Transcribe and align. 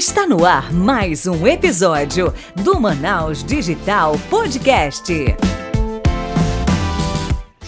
Está 0.00 0.26
no 0.26 0.46
ar 0.46 0.72
mais 0.72 1.26
um 1.26 1.46
episódio 1.46 2.32
do 2.64 2.80
Manaus 2.80 3.44
Digital 3.44 4.14
Podcast. 4.30 5.12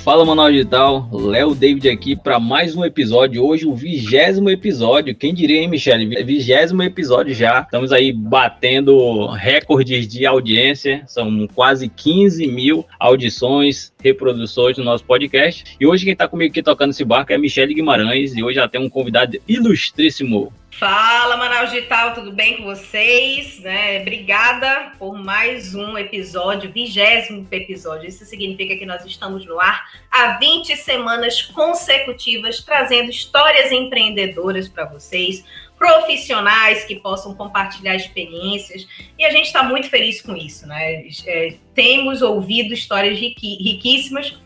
Fala 0.02 0.24
Manaus 0.24 0.50
Digital, 0.50 1.10
Léo 1.12 1.54
David 1.54 1.90
aqui 1.90 2.16
para 2.16 2.40
mais 2.40 2.74
um 2.74 2.86
episódio. 2.86 3.44
Hoje, 3.44 3.66
o 3.66 3.74
vigésimo 3.74 4.48
episódio. 4.48 5.14
Quem 5.14 5.34
diria, 5.34 5.60
hein, 5.60 5.68
Michele? 5.68 6.24
Vigésimo 6.24 6.82
episódio 6.82 7.34
já. 7.34 7.60
Estamos 7.60 7.92
aí 7.92 8.14
batendo 8.14 9.26
recordes 9.26 10.08
de 10.08 10.24
audiência. 10.24 11.02
São 11.06 11.46
quase 11.54 11.86
15 11.86 12.46
mil 12.46 12.82
audições, 12.98 13.92
reproduções 14.02 14.78
do 14.78 14.82
nosso 14.82 15.04
podcast. 15.04 15.76
E 15.78 15.86
hoje, 15.86 16.04
quem 16.04 16.14
está 16.14 16.26
comigo 16.26 16.50
aqui 16.50 16.62
tocando 16.62 16.92
esse 16.92 17.04
barco 17.04 17.30
é 17.30 17.36
Michele 17.36 17.74
Guimarães. 17.74 18.34
E 18.34 18.42
hoje 18.42 18.54
já 18.54 18.66
tem 18.66 18.80
um 18.80 18.88
convidado 18.88 19.38
ilustríssimo. 19.46 20.50
Fala, 20.78 21.36
Manaus 21.36 21.70
Digital, 21.70 22.14
tudo 22.14 22.32
bem 22.32 22.56
com 22.56 22.64
vocês? 22.64 23.60
Né? 23.60 24.00
Obrigada 24.00 24.92
por 24.98 25.16
mais 25.16 25.74
um 25.74 25.98
episódio, 25.98 26.72
vigésimo 26.72 27.46
episódio. 27.50 28.08
Isso 28.08 28.24
significa 28.24 28.74
que 28.76 28.86
nós 28.86 29.04
estamos 29.04 29.44
no 29.44 29.60
ar 29.60 29.84
há 30.10 30.38
20 30.38 30.74
semanas 30.76 31.42
consecutivas, 31.42 32.62
trazendo 32.62 33.10
histórias 33.10 33.70
empreendedoras 33.70 34.66
para 34.66 34.86
vocês, 34.86 35.44
profissionais 35.78 36.84
que 36.84 36.96
possam 36.96 37.34
compartilhar 37.34 37.94
experiências. 37.94 38.88
E 39.18 39.24
a 39.24 39.30
gente 39.30 39.46
está 39.46 39.62
muito 39.62 39.88
feliz 39.90 40.22
com 40.22 40.34
isso, 40.34 40.66
né? 40.66 41.04
É, 41.26 41.54
temos 41.74 42.22
ouvido 42.22 42.72
histórias 42.72 43.18
riquíssimas 43.20 44.41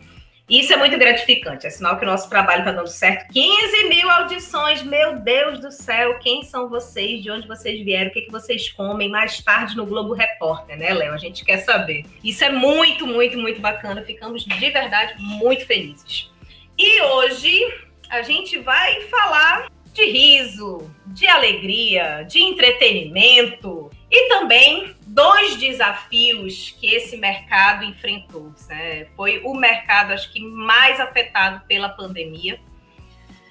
isso 0.49 0.71
é 0.71 0.77
muito 0.77 0.97
gratificante, 0.97 1.67
é 1.67 1.69
sinal 1.69 1.97
que 1.97 2.05
o 2.05 2.07
nosso 2.07 2.29
trabalho 2.29 2.59
está 2.59 2.71
dando 2.71 2.87
certo. 2.87 3.31
15 3.33 3.89
mil 3.89 4.09
audições, 4.09 4.81
meu 4.81 5.19
Deus 5.19 5.59
do 5.59 5.71
céu, 5.71 6.17
quem 6.19 6.43
são 6.43 6.69
vocês, 6.69 7.21
de 7.21 7.29
onde 7.29 7.47
vocês 7.47 7.83
vieram, 7.83 8.09
o 8.09 8.13
que, 8.13 8.21
que 8.21 8.31
vocês 8.31 8.69
comem 8.71 9.09
mais 9.09 9.41
tarde 9.43 9.75
no 9.75 9.85
Globo 9.85 10.13
Repórter, 10.13 10.77
né, 10.77 10.93
Léo? 10.93 11.13
A 11.13 11.17
gente 11.17 11.43
quer 11.43 11.57
saber. 11.57 12.05
Isso 12.23 12.45
é 12.45 12.49
muito, 12.49 13.05
muito, 13.05 13.37
muito 13.37 13.59
bacana, 13.59 14.01
ficamos 14.03 14.45
de 14.45 14.69
verdade 14.69 15.15
muito 15.19 15.65
felizes. 15.65 16.31
E 16.77 17.01
hoje 17.01 17.73
a 18.09 18.21
gente 18.21 18.57
vai 18.59 19.01
falar 19.01 19.69
de 19.93 20.05
riso, 20.05 20.89
de 21.07 21.27
alegria, 21.27 22.23
de 22.23 22.39
entretenimento 22.39 23.91
e 24.09 24.29
também 24.29 24.95
dois 25.17 25.55
desafios 25.55 26.75
que 26.79 26.85
esse 26.93 27.17
mercado 27.17 27.83
enfrentou. 27.83 28.53
Né? 28.69 29.07
Foi 29.15 29.41
o 29.43 29.55
mercado, 29.55 30.13
acho 30.13 30.31
que, 30.31 30.39
mais 30.39 30.99
afetado 30.99 31.65
pela 31.67 31.89
pandemia. 31.89 32.59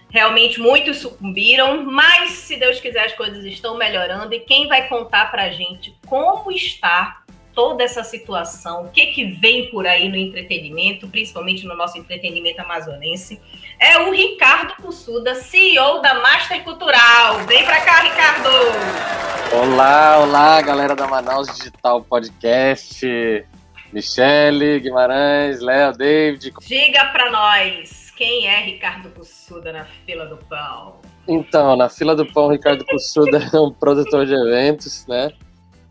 Realmente 0.08 0.60
muitos 0.60 0.98
sucumbiram, 0.98 1.82
mas 1.82 2.30
se 2.30 2.56
Deus 2.56 2.78
quiser, 2.78 3.06
as 3.06 3.14
coisas 3.14 3.44
estão 3.44 3.76
melhorando. 3.76 4.32
E 4.32 4.38
quem 4.38 4.68
vai 4.68 4.88
contar 4.88 5.28
para 5.32 5.42
a 5.42 5.50
gente 5.50 5.92
como 6.06 6.52
está 6.52 7.24
toda 7.56 7.82
essa 7.82 8.04
situação, 8.04 8.84
o 8.84 8.90
que, 8.90 9.06
que 9.06 9.24
vem 9.24 9.70
por 9.70 9.86
aí 9.86 10.10
no 10.10 10.16
entretenimento, 10.16 11.08
principalmente 11.08 11.64
no 11.64 11.74
nosso 11.74 11.96
entretenimento 11.96 12.60
amazonense, 12.60 13.40
é 13.80 13.96
o 13.98 14.12
Ricardo 14.12 14.74
Cussuda, 14.74 15.34
CEO 15.34 16.02
da 16.02 16.20
Master 16.20 16.62
Cultural. 16.62 17.38
Vem 17.46 17.64
para 17.64 17.80
cá, 17.80 18.02
Ricardo! 18.02 18.50
Olá, 19.54 20.18
olá, 20.18 20.60
galera 20.60 20.94
da 20.94 21.06
Manaus 21.06 21.48
Digital 21.48 22.02
Podcast. 22.02 23.06
Michele, 23.90 24.80
Guimarães, 24.80 25.60
Léo, 25.60 25.92
David. 25.92 26.52
Diga 26.60 27.06
para 27.06 27.30
nós, 27.30 28.10
quem 28.14 28.46
é 28.46 28.60
Ricardo 28.60 29.08
Cussuda 29.10 29.72
na 29.72 29.86
fila 30.04 30.26
do 30.26 30.36
pão? 30.36 31.00
Então, 31.26 31.74
na 31.74 31.88
fila 31.88 32.14
do 32.14 32.26
pão, 32.26 32.48
Ricardo 32.48 32.84
Cussuda 32.84 33.48
é 33.50 33.58
um 33.58 33.72
produtor 33.72 34.26
de 34.26 34.34
eventos, 34.34 35.06
né? 35.06 35.32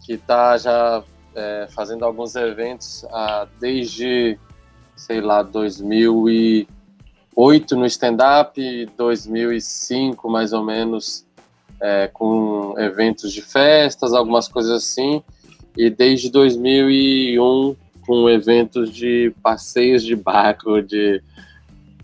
Que 0.06 0.14
está 0.14 0.58
já 0.58 1.04
é, 1.36 1.68
fazendo 1.70 2.04
alguns 2.06 2.36
eventos 2.36 3.06
ah, 3.12 3.48
desde, 3.60 4.40
sei 4.96 5.22
lá, 5.22 5.44
2008 5.44 7.76
no 7.76 7.86
stand-up, 7.86 8.90
2005 8.98 10.30
mais 10.30 10.54
ou 10.54 10.64
menos 10.64 11.26
é, 11.82 12.08
com 12.08 12.74
eventos 12.80 13.34
de 13.34 13.42
festas, 13.42 14.14
algumas 14.14 14.48
coisas 14.48 14.72
assim, 14.72 15.22
e 15.78 15.90
desde 15.90 16.32
2001 16.32 17.76
com 18.06 18.30
eventos 18.30 18.92
de 18.92 19.34
passeios 19.42 20.04
de 20.04 20.16
barco, 20.16 20.82
de 20.82 21.22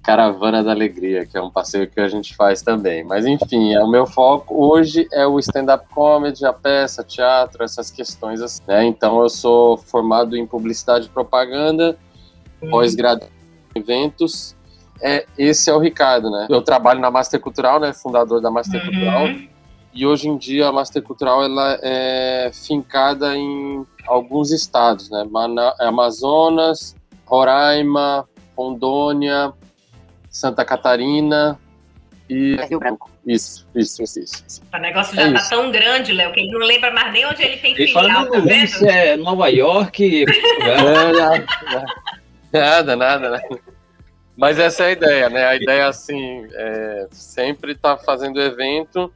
Caravana 0.03 0.63
da 0.63 0.71
Alegria, 0.71 1.25
que 1.25 1.37
é 1.37 1.41
um 1.41 1.49
passeio 1.49 1.87
que 1.87 1.99
a 1.99 2.07
gente 2.07 2.35
faz 2.35 2.61
também. 2.61 3.03
Mas 3.03 3.25
enfim, 3.25 3.73
é 3.73 3.83
o 3.83 3.87
meu 3.87 4.07
foco 4.07 4.55
hoje 4.65 5.07
é 5.11 5.27
o 5.27 5.37
stand-up 5.39 5.85
comedy, 5.93 6.45
a 6.45 6.51
peça, 6.51 7.03
teatro, 7.03 7.63
essas 7.63 7.91
questões 7.91 8.41
assim, 8.41 8.61
né? 8.67 8.83
Então 8.85 9.21
eu 9.21 9.29
sou 9.29 9.77
formado 9.77 10.35
em 10.35 10.45
publicidade 10.45 11.05
e 11.05 11.09
propaganda, 11.09 11.97
uhum. 12.61 12.69
pós-graduado 12.71 13.31
em 13.75 13.79
eventos. 13.79 14.55
É, 14.99 15.25
esse 15.37 15.69
é 15.69 15.73
o 15.73 15.79
Ricardo, 15.79 16.31
né? 16.31 16.47
Eu 16.49 16.61
trabalho 16.61 16.99
na 16.99 17.11
Master 17.11 17.39
Cultural, 17.39 17.79
né? 17.79 17.93
Fundador 17.93 18.41
da 18.41 18.49
Master 18.49 18.81
uhum. 18.81 18.91
Cultural. 18.91 19.27
E 19.93 20.07
hoje 20.07 20.29
em 20.29 20.37
dia 20.37 20.67
a 20.67 20.71
Master 20.71 21.03
Cultural 21.03 21.43
ela 21.43 21.77
é 21.81 22.49
fincada 22.53 23.35
em 23.35 23.85
alguns 24.07 24.51
estados, 24.51 25.11
né? 25.11 25.27
Amazonas, 25.79 26.95
Roraima, 27.25 28.27
Rondônia, 28.57 29.53
Santa 30.31 30.63
Catarina 30.63 31.59
e. 32.29 32.55
Rio 32.69 32.79
Branco. 32.79 33.11
Isso, 33.27 33.67
isso, 33.75 34.01
isso. 34.01 34.19
isso. 34.19 34.61
O 34.73 34.77
negócio 34.77 35.15
já 35.15 35.23
é 35.23 35.33
tá 35.33 35.39
isso. 35.39 35.49
tão 35.49 35.69
grande, 35.69 36.13
Léo, 36.13 36.31
que 36.31 36.39
ele 36.39 36.51
não 36.51 36.65
lembra 36.65 36.91
mais 36.91 37.11
nem 37.11 37.25
onde 37.25 37.43
ele 37.43 37.57
tem 37.57 37.73
ele 37.73 37.87
filial, 37.87 38.31
tá 38.31 38.39
vendo? 38.39 38.63
Isso 38.63 38.85
é 38.85 39.17
Nova 39.17 39.49
York. 39.49 40.25
nada, 42.51 42.95
nada, 42.95 43.29
nada. 43.29 43.43
Mas 44.35 44.57
essa 44.57 44.85
é 44.85 44.87
a 44.87 44.91
ideia, 44.91 45.29
né? 45.29 45.45
A 45.45 45.55
ideia, 45.55 45.87
assim, 45.87 46.47
é 46.53 47.07
sempre 47.11 47.73
estar 47.73 47.97
tá 47.97 48.03
fazendo 48.03 48.41
evento 48.41 49.13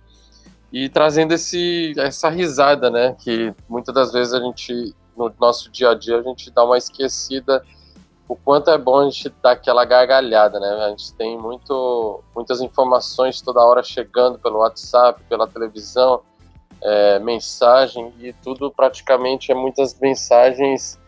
e 0.71 0.89
trazendo 0.89 1.33
esse, 1.33 1.93
essa 1.97 2.29
risada, 2.29 2.91
né? 2.91 3.15
Que 3.23 3.53
muitas 3.67 3.95
das 3.95 4.11
vezes 4.11 4.33
a 4.33 4.41
gente, 4.41 4.93
no 5.17 5.33
nosso 5.39 5.71
dia 5.71 5.91
a 5.91 5.95
dia, 5.95 6.17
a 6.17 6.21
gente 6.21 6.51
dá 6.51 6.63
uma 6.63 6.77
esquecida 6.77 7.63
o 8.27 8.35
quanto 8.35 8.71
é 8.71 8.77
bom 8.77 8.99
a 8.99 9.09
gente 9.09 9.29
dar 9.41 9.51
aquela 9.51 9.85
gargalhada, 9.85 10.59
né? 10.59 10.67
A 10.85 10.89
gente 10.89 11.13
tem 11.13 11.37
muito, 11.37 12.23
muitas 12.35 12.59
informações 12.59 13.41
toda 13.41 13.63
hora 13.63 13.83
chegando 13.83 14.39
pelo 14.39 14.59
WhatsApp, 14.59 15.21
pela 15.29 15.47
televisão, 15.47 16.21
é, 16.81 17.19
mensagem 17.19 18.11
e 18.19 18.33
tudo 18.33 18.71
praticamente 18.71 19.51
é 19.51 19.55
muitas 19.55 19.99
mensagens 19.99 20.99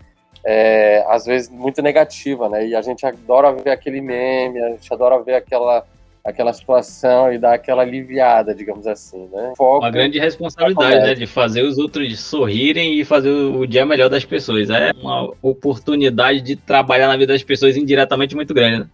é, 0.44 1.04
às 1.10 1.26
vezes 1.26 1.50
muito 1.50 1.82
negativa, 1.82 2.48
né? 2.48 2.68
E 2.68 2.76
a 2.76 2.82
gente 2.82 3.06
adora 3.06 3.52
ver 3.52 3.72
aquele 3.72 4.00
meme, 4.00 4.62
a 4.62 4.70
gente 4.70 4.94
adora 4.94 5.22
ver 5.22 5.36
aquela 5.36 5.84
aquela 6.28 6.52
situação 6.52 7.32
e 7.32 7.38
dar 7.38 7.54
aquela 7.54 7.84
aliviada, 7.84 8.54
digamos 8.54 8.86
assim, 8.86 9.30
né? 9.32 9.54
Foco 9.56 9.80
uma 9.80 9.90
grande 9.90 10.20
responsabilidade, 10.20 11.00
né, 11.00 11.16
de 11.16 11.26
fazer 11.26 11.64
os 11.64 11.78
outros 11.78 12.20
sorrirem 12.20 13.00
e 13.00 13.06
fazer 13.06 13.30
o 13.30 13.66
dia 13.66 13.86
melhor 13.86 14.10
das 14.10 14.26
pessoas. 14.26 14.70
É 14.70 14.92
uma 15.02 15.34
oportunidade 15.42 16.42
de 16.42 16.58
trabalhar 16.58 17.08
na 17.08 17.16
vida 17.16 17.32
das 17.32 17.44
pessoas 17.44 17.78
indiretamente 17.78 18.36
muito 18.36 18.54
grande. 18.54 18.80
Né? 18.80 18.90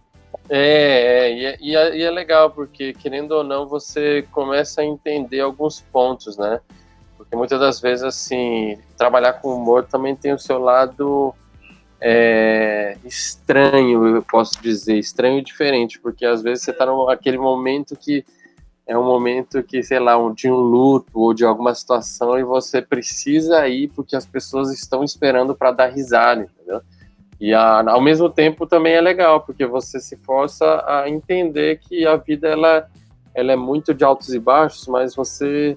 É, 0.48 0.60
é, 0.60 1.34
e 1.34 1.44
é, 1.44 1.56
e 1.60 1.76
é, 1.76 1.96
e 1.96 2.02
é 2.04 2.10
legal, 2.12 2.50
porque 2.50 2.92
querendo 2.92 3.32
ou 3.32 3.42
não, 3.42 3.66
você 3.66 4.24
começa 4.30 4.82
a 4.82 4.84
entender 4.84 5.40
alguns 5.40 5.80
pontos, 5.80 6.38
né? 6.38 6.60
Porque 7.16 7.34
muitas 7.34 7.58
das 7.58 7.80
vezes, 7.80 8.04
assim, 8.04 8.78
trabalhar 8.96 9.34
com 9.34 9.56
humor 9.56 9.84
também 9.84 10.14
tem 10.14 10.32
o 10.32 10.38
seu 10.38 10.58
lado 10.58 11.34
é, 12.06 12.98
estranho, 13.02 14.06
eu 14.06 14.22
posso 14.22 14.60
dizer, 14.60 14.98
estranho 14.98 15.38
e 15.38 15.42
diferente, 15.42 15.98
porque 15.98 16.26
às 16.26 16.42
vezes 16.42 16.62
você 16.62 16.70
está 16.70 16.84
naquele 16.84 17.38
momento 17.38 17.96
que 17.96 18.22
é 18.86 18.96
um 18.96 19.04
momento 19.04 19.62
que, 19.62 19.82
sei 19.82 19.98
lá, 19.98 20.12
de 20.34 20.50
um 20.50 20.54
luto 20.54 21.18
ou 21.18 21.32
de 21.32 21.46
alguma 21.46 21.74
situação 21.74 22.38
e 22.38 22.44
você 22.44 22.82
precisa 22.82 23.66
ir 23.66 23.88
porque 23.96 24.14
as 24.14 24.26
pessoas 24.26 24.70
estão 24.70 25.02
esperando 25.02 25.54
para 25.54 25.72
dar 25.72 25.86
risada, 25.86 26.42
entendeu? 26.42 26.82
E 27.40 27.54
a, 27.54 27.90
ao 27.90 28.02
mesmo 28.02 28.28
tempo 28.28 28.66
também 28.66 28.92
é 28.92 29.00
legal, 29.00 29.40
porque 29.40 29.64
você 29.64 29.98
se 29.98 30.18
força 30.18 30.84
a 30.86 31.08
entender 31.08 31.80
que 31.88 32.06
a 32.06 32.16
vida 32.16 32.48
ela, 32.48 32.86
ela 33.34 33.52
é 33.52 33.56
muito 33.56 33.94
de 33.94 34.04
altos 34.04 34.34
e 34.34 34.38
baixos, 34.38 34.86
mas 34.88 35.16
você 35.16 35.74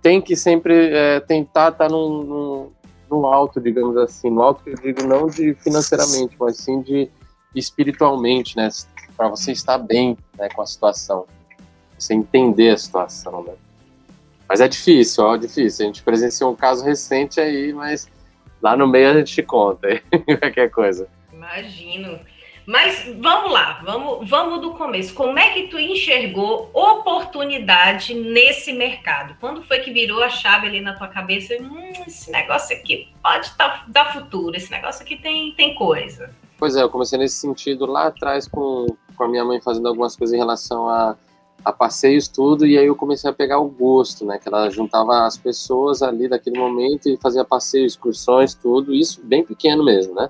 tem 0.00 0.18
que 0.22 0.34
sempre 0.34 0.88
é, 0.94 1.20
tentar 1.20 1.72
estar 1.72 1.88
tá 1.88 1.88
num, 1.90 2.22
num, 2.22 2.72
no 3.10 3.26
alto, 3.26 3.60
digamos 3.60 3.96
assim, 3.96 4.30
no 4.30 4.42
alto 4.42 4.62
que 4.62 4.70
eu 4.70 4.74
digo 4.74 5.06
não 5.06 5.26
de 5.26 5.54
financeiramente, 5.54 6.36
mas 6.38 6.56
sim 6.56 6.80
de 6.80 7.10
espiritualmente, 7.54 8.56
né, 8.56 8.68
para 9.16 9.28
você 9.28 9.52
estar 9.52 9.78
bem, 9.78 10.16
né, 10.38 10.48
com 10.54 10.62
a 10.62 10.66
situação, 10.66 11.26
você 11.98 12.14
entender 12.14 12.70
a 12.70 12.76
situação, 12.76 13.42
né. 13.42 13.54
Mas 14.48 14.60
é 14.60 14.68
difícil, 14.68 15.24
ó, 15.24 15.36
difícil. 15.36 15.84
A 15.84 15.88
gente 15.88 16.02
presenciou 16.02 16.52
um 16.52 16.56
caso 16.56 16.82
recente 16.82 17.38
aí, 17.38 17.72
mas 17.72 18.08
lá 18.62 18.76
no 18.76 18.86
meio 18.86 19.10
a 19.10 19.14
gente 19.18 19.42
conta, 19.42 19.88
qualquer 20.40 20.70
coisa. 20.70 21.06
Imagino. 21.32 22.18
Mas 22.68 23.02
vamos 23.18 23.50
lá, 23.50 23.80
vamos, 23.82 24.28
vamos 24.28 24.60
do 24.60 24.72
começo. 24.74 25.14
Como 25.14 25.38
é 25.38 25.54
que 25.54 25.68
tu 25.68 25.78
enxergou 25.78 26.68
oportunidade 26.74 28.12
nesse 28.12 28.74
mercado? 28.74 29.34
Quando 29.40 29.62
foi 29.62 29.78
que 29.78 29.90
virou 29.90 30.22
a 30.22 30.28
chave 30.28 30.66
ali 30.66 30.78
na 30.78 30.92
tua 30.92 31.08
cabeça? 31.08 31.54
Hum, 31.58 31.92
esse 32.06 32.30
negócio 32.30 32.76
aqui 32.76 33.08
pode 33.22 33.50
tá, 33.56 33.86
dar 33.88 34.12
futuro, 34.12 34.54
esse 34.54 34.70
negócio 34.70 35.02
aqui 35.02 35.16
tem, 35.16 35.54
tem 35.54 35.74
coisa. 35.74 36.28
Pois 36.58 36.76
é, 36.76 36.82
eu 36.82 36.90
comecei 36.90 37.18
nesse 37.18 37.36
sentido 37.36 37.86
lá 37.86 38.08
atrás 38.08 38.46
com, 38.46 38.84
com 39.16 39.24
a 39.24 39.28
minha 39.28 39.46
mãe 39.46 39.62
fazendo 39.62 39.88
algumas 39.88 40.14
coisas 40.14 40.34
em 40.34 40.38
relação 40.38 40.90
a, 40.90 41.16
a 41.64 41.72
passeios, 41.72 42.28
tudo, 42.28 42.66
e 42.66 42.76
aí 42.76 42.84
eu 42.84 42.94
comecei 42.94 43.30
a 43.30 43.32
pegar 43.32 43.60
o 43.60 43.68
gosto, 43.70 44.26
né? 44.26 44.38
Que 44.38 44.46
ela 44.46 44.68
juntava 44.68 45.24
as 45.24 45.38
pessoas 45.38 46.02
ali 46.02 46.28
daquele 46.28 46.58
momento 46.58 47.08
e 47.08 47.16
fazia 47.16 47.46
passeios, 47.46 47.92
excursões, 47.92 48.52
tudo, 48.52 48.94
isso 48.94 49.22
bem 49.24 49.42
pequeno 49.42 49.82
mesmo, 49.82 50.14
né? 50.14 50.28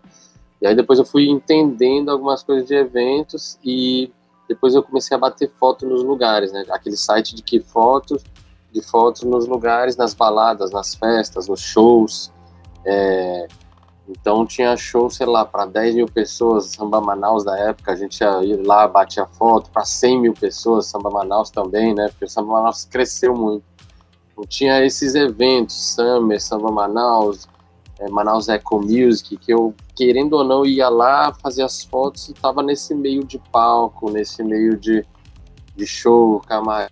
E 0.61 0.67
aí 0.67 0.75
depois 0.75 0.99
eu 0.99 1.05
fui 1.05 1.29
entendendo 1.29 2.11
algumas 2.11 2.43
coisas 2.43 2.67
de 2.67 2.75
eventos 2.75 3.59
e 3.65 4.13
depois 4.49 4.75
eu 4.75 4.83
comecei 4.83 5.17
a 5.17 5.21
bater 5.21 5.51
foto 5.59 5.87
nos 5.87 6.03
lugares, 6.03 6.51
né? 6.53 6.65
Aquele 6.71 6.97
site 6.97 7.35
de 7.35 7.43
que 7.43 7.61
fotos, 7.61 8.25
de 8.73 8.83
fotos 8.83 9.23
nos 9.23 9.47
lugares, 9.47 9.97
nas 9.97 10.15
baladas, 10.15 10.71
nas 10.71 10.95
festas, 10.95 11.49
nos 11.49 11.61
shows. 11.61 12.33
É... 12.85 13.47
Então 14.09 14.47
tinha 14.47 14.75
show, 14.75 15.11
sei 15.11 15.27
lá, 15.27 15.45
para 15.45 15.67
10 15.67 15.97
mil 15.97 16.07
pessoas, 16.07 16.67
Samba 16.67 16.99
Manaus 16.99 17.45
da 17.45 17.59
época, 17.59 17.93
a 17.93 17.95
gente 17.95 18.23
ia 18.23 18.43
ir 18.43 18.67
lá, 18.67 18.89
batia 18.89 19.27
foto, 19.27 19.71
para 19.71 19.85
100 19.85 20.21
mil 20.21 20.33
pessoas, 20.33 20.87
Samba 20.87 21.11
Manaus 21.11 21.51
também, 21.51 21.95
né? 21.95 22.09
Porque 22.09 22.25
o 22.25 22.29
Samba 22.29 22.55
Manaus 22.55 22.87
cresceu 22.87 23.37
muito. 23.37 23.65
Então, 24.33 24.47
tinha 24.47 24.83
esses 24.83 25.15
eventos, 25.15 25.95
Summer, 25.95 26.41
Samba 26.41 26.71
Manaus, 26.71 27.47
é, 27.99 28.09
Manaus 28.09 28.49
Eco 28.49 28.81
Music, 28.81 29.37
que 29.37 29.53
eu, 29.53 29.75
querendo 29.97 30.35
ou 30.35 30.45
não, 30.45 30.65
ia 30.65 30.89
lá 30.89 31.33
fazer 31.35 31.63
as 31.63 31.83
fotos 31.83 32.29
e 32.29 32.33
estava 32.33 32.63
nesse 32.63 32.95
meio 32.95 33.25
de 33.25 33.39
palco, 33.51 34.11
nesse 34.11 34.43
meio 34.43 34.77
de, 34.77 35.05
de 35.77 35.87
show, 35.87 36.41
camarim, 36.41 36.89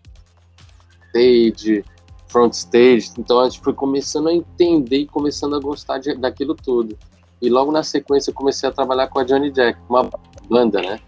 stage, 1.08 1.84
front 2.28 2.52
stage. 2.52 3.12
Então 3.18 3.40
a 3.40 3.48
gente 3.48 3.60
foi 3.60 3.72
começando 3.72 4.28
a 4.28 4.34
entender 4.34 4.98
e 4.98 5.06
começando 5.06 5.54
a 5.56 5.60
gostar 5.60 5.98
de, 5.98 6.14
daquilo 6.14 6.54
tudo. 6.54 6.98
E 7.40 7.48
logo 7.48 7.70
na 7.70 7.82
sequência 7.82 8.30
eu 8.30 8.34
comecei 8.34 8.68
a 8.68 8.72
trabalhar 8.72 9.08
com 9.08 9.18
a 9.18 9.24
Johnny 9.24 9.50
Jack, 9.50 9.78
uma 9.88 10.08
banda, 10.48 10.80
né? 10.80 10.98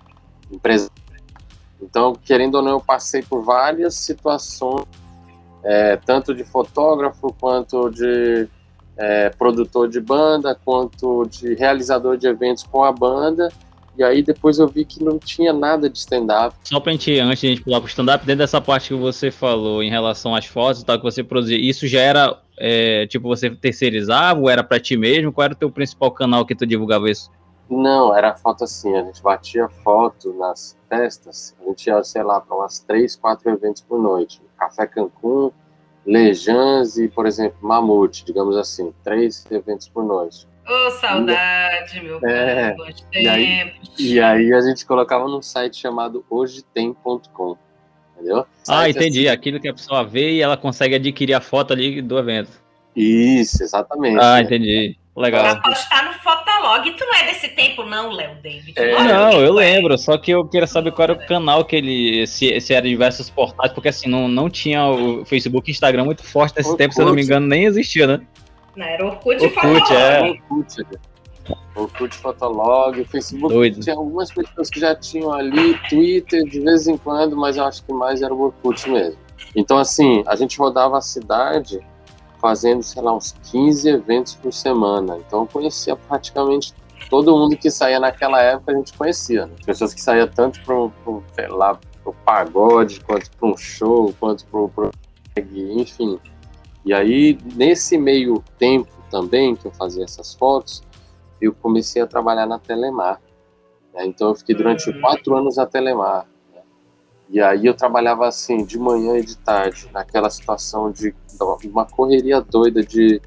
Empresa. 0.51 0.91
Então, 1.81 2.13
querendo 2.15 2.57
ou 2.57 2.63
não, 2.63 2.73
eu 2.73 2.81
passei 2.81 3.23
por 3.23 3.43
várias 3.43 3.95
situações, 3.95 4.85
é, 5.65 5.97
tanto 5.97 6.35
de 6.35 6.45
fotógrafo 6.45 7.35
quanto 7.39 7.91
de 7.91 8.49
é, 8.99 9.31
produtor 9.31 9.89
de 9.89 10.01
banda, 10.01 10.59
quanto 10.65 11.25
de 11.31 11.55
realizador 11.55 12.17
de 12.17 12.27
eventos 12.27 12.65
com 12.65 12.83
a 12.83 12.93
banda. 12.93 13.49
E 13.97 14.03
aí 14.03 14.23
depois 14.23 14.59
eu 14.59 14.69
vi 14.69 14.85
que 14.85 15.03
não 15.03 15.19
tinha 15.19 15.53
nada 15.53 15.89
de 15.91 15.99
stand-up. 15.99 16.55
Só 16.63 16.79
pra 16.79 16.93
gente, 16.93 17.19
antes 17.19 17.41
de 17.41 17.47
a 17.47 17.51
gente 17.51 17.63
pular 17.63 17.81
pro 17.81 17.89
stand-up, 17.89 18.25
dentro 18.25 18.39
dessa 18.39 18.61
parte 18.61 18.89
que 18.89 18.95
você 18.95 19.31
falou 19.31 19.83
em 19.83 19.91
relação 19.91 20.35
às 20.35 20.47
fotos 20.47 20.83
e 20.83 20.85
tal, 20.85 20.99
que 20.99 21.05
você 21.05 21.25
produzia, 21.25 21.59
isso 21.59 21.87
já 21.89 22.01
era, 22.01 22.41
é, 22.57 23.07
tipo, 23.07 23.27
você 23.27 23.51
terceirizava 23.51 24.39
ou 24.39 24.49
era 24.49 24.63
pra 24.63 24.79
ti 24.79 24.97
mesmo? 24.97 25.33
Qual 25.33 25.45
era 25.45 25.55
o 25.55 25.57
teu 25.57 25.71
principal 25.71 26.13
canal 26.13 26.47
que 26.47 26.55
tu 26.55 26.65
divulgava 26.65 27.11
isso? 27.11 27.29
Não, 27.69 28.17
era 28.17 28.35
foto 28.35 28.65
assim, 28.65 28.97
a 28.97 29.03
gente 29.03 29.23
batia 29.23 29.69
foto 29.85 30.33
nas 30.35 30.79
festas, 30.89 31.55
a 31.61 31.69
gente 31.69 31.87
ia, 31.89 32.03
sei 32.03 32.23
lá, 32.23 32.41
para 32.41 32.57
umas 32.57 32.79
três, 32.79 33.15
quatro 33.15 33.51
eventos 33.51 33.83
por 33.83 34.01
noite. 34.01 34.41
Café 34.57 34.87
Cancún, 34.87 35.51
Lejans 36.07 36.97
e, 36.99 37.09
por 37.09 37.27
exemplo, 37.27 37.59
Mamute, 37.61 38.25
digamos 38.25 38.57
assim, 38.57 38.93
três 39.05 39.47
eventos 39.51 39.89
por 39.89 40.05
noite. 40.05 40.47
Ô, 40.67 40.87
oh, 40.87 40.91
saudade, 40.91 42.01
meu 42.03 42.19
é, 42.27 42.75
pai, 42.75 42.95
e 43.15 43.27
aí, 43.29 43.73
e 43.99 44.21
aí 44.21 44.53
a 44.53 44.61
gente 44.61 44.85
colocava 44.85 45.27
num 45.27 45.41
site 45.41 45.79
chamado 45.79 46.25
hojetem.com, 46.29 47.57
entendeu? 48.15 48.47
ah, 48.69 48.83
assim. 48.83 48.91
entendi, 48.91 49.29
assim. 49.29 49.35
aquilo 49.35 49.61
que 49.61 49.69
a 49.69 49.73
pessoa 49.73 50.05
vê 50.05 50.33
e 50.33 50.43
ela 50.43 50.59
consegue 50.59 50.95
adquirir 50.95 51.33
a 51.33 51.41
foto 51.41 51.73
ali 51.73 52.03
do 52.03 52.19
evento. 52.19 52.51
Isso, 52.95 53.63
exatamente. 53.63 54.19
Ah, 54.21 54.41
entendi. 54.41 54.99
Legal. 55.17 55.43
Pra 55.43 55.71
postar 55.71 56.05
no 56.05 56.13
Fotolog. 56.15 56.91
Tu 56.93 57.05
não 57.05 57.15
é 57.15 57.27
desse 57.27 57.49
tempo, 57.49 57.85
não, 57.85 58.13
Léo 58.13 58.37
David? 58.43 58.75
É, 58.77 59.03
não, 59.03 59.33
eu 59.41 59.53
lembro. 59.53 59.99
Só 59.99 60.17
que 60.17 60.31
eu 60.31 60.47
queria 60.47 60.67
saber 60.67 60.93
qual 60.93 61.05
era 61.05 61.13
o 61.15 61.27
canal 61.27 61.65
que 61.65 61.75
ele. 61.77 62.27
Se, 62.27 62.61
se 62.61 62.73
era 62.73 62.87
diversos 62.87 63.29
portais, 63.29 63.73
porque 63.73 63.89
assim, 63.89 64.09
não, 64.09 64.29
não 64.29 64.49
tinha 64.49 64.87
o 64.87 65.25
Facebook 65.25 65.69
e 65.69 65.73
Instagram 65.73 66.05
muito 66.05 66.23
forte 66.23 66.57
nesse 66.57 66.69
Orkut. 66.69 66.79
tempo, 66.79 66.95
se 66.95 67.03
eu 67.03 67.07
não 67.07 67.15
me 67.15 67.23
engano, 67.23 67.47
nem 67.47 67.65
existia, 67.65 68.07
né? 68.07 68.21
Não, 68.77 68.87
era 68.87 69.05
Orkut, 69.05 69.45
Orkut 69.45 69.55
Fotolog. 69.55 69.93
É. 69.93 70.21
Orkut, 70.21 70.87
Orkut 71.75 72.15
Fotolog, 72.15 73.05
Facebook. 73.07 73.53
Doido. 73.53 73.81
Tinha 73.81 73.97
algumas 73.97 74.31
pessoas 74.31 74.71
que 74.71 74.79
já 74.79 74.95
tinham 74.95 75.33
ali, 75.33 75.77
Twitter 75.89 76.45
de 76.45 76.61
vez 76.61 76.87
em 76.87 76.97
quando, 76.97 77.37
mas 77.37 77.57
eu 77.57 77.65
acho 77.65 77.85
que 77.85 77.93
mais 77.93 78.23
era 78.23 78.33
o 78.33 78.41
Orkut 78.41 78.89
mesmo. 78.89 79.19
Então, 79.57 79.79
assim, 79.79 80.23
a 80.27 80.37
gente 80.37 80.59
rodava 80.59 80.99
a 80.99 81.01
cidade 81.01 81.81
fazendo, 82.41 82.83
sei 82.83 83.03
lá, 83.03 83.15
uns 83.15 83.33
15 83.51 83.89
eventos 83.89 84.35
por 84.35 84.53
semana. 84.53 85.19
Então 85.19 85.41
eu 85.41 85.47
conhecia 85.47 85.97
praticamente 85.97 86.75
todo 87.09 87.37
mundo 87.37 87.57
que 87.57 87.71
saía 87.71 87.99
naquela 87.99 88.41
época, 88.43 88.73
a 88.73 88.77
gente 88.77 88.93
conhecia. 88.97 89.47
Né? 89.47 89.55
Pessoas 89.65 89.95
que 89.95 90.01
saíam 90.01 90.29
tanto 90.29 90.61
para 90.63 90.75
o 90.75 91.23
lá, 91.51 91.79
pro 92.03 92.13
pagode, 92.25 93.01
quanto 93.01 93.31
para 93.31 93.49
um 93.49 93.57
show, 93.57 94.15
quanto 94.19 94.45
para 94.47 94.91
enfim. 95.37 96.19
E 96.85 96.93
aí, 96.93 97.39
nesse 97.55 97.97
meio 97.97 98.43
tempo 98.59 98.91
também 99.11 99.55
que 99.55 99.67
eu 99.67 99.73
fazia 99.73 100.05
essas 100.05 100.35
fotos, 100.35 100.83
eu 101.41 101.55
comecei 101.55 102.03
a 102.03 102.07
trabalhar 102.07 102.47
na 102.47 102.59
Telemar. 102.59 103.21
Né? 103.95 104.07
Então 104.07 104.29
eu 104.29 104.35
fiquei 104.35 104.55
durante 104.55 104.91
uhum. 104.91 105.01
quatro 105.01 105.37
anos 105.37 105.57
na 105.57 105.67
Telemar. 105.67 106.27
E 107.29 107.41
aí 107.41 107.67
eu 107.67 107.75
trabalhava 107.75 108.27
assim, 108.27 108.65
de 108.65 108.79
manhã 108.79 109.19
e 109.19 109.25
de 109.25 109.37
tarde, 109.37 109.89
naquela 109.93 110.31
situação 110.31 110.91
de 110.91 111.15
uma 111.65 111.85
correria 111.85 112.41
doida 112.41 112.83
de, 112.83 113.21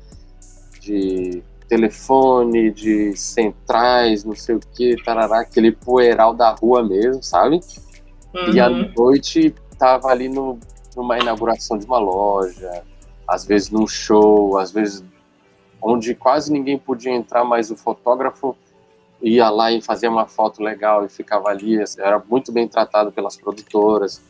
de 0.79 1.43
telefone, 1.67 2.71
de 2.71 3.15
centrais, 3.15 4.23
não 4.23 4.35
sei 4.35 4.55
o 4.55 4.59
que, 4.59 4.95
tarará, 5.03 5.41
aquele 5.41 5.71
poeiral 5.71 6.33
da 6.33 6.51
rua 6.51 6.83
mesmo, 6.83 7.21
sabe? 7.21 7.59
Uhum. 8.33 8.53
E 8.53 8.59
à 8.59 8.67
uhum. 8.67 8.91
noite 8.97 9.53
tava 9.77 10.07
ali 10.07 10.27
no, 10.27 10.59
numa 10.95 11.19
inauguração 11.19 11.77
de 11.77 11.85
uma 11.85 11.99
loja, 11.99 12.83
às 13.27 13.45
vezes 13.45 13.69
num 13.69 13.87
show, 13.87 14.57
às 14.57 14.71
vezes 14.71 15.03
onde 15.81 16.13
quase 16.13 16.51
ninguém 16.51 16.77
podia 16.77 17.11
entrar, 17.11 17.43
mas 17.43 17.71
o 17.71 17.75
fotógrafo 17.75 18.55
ia 19.21 19.49
lá 19.49 19.71
e 19.71 19.81
fazia 19.81 20.09
uma 20.09 20.25
foto 20.25 20.63
legal 20.63 21.05
e 21.05 21.09
ficava 21.09 21.49
ali, 21.49 21.77
era 21.99 22.21
muito 22.29 22.51
bem 22.51 22.67
tratado 22.67 23.11
pelas 23.11 23.37
produtoras. 23.37 24.21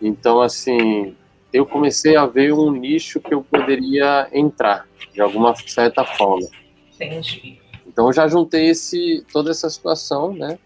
Então, 0.00 0.40
assim, 0.40 1.14
eu 1.52 1.66
comecei 1.66 2.16
a 2.16 2.26
ver 2.26 2.52
um 2.52 2.70
nicho 2.70 3.20
que 3.20 3.32
eu 3.32 3.42
poderia 3.42 4.28
entrar, 4.32 4.86
de 5.12 5.20
alguma 5.20 5.54
certa 5.54 6.04
forma. 6.04 6.48
Entendi. 6.94 7.58
Então, 7.86 8.06
eu 8.06 8.12
já 8.12 8.28
juntei 8.28 8.70
esse, 8.70 9.24
toda 9.32 9.50
essa 9.50 9.68
situação, 9.70 10.32
né? 10.32 10.58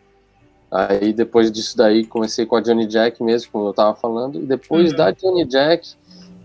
Aí, 0.70 1.12
depois 1.12 1.50
disso 1.50 1.76
daí, 1.76 2.06
comecei 2.06 2.46
com 2.46 2.56
a 2.56 2.60
Johnny 2.60 2.86
Jack 2.86 3.22
mesmo, 3.22 3.50
como 3.50 3.66
eu 3.66 3.70
estava 3.70 3.94
falando, 3.94 4.40
e 4.40 4.46
depois 4.46 4.90
uhum. 4.90 4.96
da 4.96 5.10
Johnny 5.10 5.44
Jack, 5.44 5.94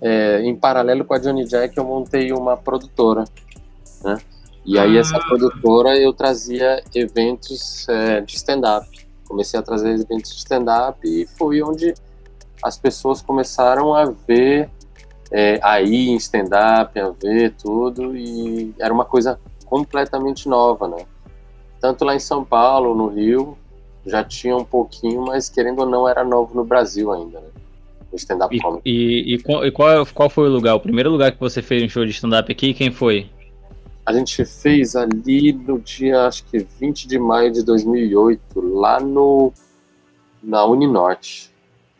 é, 0.01 0.41
em 0.41 0.55
paralelo 0.55 1.05
com 1.05 1.13
a 1.13 1.19
Johnny 1.19 1.45
Jack, 1.45 1.77
eu 1.77 1.85
montei 1.85 2.31
uma 2.31 2.57
produtora, 2.57 3.23
né? 4.03 4.17
E 4.65 4.79
aí 4.79 4.97
essa 4.97 5.17
ah. 5.17 5.19
produtora 5.19 5.95
eu 5.97 6.11
trazia 6.11 6.83
eventos 6.93 7.87
é, 7.87 8.21
de 8.21 8.35
stand-up. 8.35 8.87
Comecei 9.27 9.59
a 9.59 9.63
trazer 9.63 9.91
eventos 9.91 10.31
de 10.31 10.37
stand-up 10.37 10.99
e 11.03 11.27
foi 11.37 11.61
onde 11.61 11.93
as 12.63 12.77
pessoas 12.77 13.21
começaram 13.21 13.93
a 13.93 14.05
ver 14.05 14.69
é, 15.31 15.59
aí 15.61 16.09
em 16.09 16.15
stand-up, 16.15 16.99
a 16.99 17.09
ver 17.09 17.53
tudo 17.53 18.15
e 18.15 18.73
era 18.79 18.93
uma 18.93 19.05
coisa 19.05 19.39
completamente 19.65 20.49
nova, 20.49 20.87
né? 20.87 21.05
Tanto 21.79 22.03
lá 22.03 22.15
em 22.15 22.19
São 22.19 22.43
Paulo, 22.43 22.95
no 22.95 23.07
Rio, 23.07 23.57
já 24.05 24.23
tinha 24.23 24.55
um 24.55 24.63
pouquinho, 24.63 25.23
mas 25.25 25.49
querendo 25.49 25.79
ou 25.79 25.85
não 25.85 26.07
era 26.07 26.23
novo 26.23 26.55
no 26.55 26.63
Brasil 26.63 27.11
ainda, 27.11 27.39
né? 27.39 27.47
O 28.11 28.15
stand-up 28.15 28.55
e, 28.55 28.89
e, 28.89 29.35
e, 29.35 29.39
qual, 29.39 29.65
e 29.65 29.71
qual, 29.71 30.05
qual 30.13 30.29
foi 30.29 30.47
o 30.47 30.51
lugar? 30.51 30.75
O 30.75 30.79
primeiro 30.79 31.11
lugar 31.11 31.31
que 31.31 31.39
você 31.39 31.61
fez 31.61 31.83
um 31.83 31.89
show 31.89 32.05
de 32.05 32.11
stand-up 32.11 32.49
aqui, 32.51 32.73
quem 32.73 32.91
foi? 32.91 33.29
A 34.05 34.13
gente 34.13 34.45
fez 34.45 34.95
ali 34.95 35.51
no 35.51 35.79
dia, 35.79 36.27
acho 36.27 36.45
que 36.45 36.59
20 36.59 37.07
de 37.07 37.17
maio 37.17 37.51
de 37.51 37.63
2008, 37.63 38.61
lá 38.61 38.99
no 38.99 39.51
na 40.43 40.65
Uninorte. 40.65 41.51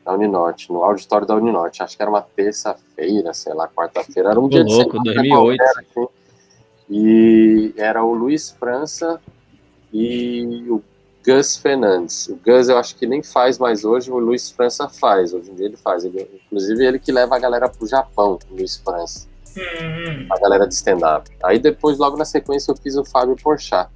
Na 0.05 0.13
Uninorte, 0.13 0.71
no 0.71 0.83
auditório 0.83 1.25
da 1.25 1.35
Uninorte. 1.35 1.81
Acho 1.81 1.97
que 1.97 2.03
era 2.03 2.11
uma 2.11 2.21
terça-feira, 2.21 3.33
sei 3.33 3.53
lá, 3.53 3.67
quarta-feira. 3.67 4.29
Era 4.29 4.39
um 4.39 4.47
dia 4.47 4.63
louco, 4.63 5.01
de 5.01 5.13
2008. 5.15 5.61
assim. 5.63 6.07
E 6.87 7.73
era 7.75 8.03
o 8.03 8.13
Luiz 8.13 8.51
França 8.51 9.19
e 9.91 10.63
o 10.69 10.83
Gus 11.25 11.57
Fernandes. 11.57 12.27
O 12.27 12.35
Gus 12.35 12.69
eu 12.69 12.77
acho 12.77 12.95
que 12.95 13.07
nem 13.07 13.23
faz 13.23 13.57
mais 13.57 13.83
hoje, 13.83 14.11
o 14.11 14.19
Luiz 14.19 14.51
França 14.51 14.87
faz. 14.87 15.33
Hoje 15.33 15.49
em 15.49 15.55
dia 15.55 15.65
ele 15.65 15.77
faz. 15.77 16.05
Ele, 16.05 16.29
inclusive 16.45 16.85
ele 16.85 16.99
que 16.99 17.11
leva 17.11 17.35
a 17.35 17.39
galera 17.39 17.67
pro 17.67 17.87
Japão, 17.87 18.37
o 18.51 18.55
Luiz 18.55 18.77
França. 18.77 19.27
Uhum. 19.57 20.27
A 20.31 20.39
galera 20.39 20.67
de 20.67 20.73
stand-up. 20.73 21.29
Aí 21.43 21.59
depois, 21.59 21.97
logo 21.97 22.17
na 22.17 22.25
sequência, 22.25 22.71
eu 22.71 22.75
fiz 22.75 22.95
o 22.95 23.05
Fábio 23.05 23.35
Porchat. 23.41 23.89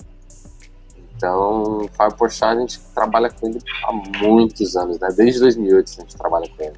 Então, 1.16 1.82
o 1.82 1.88
Fábio 1.90 2.18
Porchat, 2.18 2.58
a 2.58 2.60
gente 2.60 2.80
trabalha 2.96 3.30
com 3.30 3.48
ele 3.48 3.60
há 3.84 3.92
muitos 4.24 4.78
anos, 4.78 5.00
né? 5.00 5.10
Desde 5.16 5.40
2008 5.42 5.90
a 5.90 6.02
gente 6.02 6.16
trabalha 6.16 6.50
com 6.56 6.64
ele. 6.64 6.78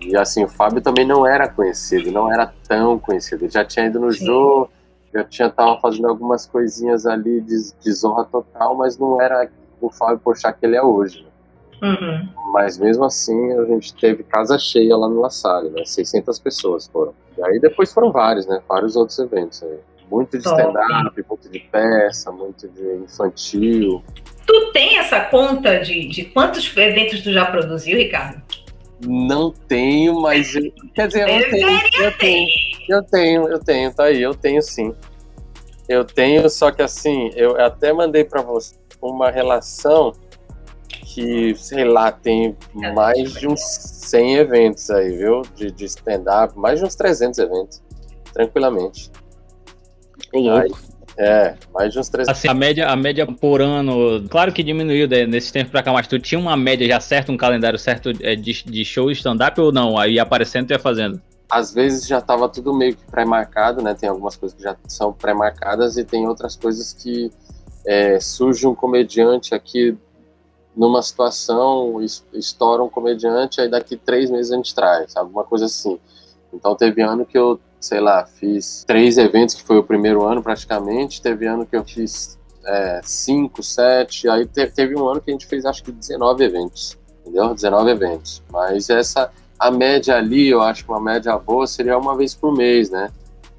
E 0.00 0.16
assim, 0.16 0.44
o 0.44 0.48
Fábio 0.48 0.82
também 0.82 1.06
não 1.06 1.26
era 1.26 1.48
conhecido, 1.48 2.10
não 2.10 2.32
era 2.32 2.52
tão 2.66 2.98
conhecido. 2.98 3.44
Ele 3.44 3.50
já 3.50 3.64
tinha 3.64 3.86
ido 3.86 4.00
no 4.00 4.12
Sim. 4.12 4.26
Jô, 4.26 4.68
já 5.12 5.24
tinha 5.24 5.50
tava 5.50 5.78
fazendo 5.80 6.08
algumas 6.08 6.46
coisinhas 6.46 7.06
ali 7.06 7.40
de, 7.40 7.72
de 7.80 7.92
zorra 7.92 8.24
total, 8.24 8.74
mas 8.74 8.98
não 8.98 9.20
era 9.20 9.48
o 9.80 9.90
Fábio 9.90 10.18
Porchat 10.18 10.58
que 10.58 10.66
ele 10.66 10.76
é 10.76 10.82
hoje. 10.82 11.22
Né? 11.22 11.28
Uhum. 11.84 12.28
Mas 12.50 12.78
mesmo 12.78 13.04
assim, 13.04 13.52
a 13.52 13.64
gente 13.66 13.94
teve 13.94 14.22
casa 14.22 14.58
cheia 14.58 14.96
lá 14.96 15.06
no 15.06 15.20
La 15.20 15.28
Salle, 15.28 15.68
né? 15.68 15.84
600 15.84 16.38
pessoas 16.38 16.86
foram. 16.86 17.12
E 17.36 17.42
aí 17.44 17.60
depois 17.60 17.92
foram 17.92 18.10
vários, 18.10 18.46
né? 18.46 18.62
Vários 18.66 18.96
outros 18.96 19.18
eventos 19.18 19.62
aí. 19.62 19.78
Muito 20.10 20.38
de 20.38 20.46
stand-up, 20.46 21.24
muito 21.28 21.48
de 21.50 21.58
peça, 21.58 22.30
muito 22.32 22.68
de 22.68 23.04
infantil. 23.04 24.02
Tu 24.46 24.72
tem 24.72 24.98
essa 24.98 25.20
conta 25.20 25.80
de, 25.80 26.08
de 26.08 26.24
quantos 26.26 26.74
eventos 26.76 27.22
tu 27.22 27.32
já 27.32 27.46
produziu, 27.46 27.98
Ricardo? 27.98 28.40
Não 29.06 29.50
tenho, 29.50 30.20
mas. 30.20 30.54
Eu, 30.54 30.72
quer 30.94 31.08
dizer, 31.08 31.28
eu, 31.28 31.50
tenho. 31.50 31.68
Eu 31.98 32.18
tenho, 32.18 32.48
eu 32.88 33.02
tenho, 33.02 33.48
eu 33.48 33.58
tenho, 33.58 33.94
tá 33.94 34.04
aí, 34.04 34.22
eu 34.22 34.34
tenho 34.34 34.62
sim. 34.62 34.94
Eu 35.88 36.04
tenho, 36.04 36.48
só 36.48 36.70
que 36.70 36.80
assim, 36.80 37.30
eu 37.34 37.60
até 37.60 37.92
mandei 37.92 38.24
para 38.24 38.40
você 38.40 38.74
uma 39.02 39.30
relação 39.30 40.12
que, 41.14 41.54
sei 41.54 41.84
lá, 41.84 42.10
tem 42.10 42.56
mais 42.92 43.32
de 43.34 43.46
uns 43.46 43.60
100 43.60 44.34
eventos 44.34 44.90
aí, 44.90 45.16
viu? 45.16 45.42
De, 45.54 45.70
de 45.70 45.84
stand-up, 45.84 46.58
mais 46.58 46.80
de 46.80 46.86
uns 46.86 46.96
300 46.96 47.38
eventos, 47.38 47.80
tranquilamente. 48.32 49.12
Aí, 50.34 50.72
é, 51.16 51.54
mais 51.72 51.92
de 51.92 52.00
uns 52.00 52.08
300. 52.08 52.36
Assim, 52.36 52.48
a 52.48 52.54
média, 52.54 52.88
a 52.88 52.96
média 52.96 53.24
por 53.26 53.62
ano, 53.62 54.28
claro 54.28 54.52
que 54.52 54.60
diminuiu 54.64 55.06
né, 55.06 55.24
nesse 55.24 55.52
tempo 55.52 55.70
pra 55.70 55.84
cá, 55.84 55.92
mas 55.92 56.08
tu 56.08 56.18
tinha 56.18 56.38
uma 56.38 56.56
média 56.56 56.84
já 56.84 56.98
certa, 56.98 57.30
um 57.30 57.36
calendário 57.36 57.78
certo 57.78 58.10
é, 58.20 58.34
de, 58.34 58.64
de 58.64 58.84
show 58.84 59.08
stand-up 59.12 59.60
ou 59.60 59.70
não? 59.70 59.96
Aí 59.96 60.18
aparecendo 60.18 60.68
e 60.68 60.74
ia 60.74 60.80
fazendo? 60.80 61.22
Às 61.48 61.72
vezes 61.72 62.08
já 62.08 62.20
tava 62.20 62.48
tudo 62.48 62.74
meio 62.74 62.96
que 62.96 63.04
pré-marcado, 63.08 63.80
né? 63.80 63.94
Tem 63.94 64.08
algumas 64.08 64.34
coisas 64.34 64.56
que 64.56 64.64
já 64.64 64.76
são 64.88 65.12
pré-marcadas 65.12 65.96
e 65.96 66.02
tem 66.02 66.26
outras 66.26 66.56
coisas 66.56 66.92
que 66.92 67.30
é, 67.86 68.18
surge 68.18 68.66
um 68.66 68.74
comediante 68.74 69.54
aqui 69.54 69.96
numa 70.76 71.02
situação, 71.02 72.00
estoura 72.32 72.82
um 72.82 72.88
comediante, 72.88 73.60
aí 73.60 73.68
daqui 73.68 73.96
três 73.96 74.30
meses 74.30 74.52
a 74.52 74.56
gente 74.56 74.74
traz, 74.74 75.16
alguma 75.16 75.44
coisa 75.44 75.66
assim. 75.66 75.98
Então 76.52 76.74
teve 76.74 77.02
ano 77.02 77.24
que 77.24 77.38
eu 77.38 77.60
sei 77.84 78.00
lá, 78.00 78.24
fiz 78.24 78.82
três 78.86 79.18
eventos, 79.18 79.54
que 79.54 79.62
foi 79.62 79.76
o 79.76 79.84
primeiro 79.84 80.24
ano 80.24 80.42
praticamente. 80.42 81.20
Teve 81.20 81.46
ano 81.46 81.66
que 81.66 81.76
eu 81.76 81.84
fiz 81.84 82.38
é, 82.64 83.00
cinco, 83.04 83.62
sete. 83.62 84.28
Aí 84.28 84.46
te, 84.46 84.66
teve 84.66 84.96
um 84.96 85.06
ano 85.06 85.20
que 85.20 85.30
a 85.30 85.34
gente 85.34 85.46
fez 85.46 85.66
acho 85.66 85.84
que 85.84 85.92
19 85.92 86.44
eventos, 86.44 86.98
entendeu? 87.20 87.54
19 87.54 87.90
eventos. 87.90 88.42
Mas 88.50 88.88
essa, 88.88 89.30
a 89.58 89.70
média 89.70 90.16
ali, 90.16 90.48
eu 90.48 90.62
acho 90.62 90.84
que 90.84 90.90
uma 90.90 91.00
média 91.00 91.36
boa 91.38 91.66
seria 91.66 91.98
uma 91.98 92.16
vez 92.16 92.34
por 92.34 92.56
mês, 92.56 92.90
né? 92.90 93.10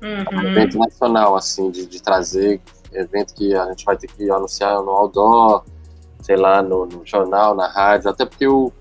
Uhum. 0.02 0.40
Um 0.40 0.48
evento 0.50 0.78
nacional, 0.78 1.36
assim, 1.36 1.70
de, 1.70 1.86
de 1.86 2.02
trazer 2.02 2.60
evento 2.92 3.34
que 3.34 3.54
a 3.54 3.66
gente 3.68 3.86
vai 3.86 3.98
ter 3.98 4.08
que 4.08 4.30
anunciar 4.30 4.82
no 4.82 4.92
outdoor, 4.92 5.64
sei 6.26 6.36
lá, 6.36 6.60
no, 6.64 6.88
no 6.88 7.06
jornal, 7.06 7.56
na 7.56 7.68
rádio, 7.68 8.10
até 8.10 8.26
porque 8.26 8.48
o, 8.48 8.72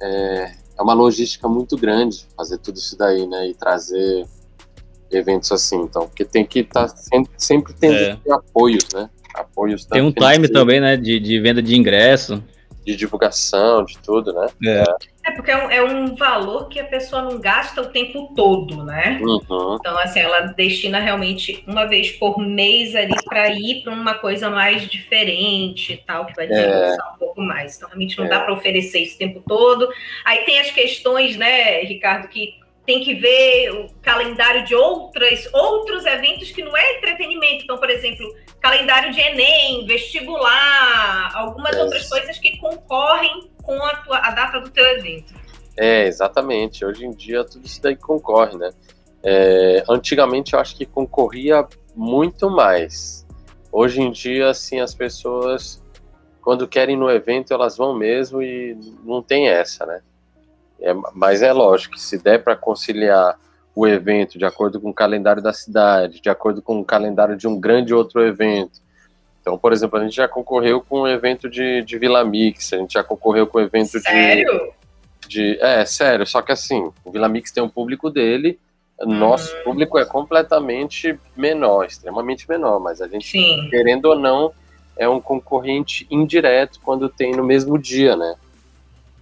é, 0.00 0.52
é 0.78 0.82
uma 0.82 0.94
logística 0.94 1.46
muito 1.46 1.76
grande 1.76 2.26
fazer 2.34 2.56
tudo 2.56 2.78
isso 2.78 2.96
daí, 2.96 3.26
né? 3.26 3.48
E 3.48 3.54
trazer 3.54 4.24
eventos 5.10 5.52
assim, 5.52 5.82
então, 5.82 6.06
porque 6.06 6.24
tem 6.24 6.46
que 6.46 6.60
estar 6.60 6.88
tá 6.88 6.96
sempre, 6.96 7.32
sempre 7.36 7.74
tendo 7.74 7.94
é. 7.94 8.32
apoios, 8.32 8.88
né? 8.94 9.10
Apoios 9.34 9.84
Tem 9.84 10.00
um 10.00 10.10
time 10.10 10.48
também, 10.48 10.80
né, 10.80 10.96
de, 10.96 11.20
de 11.20 11.38
venda 11.38 11.62
de 11.62 11.76
ingresso. 11.76 12.42
De 12.88 12.96
divulgação, 12.96 13.84
de 13.84 13.98
tudo, 13.98 14.32
né? 14.32 14.46
É, 14.64 14.82
é 15.28 15.30
porque 15.32 15.50
é 15.50 15.56
um, 15.66 15.70
é 15.70 15.82
um 15.82 16.14
valor 16.14 16.68
que 16.70 16.80
a 16.80 16.84
pessoa 16.84 17.20
não 17.20 17.38
gasta 17.38 17.82
o 17.82 17.90
tempo 17.90 18.32
todo, 18.34 18.82
né? 18.82 19.20
Uhum. 19.22 19.76
Então, 19.78 19.98
assim, 19.98 20.20
ela 20.20 20.40
destina 20.40 20.98
realmente 20.98 21.62
uma 21.66 21.84
vez 21.84 22.12
por 22.12 22.38
mês 22.38 22.94
ali 22.96 23.14
para 23.26 23.50
ir 23.50 23.82
para 23.82 23.92
uma 23.92 24.14
coisa 24.14 24.48
mais 24.48 24.88
diferente 24.88 25.92
e 25.92 25.96
tal, 25.98 26.24
que 26.24 26.34
vai 26.34 26.46
é. 26.46 26.48
desenvolver 26.48 27.02
um 27.14 27.18
pouco 27.18 27.42
mais. 27.42 27.76
Então, 27.76 27.88
realmente 27.88 28.16
não 28.16 28.24
é. 28.24 28.28
dá 28.30 28.40
para 28.40 28.54
oferecer 28.54 29.00
isso 29.00 29.16
o 29.16 29.18
tempo 29.18 29.42
todo. 29.46 29.86
Aí 30.24 30.44
tem 30.46 30.58
as 30.60 30.70
questões, 30.70 31.36
né, 31.36 31.82
Ricardo, 31.82 32.28
que 32.28 32.54
tem 32.86 33.00
que 33.04 33.12
ver 33.12 33.70
o 33.70 33.86
calendário 34.00 34.64
de 34.64 34.74
outras, 34.74 35.46
outros 35.52 36.06
eventos 36.06 36.50
que 36.50 36.62
não 36.62 36.74
é 36.74 36.96
entretenimento. 36.96 37.64
Então, 37.64 37.76
por 37.76 37.90
exemplo, 37.90 38.26
calendário 38.68 39.12
de 39.12 39.20
Enem, 39.20 39.86
vestibular, 39.86 41.30
algumas 41.34 41.74
é. 41.74 41.82
outras 41.82 42.06
coisas 42.06 42.38
que 42.38 42.58
concorrem 42.58 43.50
com 43.62 43.82
a, 43.82 43.96
tua, 43.96 44.18
a 44.18 44.30
data 44.30 44.60
do 44.60 44.68
teu 44.68 44.84
evento. 44.84 45.32
É, 45.74 46.06
exatamente. 46.06 46.84
Hoje 46.84 47.06
em 47.06 47.10
dia 47.10 47.44
tudo 47.44 47.64
isso 47.64 47.80
daí 47.80 47.96
concorre, 47.96 48.58
né? 48.58 48.70
É, 49.22 49.82
antigamente 49.88 50.52
eu 50.52 50.60
acho 50.60 50.76
que 50.76 50.84
concorria 50.84 51.66
muito 51.96 52.50
mais. 52.50 53.26
Hoje 53.72 54.02
em 54.02 54.10
dia, 54.10 54.50
assim, 54.50 54.80
as 54.80 54.94
pessoas, 54.94 55.82
quando 56.42 56.68
querem 56.68 56.96
no 56.96 57.10
evento, 57.10 57.54
elas 57.54 57.76
vão 57.76 57.94
mesmo 57.94 58.42
e 58.42 58.76
não 59.02 59.22
tem 59.22 59.48
essa, 59.48 59.86
né? 59.86 60.02
É, 60.80 60.94
mas 61.14 61.42
é 61.42 61.52
lógico 61.52 61.94
que 61.94 62.00
se 62.00 62.18
der 62.18 62.44
para 62.44 62.54
conciliar 62.54 63.38
o 63.78 63.86
evento 63.86 64.36
de 64.36 64.44
acordo 64.44 64.80
com 64.80 64.90
o 64.90 64.94
calendário 64.94 65.40
da 65.40 65.52
cidade, 65.52 66.20
de 66.20 66.28
acordo 66.28 66.60
com 66.60 66.80
o 66.80 66.84
calendário 66.84 67.36
de 67.36 67.46
um 67.46 67.60
grande 67.60 67.94
outro 67.94 68.20
evento. 68.20 68.80
Então, 69.40 69.56
por 69.56 69.72
exemplo, 69.72 70.00
a 70.00 70.02
gente 70.02 70.16
já 70.16 70.26
concorreu 70.26 70.80
com 70.80 71.02
o 71.02 71.08
evento 71.08 71.48
de, 71.48 71.82
de 71.82 71.96
Vila 71.96 72.24
Mix, 72.24 72.72
a 72.72 72.78
gente 72.78 72.94
já 72.94 73.04
concorreu 73.04 73.46
com 73.46 73.58
o 73.58 73.60
evento 73.60 74.00
sério? 74.00 74.72
de. 75.28 75.54
de 75.54 75.58
é, 75.60 75.84
sério, 75.86 76.26
só 76.26 76.42
que 76.42 76.50
assim, 76.50 76.90
o 77.04 77.12
Vila 77.12 77.28
Mix 77.28 77.52
tem 77.52 77.62
um 77.62 77.68
público 77.68 78.10
dele, 78.10 78.58
nosso 79.00 79.54
hum. 79.58 79.62
público 79.62 79.96
é 79.96 80.04
completamente 80.04 81.16
menor, 81.36 81.86
extremamente 81.86 82.48
menor, 82.48 82.80
mas 82.80 83.00
a 83.00 83.06
gente, 83.06 83.30
Sim. 83.30 83.68
querendo 83.70 84.06
ou 84.06 84.18
não, 84.18 84.52
é 84.96 85.08
um 85.08 85.20
concorrente 85.20 86.04
indireto 86.10 86.80
quando 86.82 87.08
tem 87.08 87.30
no 87.30 87.44
mesmo 87.44 87.78
dia, 87.78 88.16
né? 88.16 88.34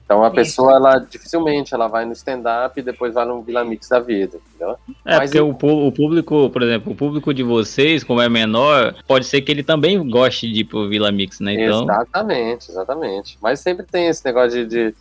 Então 0.07 0.23
a 0.23 0.29
Isso. 0.29 0.37
pessoa, 0.37 0.77
ela 0.77 0.99
dificilmente 0.99 1.75
ela 1.75 1.89
vai 1.89 2.05
no 2.05 2.13
stand-up 2.13 2.79
e 2.79 2.83
depois 2.83 3.13
vai 3.13 3.27
no 3.27 3.43
Vila 3.43 3.65
Mix 3.65 3.89
da 3.89 3.99
vida, 3.99 4.39
entendeu? 4.49 4.77
É, 5.05 5.17
Mas 5.19 5.31
porque 5.31 5.41
o, 5.41 5.51
o, 5.51 5.93
público, 5.93 6.49
por 6.49 6.63
exemplo, 6.63 6.93
o 6.93 6.97
público 6.97 7.35
de 7.35 7.43
vocês, 7.43 8.05
como 8.05 8.23
é 8.23 8.29
menor, 8.29 8.95
pode 9.09 9.27
ser 9.27 9.43
que 9.43 9.51
ele 9.51 9.65
também 9.65 10.09
goste 10.09 10.51
de 10.51 10.61
ir 10.61 10.65
pro 10.65 10.89
Vila 10.89 11.11
Mix, 11.11 11.41
né? 11.41 11.55
Então... 11.55 11.83
Exatamente, 11.83 12.71
exatamente. 12.71 13.37
Mas 13.43 13.59
sempre 13.59 13.85
tem 13.85 14.07
esse 14.07 14.25
negócio 14.25 14.65
de, 14.65 14.67
de, 14.67 14.95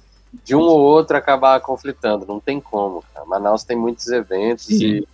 de 0.43 0.55
um 0.55 0.61
ou 0.61 0.81
outro 0.81 1.15
acabar 1.15 1.61
conflitando, 1.61 2.25
não 2.25 2.39
tem 2.39 2.59
como. 2.59 3.03
Cara. 3.13 3.27
Manaus 3.27 3.63
tem 3.63 3.77
muitos 3.77 4.07
eventos 4.07 4.65
Sim. 4.65 4.85
e 4.85 5.07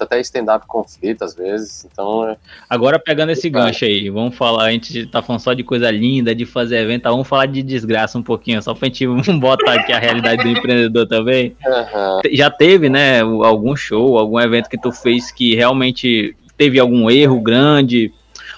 até 0.00 0.20
stand-up 0.20 0.66
conflito 0.66 1.24
às 1.24 1.34
vezes, 1.34 1.86
então... 1.90 2.28
É... 2.28 2.36
Agora 2.68 2.98
pegando 2.98 3.30
esse 3.30 3.48
gancho 3.50 3.84
aí, 3.84 4.08
vamos 4.10 4.36
falar, 4.36 4.64
a 4.64 4.72
gente 4.72 5.06
tá 5.06 5.22
falando 5.22 5.40
só 5.40 5.52
de 5.52 5.62
coisa 5.62 5.90
linda, 5.90 6.34
de 6.34 6.46
fazer 6.46 6.78
evento, 6.78 7.04
vamos 7.04 7.28
falar 7.28 7.46
de 7.46 7.62
desgraça 7.62 8.18
um 8.18 8.22
pouquinho, 8.22 8.62
só 8.62 8.74
pra 8.74 8.88
gente 8.88 9.06
botar 9.38 9.74
aqui 9.74 9.92
a 9.92 9.98
realidade 9.98 10.42
do 10.42 10.48
empreendedor 10.48 11.06
também. 11.06 11.56
Uhum. 11.66 12.20
Já 12.32 12.50
teve, 12.50 12.88
né, 12.88 13.20
algum 13.20 13.76
show, 13.76 14.18
algum 14.18 14.40
evento 14.40 14.68
que 14.68 14.80
tu 14.80 14.90
fez 14.90 15.30
que 15.30 15.54
realmente 15.54 16.36
teve 16.56 16.78
algum 16.78 17.10
erro 17.10 17.40
grande, 17.40 18.12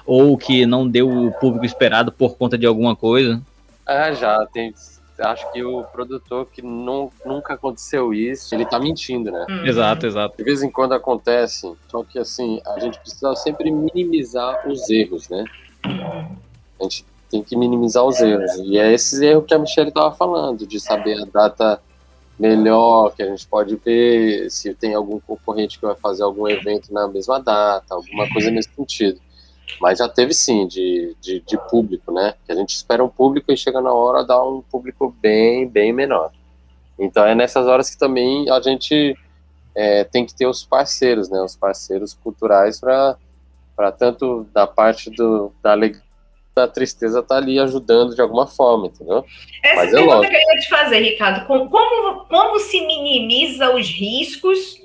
ou 0.06 0.38
que 0.38 0.64
não 0.64 0.88
deu 0.88 1.08
o 1.08 1.32
público 1.32 1.66
esperado 1.66 2.12
por 2.12 2.36
conta 2.36 2.56
de 2.56 2.64
alguma 2.64 2.94
coisa? 2.94 3.42
Ah, 3.84 4.12
já, 4.12 4.46
tem 4.52 4.72
acho 5.18 5.50
que 5.52 5.62
o 5.64 5.82
produtor 5.84 6.46
que 6.46 6.62
não, 6.62 7.10
nunca 7.24 7.54
aconteceu 7.54 8.12
isso, 8.12 8.54
ele 8.54 8.66
tá 8.66 8.78
mentindo, 8.78 9.30
né? 9.30 9.46
Uhum. 9.48 9.66
Exato, 9.66 10.06
exato. 10.06 10.36
De 10.36 10.44
vez 10.44 10.62
em 10.62 10.70
quando 10.70 10.92
acontece, 10.92 11.72
só 11.88 12.02
que 12.04 12.18
assim, 12.18 12.60
a 12.66 12.78
gente 12.78 12.98
precisa 12.98 13.34
sempre 13.34 13.70
minimizar 13.70 14.68
os 14.68 14.88
erros, 14.90 15.28
né? 15.28 15.44
A 15.84 16.82
gente 16.82 17.04
tem 17.30 17.42
que 17.42 17.56
minimizar 17.56 18.04
os 18.04 18.20
erros. 18.20 18.52
E 18.56 18.78
é 18.78 18.92
esse 18.92 19.24
erro 19.24 19.42
que 19.42 19.54
a 19.54 19.58
Michelle 19.58 19.90
tava 19.90 20.14
falando, 20.14 20.66
de 20.66 20.78
saber 20.78 21.20
a 21.20 21.24
data 21.24 21.80
melhor, 22.38 23.14
que 23.14 23.22
a 23.22 23.26
gente 23.26 23.46
pode 23.46 23.76
ver 23.76 24.50
se 24.50 24.74
tem 24.74 24.94
algum 24.94 25.18
concorrente 25.20 25.78
que 25.78 25.86
vai 25.86 25.96
fazer 25.96 26.22
algum 26.22 26.46
evento 26.46 26.92
na 26.92 27.08
mesma 27.08 27.40
data, 27.40 27.94
alguma 27.94 28.28
coisa 28.30 28.50
nesse 28.50 28.70
sentido. 28.74 29.18
Mas 29.80 29.98
já 29.98 30.08
teve 30.08 30.32
sim, 30.32 30.66
de, 30.66 31.16
de, 31.20 31.40
de, 31.40 31.58
público, 31.68 32.12
né? 32.12 32.34
Que 32.46 32.52
a 32.52 32.54
gente 32.54 32.70
espera 32.70 33.04
um 33.04 33.08
público 33.08 33.52
e 33.52 33.56
chega 33.56 33.80
na 33.80 33.92
hora 33.92 34.24
dá 34.24 34.42
um 34.42 34.62
público 34.62 35.14
bem, 35.20 35.68
bem 35.68 35.92
menor. 35.92 36.30
Então 36.98 37.26
é 37.26 37.34
nessas 37.34 37.66
horas 37.66 37.90
que 37.90 37.98
também 37.98 38.48
a 38.48 38.60
gente 38.60 39.16
é, 39.74 40.04
tem 40.04 40.24
que 40.24 40.34
ter 40.34 40.46
os 40.46 40.64
parceiros, 40.64 41.28
né? 41.28 41.40
Os 41.40 41.56
parceiros 41.56 42.14
culturais 42.14 42.80
para 42.80 43.92
tanto 43.98 44.46
da 44.52 44.66
parte 44.66 45.10
do, 45.10 45.52
da 45.62 45.72
alegria 45.72 46.06
da 46.54 46.66
tristeza 46.66 47.22
tá 47.22 47.36
ali 47.36 47.60
ajudando 47.60 48.14
de 48.14 48.22
alguma 48.22 48.46
forma, 48.46 48.86
entendeu? 48.86 49.22
Essa 49.62 49.76
Mas 49.76 49.88
é 49.88 49.92
pergunta 49.92 50.16
lógico. 50.16 50.34
que 50.34 50.36
eu 50.38 50.54
ia 50.54 50.60
te 50.60 50.68
fazer, 50.70 50.98
Ricardo, 51.00 51.46
como, 51.46 51.68
como, 51.68 52.24
como 52.24 52.58
se 52.60 52.80
minimiza 52.86 53.74
os 53.74 53.86
riscos 53.86 54.80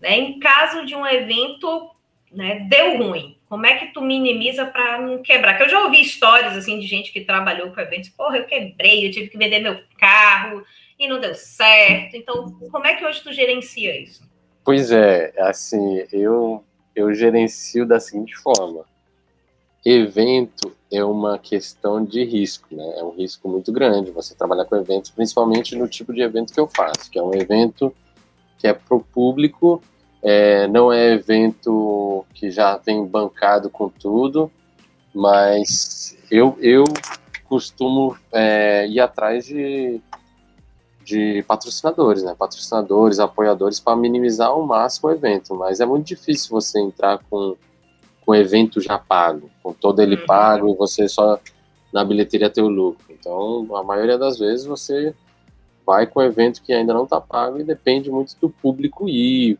né, 0.00 0.16
em 0.18 0.38
caso 0.38 0.86
de 0.86 0.94
um 0.94 1.06
evento 1.06 1.90
né, 2.36 2.66
deu 2.68 2.98
ruim. 2.98 3.36
Como 3.48 3.64
é 3.64 3.76
que 3.76 3.86
tu 3.86 4.02
minimiza 4.02 4.66
para 4.66 5.00
não 5.00 5.22
quebrar? 5.22 5.56
Que 5.56 5.64
eu 5.64 5.68
já 5.68 5.82
ouvi 5.84 6.00
histórias 6.00 6.56
assim 6.56 6.78
de 6.78 6.86
gente 6.86 7.12
que 7.12 7.22
trabalhou 7.22 7.70
com 7.70 7.80
eventos, 7.80 8.10
porra, 8.10 8.38
eu 8.38 8.44
quebrei, 8.44 9.06
eu 9.06 9.10
tive 9.10 9.28
que 9.28 9.38
vender 9.38 9.60
meu 9.60 9.80
carro 9.98 10.62
e 10.98 11.08
não 11.08 11.18
deu 11.18 11.34
certo. 11.34 12.16
Então, 12.16 12.52
como 12.70 12.86
é 12.86 12.94
que 12.94 13.04
hoje 13.04 13.22
tu 13.22 13.32
gerencia 13.32 13.98
isso? 13.98 14.22
Pois 14.64 14.90
é, 14.90 15.32
assim, 15.38 16.04
eu 16.12 16.62
eu 16.94 17.12
gerencio 17.14 17.86
da 17.86 18.00
seguinte 18.00 18.34
forma: 18.36 18.84
evento 19.84 20.74
é 20.90 21.04
uma 21.04 21.38
questão 21.38 22.04
de 22.04 22.24
risco, 22.24 22.74
né? 22.74 22.94
É 22.98 23.04
um 23.04 23.10
risco 23.10 23.48
muito 23.48 23.70
grande 23.70 24.10
você 24.10 24.34
trabalhar 24.34 24.64
com 24.64 24.76
eventos, 24.76 25.10
principalmente 25.10 25.76
no 25.76 25.86
tipo 25.86 26.12
de 26.12 26.22
evento 26.22 26.52
que 26.52 26.60
eu 26.60 26.66
faço, 26.66 27.10
que 27.10 27.18
é 27.18 27.22
um 27.22 27.34
evento 27.34 27.94
que 28.58 28.66
é 28.66 28.72
para 28.72 28.96
o 28.96 29.00
público, 29.00 29.82
é, 30.26 30.66
não 30.66 30.92
é 30.92 31.12
evento 31.12 32.26
que 32.34 32.50
já 32.50 32.76
vem 32.78 33.06
bancado 33.06 33.70
com 33.70 33.88
tudo, 33.88 34.50
mas 35.14 36.18
eu, 36.28 36.58
eu 36.60 36.82
costumo 37.44 38.16
é, 38.32 38.88
ir 38.88 38.98
atrás 38.98 39.46
de, 39.46 40.00
de 41.04 41.44
patrocinadores, 41.46 42.24
né? 42.24 42.34
Patrocinadores, 42.36 43.20
apoiadores, 43.20 43.78
para 43.78 43.94
minimizar 43.94 44.48
ao 44.48 44.66
máximo 44.66 45.08
o 45.08 45.12
evento, 45.12 45.54
mas 45.54 45.78
é 45.78 45.86
muito 45.86 46.06
difícil 46.06 46.50
você 46.50 46.80
entrar 46.80 47.20
com 47.30 47.56
com 48.26 48.32
o 48.32 48.34
evento 48.34 48.80
já 48.80 48.98
pago, 48.98 49.48
com 49.62 49.72
todo 49.72 50.02
ele 50.02 50.16
uhum. 50.16 50.26
pago 50.26 50.68
e 50.68 50.74
você 50.74 51.08
só 51.08 51.38
na 51.92 52.04
bilheteria 52.04 52.50
ter 52.50 52.60
o 52.60 52.68
lucro. 52.68 53.06
Então, 53.08 53.68
a 53.76 53.84
maioria 53.84 54.18
das 54.18 54.36
vezes 54.40 54.66
você 54.66 55.14
vai 55.86 56.08
com 56.08 56.18
o 56.18 56.22
evento 56.24 56.60
que 56.60 56.72
ainda 56.72 56.92
não 56.92 57.04
está 57.04 57.20
pago 57.20 57.60
e 57.60 57.64
depende 57.64 58.10
muito 58.10 58.36
do 58.40 58.50
público 58.50 59.08
ir. 59.08 59.56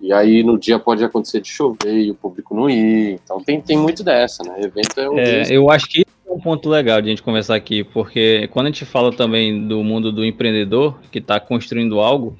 E 0.00 0.12
aí 0.12 0.42
no 0.42 0.58
dia 0.58 0.78
pode 0.78 1.04
acontecer 1.04 1.40
de 1.40 1.48
chover 1.48 1.92
e 1.92 2.10
o 2.10 2.14
público 2.14 2.54
não 2.54 2.70
ir. 2.70 3.20
Então 3.22 3.42
tem, 3.42 3.60
tem 3.60 3.76
muito 3.76 4.02
dessa, 4.02 4.42
né? 4.42 4.60
Evento 4.60 4.98
é 4.98 5.10
um 5.10 5.18
é, 5.18 5.42
Eu 5.50 5.70
acho 5.70 5.88
que 5.88 6.00
é 6.26 6.32
um 6.32 6.40
ponto 6.40 6.68
legal 6.68 7.02
de 7.02 7.08
a 7.08 7.10
gente 7.10 7.22
conversar 7.22 7.54
aqui, 7.54 7.84
porque 7.84 8.48
quando 8.50 8.66
a 8.66 8.70
gente 8.70 8.84
fala 8.84 9.12
também 9.12 9.66
do 9.66 9.84
mundo 9.84 10.10
do 10.10 10.24
empreendedor 10.24 10.98
que 11.10 11.18
está 11.18 11.38
construindo 11.38 12.00
algo, 12.00 12.36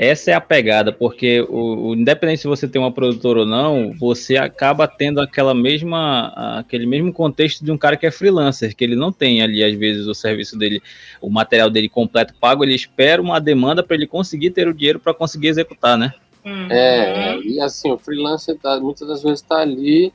essa 0.00 0.30
é 0.30 0.34
a 0.34 0.40
pegada, 0.40 0.92
porque 0.92 1.40
o, 1.48 1.88
o, 1.88 1.94
independente 1.96 2.42
se 2.42 2.46
você 2.46 2.68
tem 2.68 2.80
uma 2.80 2.92
produtora 2.92 3.40
ou 3.40 3.46
não, 3.46 3.92
você 3.98 4.36
acaba 4.36 4.86
tendo 4.86 5.20
aquela 5.20 5.52
mesma, 5.52 6.28
aquele 6.56 6.86
mesmo 6.86 7.12
contexto 7.12 7.64
de 7.64 7.72
um 7.72 7.76
cara 7.76 7.96
que 7.96 8.06
é 8.06 8.10
freelancer, 8.12 8.76
que 8.76 8.84
ele 8.84 8.94
não 8.94 9.10
tem 9.10 9.42
ali, 9.42 9.64
às 9.64 9.74
vezes, 9.76 10.06
o 10.06 10.14
serviço 10.14 10.56
dele, 10.56 10.80
o 11.20 11.28
material 11.28 11.68
dele 11.68 11.88
completo 11.88 12.32
pago, 12.40 12.62
ele 12.62 12.76
espera 12.76 13.20
uma 13.20 13.40
demanda 13.40 13.82
para 13.82 13.96
ele 13.96 14.06
conseguir 14.06 14.50
ter 14.50 14.68
o 14.68 14.74
dinheiro 14.74 15.00
para 15.00 15.12
conseguir 15.12 15.48
executar, 15.48 15.98
né? 15.98 16.12
Uhum. 16.48 16.68
É, 16.70 17.38
e 17.40 17.60
assim, 17.60 17.90
o 17.90 17.98
freelancer 17.98 18.56
tá, 18.58 18.80
muitas 18.80 19.06
das 19.06 19.22
vezes 19.22 19.40
está 19.40 19.58
ali, 19.58 20.12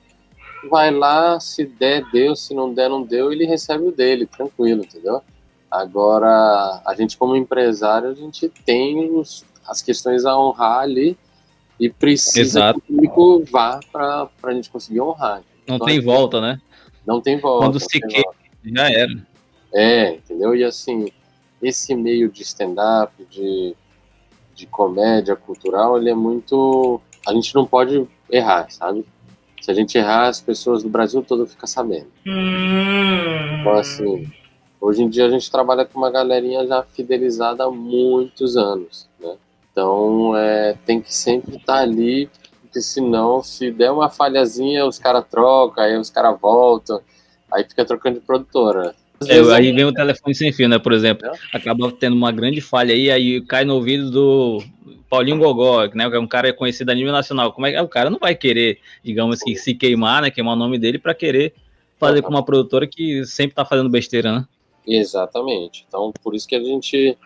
vai 0.69 0.91
lá, 0.91 1.39
se 1.39 1.65
der, 1.65 2.03
deu, 2.11 2.35
se 2.35 2.53
não 2.53 2.73
der, 2.73 2.89
não 2.89 3.03
deu, 3.03 3.31
ele 3.31 3.45
recebe 3.45 3.85
o 3.85 3.91
dele, 3.91 4.25
tranquilo, 4.25 4.83
entendeu? 4.83 5.21
Agora, 5.69 6.81
a 6.85 6.95
gente 6.95 7.17
como 7.17 7.35
empresário, 7.35 8.09
a 8.09 8.13
gente 8.13 8.49
tem 8.65 9.11
os, 9.11 9.45
as 9.67 9.81
questões 9.81 10.25
a 10.25 10.37
honrar 10.37 10.79
ali 10.79 11.17
e 11.79 11.89
precisa 11.89 12.41
Exato. 12.41 12.81
que 12.81 12.91
o 12.91 12.95
público 12.95 13.43
vá 13.51 13.79
para 13.91 14.29
a 14.43 14.53
gente 14.53 14.69
conseguir 14.69 15.01
honrar. 15.01 15.43
Não 15.67 15.75
então, 15.75 15.87
tem 15.87 15.99
volta, 15.99 16.39
né? 16.39 16.59
Não 17.05 17.21
tem 17.21 17.37
volta. 17.37 17.65
Quando 17.65 17.79
se 17.79 17.99
quer, 17.99 18.23
já 18.63 18.89
era. 18.89 19.27
É, 19.73 20.13
entendeu? 20.13 20.55
E 20.55 20.63
assim, 20.63 21.11
esse 21.61 21.95
meio 21.95 22.29
de 22.29 22.43
stand-up, 22.43 23.11
de, 23.29 23.75
de 24.55 24.65
comédia 24.65 25.35
cultural, 25.35 25.97
ele 25.97 26.09
é 26.09 26.15
muito. 26.15 27.01
A 27.27 27.33
gente 27.33 27.53
não 27.55 27.65
pode 27.65 28.07
errar, 28.29 28.69
sabe? 28.69 29.05
Se 29.61 29.71
a 29.71 29.73
gente 29.73 29.97
errar, 29.97 30.27
as 30.27 30.41
pessoas 30.41 30.83
do 30.83 30.89
Brasil 30.89 31.23
todo 31.23 31.47
ficam 31.47 31.67
sabendo. 31.67 32.07
Hum. 32.27 33.61
Então, 33.61 33.73
assim, 33.73 34.29
hoje 34.79 35.03
em 35.03 35.09
dia 35.09 35.25
a 35.25 35.29
gente 35.29 35.49
trabalha 35.49 35.85
com 35.85 35.97
uma 35.97 36.11
galerinha 36.11 36.67
já 36.67 36.83
fidelizada 36.83 37.63
há 37.63 37.71
muitos 37.71 38.57
anos, 38.57 39.07
né? 39.19 39.35
Então, 39.71 40.35
é, 40.35 40.77
tem 40.85 41.01
que 41.01 41.13
sempre 41.13 41.55
estar 41.55 41.77
tá 41.77 41.79
ali, 41.79 42.29
porque 42.61 42.81
senão, 42.81 43.41
se 43.41 43.71
der 43.71 43.91
uma 43.91 44.09
falhazinha, 44.09 44.85
os 44.85 44.99
caras 44.99 45.25
trocam, 45.29 45.83
aí 45.83 45.97
os 45.97 46.09
caras 46.09 46.39
voltam, 46.39 46.99
aí 47.51 47.63
fica 47.63 47.85
trocando 47.85 48.19
de 48.19 48.25
produtora. 48.25 48.95
É, 49.27 49.39
aí 49.53 49.71
vem 49.71 49.85
o 49.85 49.93
telefone 49.93 50.35
sem 50.35 50.51
fio, 50.51 50.67
né? 50.67 50.79
Por 50.79 50.93
exemplo, 50.93 51.29
acaba 51.53 51.91
tendo 51.91 52.15
uma 52.15 52.31
grande 52.31 52.61
falha 52.61 52.93
aí, 52.93 53.09
aí 53.11 53.41
cai 53.41 53.65
no 53.65 53.75
ouvido 53.75 54.09
do 54.09 54.63
Paulinho 55.09 55.37
Gogó, 55.37 55.85
né? 55.93 56.09
Que 56.09 56.15
é 56.15 56.19
um 56.19 56.27
cara 56.27 56.51
conhecido 56.53 56.91
a 56.91 56.95
nível 56.95 57.11
nacional. 57.11 57.53
Como 57.53 57.67
é 57.67 57.71
que 57.71 57.79
o 57.79 57.87
cara 57.87 58.09
não 58.09 58.19
vai 58.19 58.35
querer, 58.35 58.79
digamos 59.03 59.39
que 59.39 59.55
se 59.55 59.73
queimar, 59.73 60.21
né? 60.21 60.31
Queimar 60.31 60.55
o 60.55 60.59
nome 60.59 60.77
dele 60.79 60.97
para 60.97 61.13
querer 61.13 61.53
fazer 61.99 62.21
com 62.21 62.29
uma 62.29 62.43
produtora 62.43 62.87
que 62.87 63.25
sempre 63.25 63.55
tá 63.55 63.63
fazendo 63.63 63.89
besteira, 63.89 64.31
né? 64.31 64.45
Exatamente. 64.85 65.85
Então, 65.87 66.11
por 66.23 66.35
isso 66.35 66.47
que 66.47 66.55
a 66.55 66.63
gente 66.63 67.17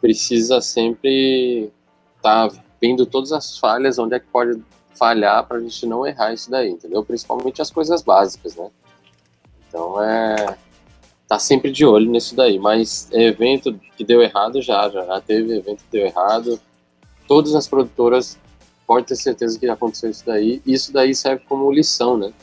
precisa 0.00 0.60
sempre 0.60 1.70
estar 2.16 2.48
tá 2.48 2.62
vendo 2.80 3.06
todas 3.06 3.32
as 3.32 3.58
falhas, 3.58 3.98
onde 3.98 4.14
é 4.14 4.20
que 4.20 4.26
pode 4.26 4.60
falhar 4.94 5.46
para 5.46 5.56
a 5.56 5.60
gente 5.60 5.86
não 5.86 6.06
errar 6.06 6.34
isso 6.34 6.50
daí, 6.50 6.70
entendeu? 6.70 7.04
Principalmente 7.04 7.62
as 7.62 7.70
coisas 7.70 8.02
básicas, 8.02 8.56
né? 8.56 8.68
Então 9.68 10.02
é 10.02 10.58
tá 11.32 11.38
sempre 11.38 11.70
de 11.70 11.82
olho 11.82 12.10
nisso 12.10 12.36
daí, 12.36 12.58
mas 12.58 13.08
evento 13.10 13.80
que 13.96 14.04
deu 14.04 14.20
errado 14.20 14.60
já, 14.60 14.86
já 14.90 15.18
teve 15.18 15.56
evento 15.56 15.78
que 15.78 15.90
deu 15.90 16.04
errado. 16.04 16.60
Todas 17.26 17.54
as 17.54 17.66
produtoras 17.66 18.38
pode 18.86 19.06
ter 19.06 19.16
certeza 19.16 19.58
que 19.58 19.66
aconteceu 19.66 20.10
isso 20.10 20.26
daí. 20.26 20.60
Isso 20.66 20.92
daí 20.92 21.14
serve 21.14 21.42
como 21.48 21.72
lição, 21.72 22.18
né? 22.18 22.34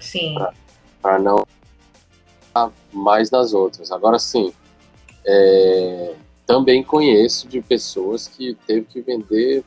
Sim. 0.00 0.34
Para 1.00 1.20
não 1.20 1.46
mais 2.92 3.30
nas 3.30 3.54
outras. 3.54 3.92
Agora 3.92 4.18
sim, 4.18 4.52
é, 5.24 6.14
também 6.44 6.82
conheço 6.82 7.46
de 7.46 7.60
pessoas 7.60 8.26
que 8.26 8.56
teve 8.66 8.84
que 8.86 9.00
vender, 9.00 9.62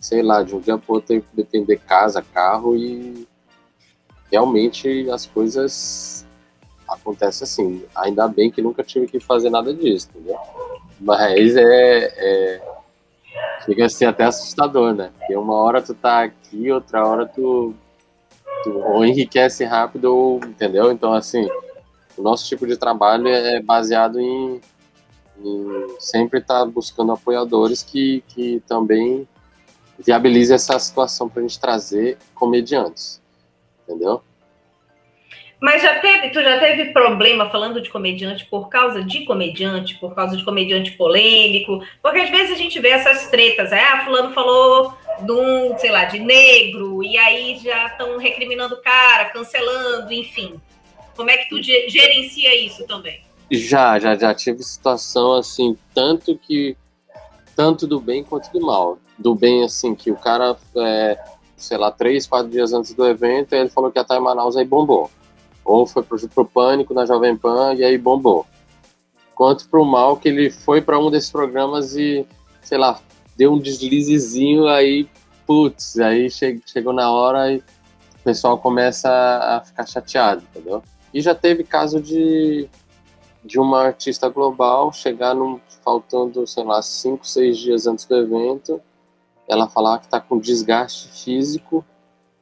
sei 0.00 0.24
lá, 0.24 0.42
de 0.42 0.56
um 0.56 0.60
dia 0.60 0.76
para 0.76 0.92
outro 0.92 1.06
teve 1.06 1.24
que 1.24 1.56
vender 1.56 1.78
casa, 1.86 2.20
carro 2.20 2.74
e 2.74 3.28
realmente 4.28 5.08
as 5.08 5.24
coisas 5.24 6.26
acontecem 6.88 7.44
assim. 7.44 7.84
Ainda 7.94 8.26
bem 8.28 8.50
que 8.50 8.62
nunca 8.62 8.82
tive 8.82 9.06
que 9.06 9.20
fazer 9.20 9.50
nada 9.50 9.72
disso, 9.72 10.08
entendeu? 10.14 10.38
Mas 11.00 11.56
é, 11.56 12.12
é 12.16 12.62
fica 13.64 13.86
assim 13.86 14.04
até 14.04 14.24
assustador, 14.24 14.94
né? 14.94 15.10
Porque 15.18 15.36
uma 15.36 15.54
hora 15.54 15.82
tu 15.82 15.94
tá 15.94 16.24
aqui, 16.24 16.70
outra 16.72 17.06
hora 17.06 17.26
tu, 17.26 17.74
tu 18.64 18.78
ou 18.78 19.04
enriquece 19.04 19.64
rápido, 19.64 20.14
ou, 20.14 20.36
entendeu? 20.44 20.90
Então 20.90 21.12
assim, 21.12 21.46
o 22.16 22.22
nosso 22.22 22.46
tipo 22.46 22.66
de 22.66 22.76
trabalho 22.76 23.28
é 23.28 23.60
baseado 23.60 24.18
em 24.20 24.60
e 25.40 25.96
sempre 26.00 26.40
estar 26.40 26.60
tá 26.60 26.66
buscando 26.66 27.12
apoiadores 27.12 27.82
que, 27.82 28.24
que 28.28 28.60
também 28.66 29.28
viabilize 29.98 30.52
essa 30.52 30.78
situação 30.78 31.28
para 31.28 31.40
a 31.40 31.46
gente 31.46 31.60
trazer 31.60 32.18
comediantes, 32.34 33.20
entendeu? 33.82 34.22
Mas 35.60 35.82
já 35.82 35.98
teve, 35.98 36.30
tu 36.30 36.40
já 36.40 36.58
teve 36.60 36.92
problema 36.92 37.50
falando 37.50 37.80
de 37.80 37.90
comediante 37.90 38.44
por 38.44 38.68
causa 38.68 39.02
de 39.02 39.24
comediante, 39.24 39.96
por 39.96 40.14
causa 40.14 40.36
de 40.36 40.44
comediante 40.44 40.92
polêmico? 40.92 41.82
Porque 42.00 42.20
às 42.20 42.30
vezes 42.30 42.52
a 42.52 42.56
gente 42.56 42.78
vê 42.78 42.90
essas 42.90 43.28
tretas, 43.28 43.72
é, 43.72 43.82
ah, 43.82 44.04
fulano 44.04 44.32
falou 44.32 44.94
de 45.20 45.32
um, 45.32 45.76
sei 45.78 45.90
lá, 45.90 46.04
de 46.04 46.20
negro, 46.20 47.02
e 47.02 47.18
aí 47.18 47.58
já 47.58 47.86
estão 47.86 48.18
recriminando 48.18 48.76
o 48.76 48.82
cara, 48.82 49.26
cancelando, 49.26 50.12
enfim. 50.12 50.60
Como 51.16 51.30
é 51.30 51.38
que 51.38 51.48
tu 51.48 51.60
gerencia 51.60 52.54
isso 52.64 52.86
também? 52.86 53.20
Já, 53.50 53.98
já, 53.98 54.14
já 54.14 54.32
tive 54.32 54.62
situação 54.62 55.32
assim, 55.32 55.76
tanto 55.92 56.38
que 56.38 56.76
tanto 57.58 57.88
do 57.88 57.98
bem 57.98 58.22
quanto 58.22 58.52
do 58.52 58.60
mal. 58.60 58.98
Do 59.18 59.34
bem, 59.34 59.64
assim, 59.64 59.92
que 59.92 60.12
o 60.12 60.16
cara, 60.16 60.56
é, 60.76 61.18
sei 61.56 61.76
lá, 61.76 61.90
três, 61.90 62.24
quatro 62.24 62.48
dias 62.48 62.72
antes 62.72 62.94
do 62.94 63.04
evento, 63.04 63.52
ele 63.52 63.68
falou 63.68 63.90
que 63.90 63.98
ia 63.98 64.02
estar 64.02 64.16
em 64.16 64.20
Manaus, 64.20 64.56
aí 64.56 64.64
bombou. 64.64 65.10
Ou 65.68 65.86
foi 65.86 66.02
pro, 66.02 66.28
pro 66.28 66.44
Pânico 66.46 66.94
na 66.94 67.04
Jovem 67.04 67.36
Pan 67.36 67.74
e 67.74 67.84
aí 67.84 67.98
bombou. 67.98 68.46
Quanto 69.34 69.68
pro 69.68 69.84
mal, 69.84 70.16
que 70.16 70.28
ele 70.28 70.50
foi 70.50 70.80
para 70.80 70.98
um 70.98 71.10
desses 71.10 71.30
programas 71.30 71.94
e, 71.94 72.26
sei 72.62 72.78
lá, 72.78 72.98
deu 73.36 73.52
um 73.52 73.58
deslizezinho, 73.58 74.66
aí, 74.66 75.06
putz, 75.46 75.98
aí 75.98 76.30
che 76.30 76.60
chegou 76.66 76.92
na 76.92 77.12
hora 77.12 77.52
e 77.52 77.58
o 77.58 78.24
pessoal 78.24 78.58
começa 78.58 79.08
a 79.08 79.60
ficar 79.60 79.86
chateado, 79.86 80.42
entendeu? 80.42 80.82
E 81.12 81.20
já 81.20 81.34
teve 81.34 81.62
caso 81.62 82.00
de 82.00 82.68
de 83.44 83.58
uma 83.58 83.82
artista 83.82 84.28
global 84.28 84.92
chegar 84.92 85.34
num, 85.34 85.60
faltando, 85.82 86.46
sei 86.46 86.64
lá, 86.64 86.82
cinco, 86.82 87.26
seis 87.26 87.56
dias 87.56 87.86
antes 87.86 88.04
do 88.04 88.16
evento, 88.16 88.80
ela 89.48 89.68
falar 89.68 89.98
que 89.98 90.06
está 90.06 90.20
com 90.20 90.38
desgaste 90.38 91.08
físico 91.24 91.84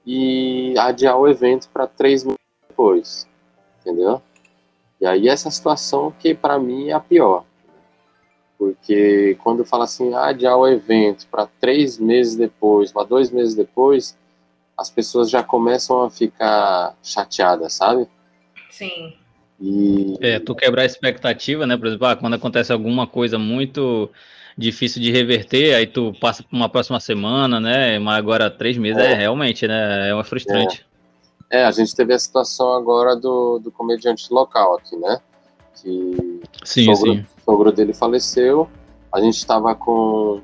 e 0.04 0.74
adiar 0.78 1.16
o 1.18 1.28
evento 1.28 1.68
para 1.68 1.86
três 1.86 2.24
depois, 2.76 3.26
entendeu? 3.80 4.20
E 5.00 5.06
aí 5.06 5.28
essa 5.28 5.50
situação 5.50 6.12
que 6.18 6.34
para 6.34 6.58
mim 6.58 6.88
é 6.88 6.92
a 6.92 7.00
pior, 7.00 7.44
porque 8.58 9.36
quando 9.42 9.64
fala 9.64 9.84
assim, 9.84 10.12
ah, 10.14 10.26
adiar 10.26 10.56
o 10.56 10.68
evento 10.68 11.26
para 11.28 11.46
três 11.60 11.98
meses 11.98 12.36
depois, 12.36 12.92
para 12.92 13.06
dois 13.06 13.30
meses 13.30 13.54
depois, 13.54 14.16
as 14.76 14.90
pessoas 14.90 15.30
já 15.30 15.42
começam 15.42 16.02
a 16.02 16.10
ficar 16.10 16.94
chateadas, 17.02 17.72
sabe? 17.72 18.06
Sim. 18.70 19.14
E... 19.58 20.16
É, 20.20 20.38
tu 20.38 20.54
quebrar 20.54 20.82
a 20.82 20.86
expectativa, 20.86 21.66
né? 21.66 21.76
Por 21.78 21.86
exemplo, 21.86 22.06
ah, 22.06 22.16
quando 22.16 22.34
acontece 22.34 22.72
alguma 22.72 23.06
coisa 23.06 23.38
muito 23.38 24.10
difícil 24.56 25.00
de 25.00 25.10
reverter, 25.10 25.74
aí 25.74 25.86
tu 25.86 26.12
passa 26.20 26.42
para 26.42 26.56
uma 26.56 26.68
próxima 26.68 27.00
semana, 27.00 27.58
né? 27.58 27.98
Mas 27.98 28.18
agora 28.18 28.50
três 28.50 28.76
meses 28.76 29.02
é, 29.02 29.12
é 29.12 29.14
realmente, 29.14 29.66
né? 29.66 30.10
É 30.10 30.14
uma 30.14 30.24
frustrante. 30.24 30.80
É. 30.92 30.95
é. 31.50 31.64
a 31.64 31.70
gente 31.70 31.94
teve 31.94 32.12
a 32.14 32.18
situação 32.18 32.72
agora 32.72 33.16
do, 33.16 33.58
do 33.58 33.70
comediante 33.70 34.32
local 34.32 34.76
aqui, 34.76 34.96
né? 34.96 35.20
Que 35.74 36.40
sim, 36.64 36.90
o 36.90 36.96
sogro, 36.96 37.12
sim. 37.14 37.26
sogro 37.44 37.72
dele 37.72 37.92
faleceu. 37.92 38.68
A 39.12 39.20
gente 39.20 39.36
estava 39.36 39.74
com 39.74 40.40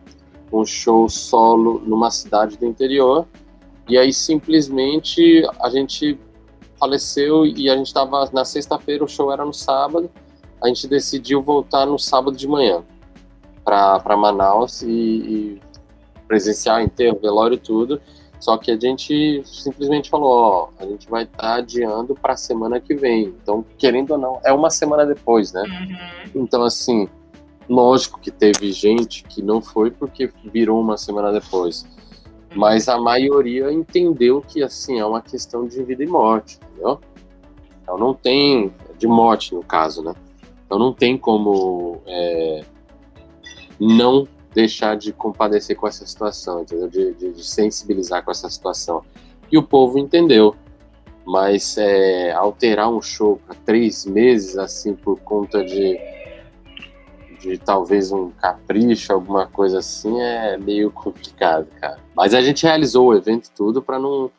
um 0.53 0.65
show 0.65 1.09
solo 1.09 1.81
numa 1.81 2.11
cidade 2.11 2.57
do 2.57 2.67
interior. 2.67 3.27
E 3.89 3.99
aí 3.99 4.13
simplesmente 4.13 5.43
a 5.61 5.69
gente 5.69 6.19
faleceu 6.79 7.47
e 7.47 7.71
a 7.71 7.77
gente 7.77 7.87
estava 7.87 8.29
na 8.33 8.45
sexta-feira, 8.45 9.05
o 9.05 9.09
show 9.09 9.33
era 9.33 9.45
no 9.45 9.53
sábado. 9.53 10.11
A 10.63 10.69
gente 10.69 10.87
decidiu 10.87 11.43
voltar 11.43 11.87
no 11.87 11.99
sábado 11.99 12.37
de 12.37 12.47
manhã 12.47 12.85
para 13.65 14.17
Manaus 14.17 14.83
e, 14.83 14.91
e 14.91 15.61
presenciar 16.29 16.83
enterro, 16.83 17.19
velório 17.21 17.55
e 17.55 17.59
tudo. 17.59 18.01
Só 18.43 18.59
que 18.59 18.73
a 18.73 18.77
gente 18.77 19.41
simplesmente 19.45 20.11
falou, 20.11 20.29
ó, 20.29 20.69
a 20.81 20.85
gente 20.85 21.09
vai 21.09 21.23
estar 21.23 21.39
tá 21.39 21.55
adiando 21.55 22.13
para 22.17 22.33
a 22.33 22.37
semana 22.37 22.81
que 22.81 22.93
vem. 22.93 23.27
Então, 23.41 23.65
querendo 23.79 24.11
ou 24.11 24.19
não, 24.19 24.41
é 24.45 24.53
uma 24.53 24.69
semana 24.69 25.07
depois, 25.07 25.53
né? 25.53 25.63
Uhum. 25.63 26.43
Então, 26.43 26.65
assim, 26.65 27.09
lógico 27.69 28.19
que 28.19 28.33
teve 28.33 28.73
gente 28.73 29.23
que 29.23 29.41
não 29.41 29.63
foi 29.63 29.93
porque 29.93 30.29
virou 30.53 30.81
uma 30.81 30.97
semana 30.97 31.31
depois. 31.31 31.87
Mas 32.53 32.89
a 32.89 32.99
maioria 32.99 33.73
entendeu 33.73 34.43
que, 34.43 34.61
assim, 34.61 34.99
é 34.99 35.07
uma 35.07 35.23
questão 35.23 35.65
de 35.65 35.81
vida 35.85 36.03
e 36.03 36.09
morte, 36.09 36.59
entendeu? 36.65 36.99
Então 37.81 37.97
não 37.97 38.13
tem, 38.13 38.75
de 38.99 39.07
morte 39.07 39.55
no 39.55 39.63
caso, 39.63 40.03
né? 40.03 40.15
Então 40.67 40.81
não 40.81 40.93
tem 40.93 41.17
como 41.17 42.03
é, 42.09 42.65
não 43.79 44.27
deixar 44.55 44.97
de 44.97 45.13
compadecer 45.13 45.77
com 45.77 45.87
essa 45.87 46.07
situação, 46.07 46.63
entendeu? 46.63 46.89
De, 46.89 47.13
de, 47.15 47.33
de 47.33 47.45
sensibilizar 47.45 48.25
com 48.25 48.31
essa 48.31 48.49
situação. 48.49 49.03
E 49.51 49.59
o 49.59 49.63
povo 49.63 49.99
entendeu. 49.99 50.55
Mas 51.25 51.77
é, 51.79 52.33
alterar 52.33 52.91
um 52.91 53.01
show 53.01 53.41
para 53.47 53.55
três 53.65 54.05
meses, 54.05 54.59
assim, 54.59 54.95
por 54.95 55.21
conta 55.21 55.65
de, 55.65 55.99
de 57.41 57.59
talvez 57.59 58.11
um 58.11 58.31
capricho, 58.31 59.13
alguma 59.13 59.47
coisa 59.47 59.79
assim, 59.79 60.21
é 60.21 60.57
meio 60.59 60.91
complicado, 60.91 61.69
cara. 61.81 61.99
Mas 62.15 62.35
a 62.35 62.43
gente 62.43 62.65
realizou 62.65 63.09
o 63.09 63.15
evento 63.15 63.51
tudo 63.55 63.81
para 63.81 63.99
não 64.01 64.31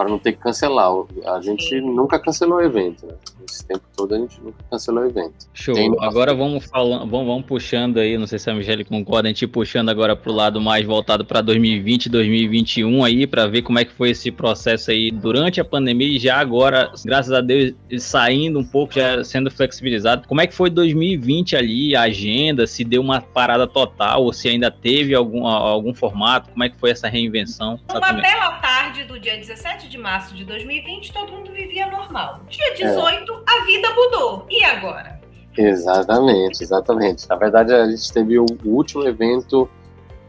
para 0.00 0.08
não 0.08 0.18
ter 0.18 0.32
que 0.32 0.38
cancelar. 0.38 0.90
A 1.26 1.42
gente 1.42 1.78
nunca 1.82 2.18
cancelou 2.18 2.56
o 2.56 2.62
evento, 2.62 3.04
né? 3.04 3.12
Esse 3.46 3.66
tempo 3.66 3.82
todo 3.94 4.14
a 4.14 4.18
gente 4.18 4.40
nunca 4.40 4.56
cancelou 4.70 5.04
o 5.04 5.06
evento. 5.06 5.34
Show. 5.52 5.74
Tem 5.74 5.94
agora 6.00 6.32
vamos 6.32 6.64
falando, 6.64 7.10
vamos, 7.10 7.26
vamos 7.26 7.44
puxando 7.44 7.98
aí, 7.98 8.16
não 8.16 8.26
sei 8.26 8.38
se 8.38 8.48
a 8.48 8.54
Michelle 8.54 8.82
concorda, 8.82 9.28
a 9.28 9.30
gente 9.30 9.46
puxando 9.46 9.90
agora 9.90 10.16
pro 10.16 10.32
lado 10.32 10.58
mais 10.58 10.86
voltado 10.86 11.22
para 11.22 11.42
2020, 11.42 12.08
2021 12.08 13.04
aí, 13.04 13.26
para 13.26 13.46
ver 13.46 13.60
como 13.60 13.78
é 13.78 13.84
que 13.84 13.92
foi 13.92 14.10
esse 14.10 14.30
processo 14.30 14.90
aí 14.90 15.10
durante 15.10 15.60
a 15.60 15.64
pandemia 15.66 16.16
e 16.16 16.18
já 16.18 16.38
agora, 16.38 16.90
graças 17.04 17.32
a 17.32 17.42
Deus, 17.42 17.74
saindo 17.98 18.58
um 18.58 18.64
pouco, 18.64 18.94
já 18.94 19.22
sendo 19.22 19.50
flexibilizado. 19.50 20.26
Como 20.26 20.40
é 20.40 20.46
que 20.46 20.54
foi 20.54 20.70
2020 20.70 21.56
ali, 21.56 21.94
a 21.94 22.02
agenda, 22.02 22.66
se 22.66 22.84
deu 22.84 23.02
uma 23.02 23.20
parada 23.20 23.66
total 23.66 24.24
ou 24.24 24.32
se 24.32 24.48
ainda 24.48 24.70
teve 24.70 25.14
algum, 25.14 25.46
algum 25.46 25.92
formato, 25.92 26.48
como 26.50 26.64
é 26.64 26.70
que 26.70 26.78
foi 26.78 26.90
essa 26.90 27.06
reinvenção? 27.06 27.78
Uma 27.90 28.12
bela 28.14 28.52
tarde 28.52 29.04
do 29.04 29.20
dia 29.20 29.36
17 29.36 29.89
de 29.90 29.98
março 29.98 30.34
de 30.34 30.44
2020, 30.44 31.12
todo 31.12 31.32
mundo 31.32 31.52
vivia 31.52 31.90
normal. 31.90 32.40
Dia 32.48 32.74
18, 32.74 33.32
é. 33.32 33.36
a 33.46 33.64
vida 33.64 33.94
mudou. 33.94 34.46
E 34.48 34.64
agora? 34.64 35.20
Exatamente, 35.58 36.62
exatamente. 36.62 37.28
Na 37.28 37.34
verdade, 37.34 37.74
a 37.74 37.90
gente 37.90 38.12
teve 38.12 38.38
o, 38.38 38.46
último 38.64 39.06
evento, 39.06 39.68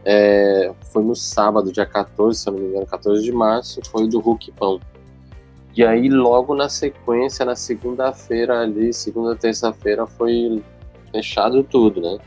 é, 0.04 0.72
foi 0.92 1.04
no 1.04 1.14
sábado, 1.14 1.72
dia 1.72 1.86
14, 1.86 2.40
se 2.40 2.48
eu 2.48 2.52
não 2.54 2.60
me 2.60 2.68
engano, 2.68 2.86
14 2.86 3.22
de 3.22 3.32
março, 3.32 3.80
foi 3.88 4.08
do 4.08 4.18
Hulk 4.18 4.50
Pão. 4.52 4.80
E 5.76 5.84
aí, 5.84 6.08
logo 6.08 6.54
na 6.54 6.68
sequência, 6.68 7.46
na 7.46 7.54
segunda-feira 7.54 8.60
ali, 8.60 8.92
segunda, 8.92 9.36
terça-feira, 9.36 10.06
foi 10.06 10.62
fechado 11.12 11.62
tudo, 11.62 12.00
né? 12.00 12.18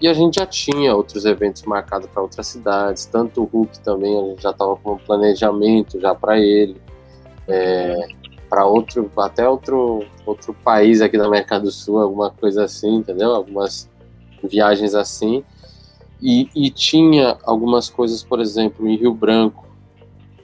E 0.00 0.06
a 0.06 0.14
gente 0.14 0.36
já 0.36 0.46
tinha 0.46 0.94
outros 0.94 1.24
eventos 1.24 1.62
marcados 1.64 2.08
para 2.08 2.22
outras 2.22 2.46
cidades, 2.46 3.04
tanto 3.06 3.42
o 3.42 3.44
Hulk 3.44 3.80
também, 3.80 4.16
a 4.16 4.28
gente 4.28 4.42
já 4.42 4.50
estava 4.50 4.76
com 4.76 4.92
um 4.92 4.98
planejamento 4.98 6.00
já 6.00 6.14
para 6.14 6.38
ele, 6.38 6.80
é, 7.48 8.06
para 8.48 8.64
outro, 8.64 9.10
até 9.18 9.48
outro, 9.48 10.04
outro 10.24 10.54
país 10.54 11.00
aqui 11.00 11.18
da 11.18 11.26
América 11.26 11.58
do 11.58 11.70
Sul, 11.72 11.98
alguma 11.98 12.30
coisa 12.30 12.64
assim, 12.64 12.96
entendeu? 12.96 13.34
Algumas 13.34 13.90
viagens 14.42 14.94
assim. 14.94 15.42
E, 16.22 16.48
e 16.54 16.70
tinha 16.70 17.36
algumas 17.42 17.90
coisas, 17.90 18.22
por 18.22 18.40
exemplo, 18.40 18.88
em 18.88 18.96
Rio 18.96 19.12
Branco, 19.12 19.66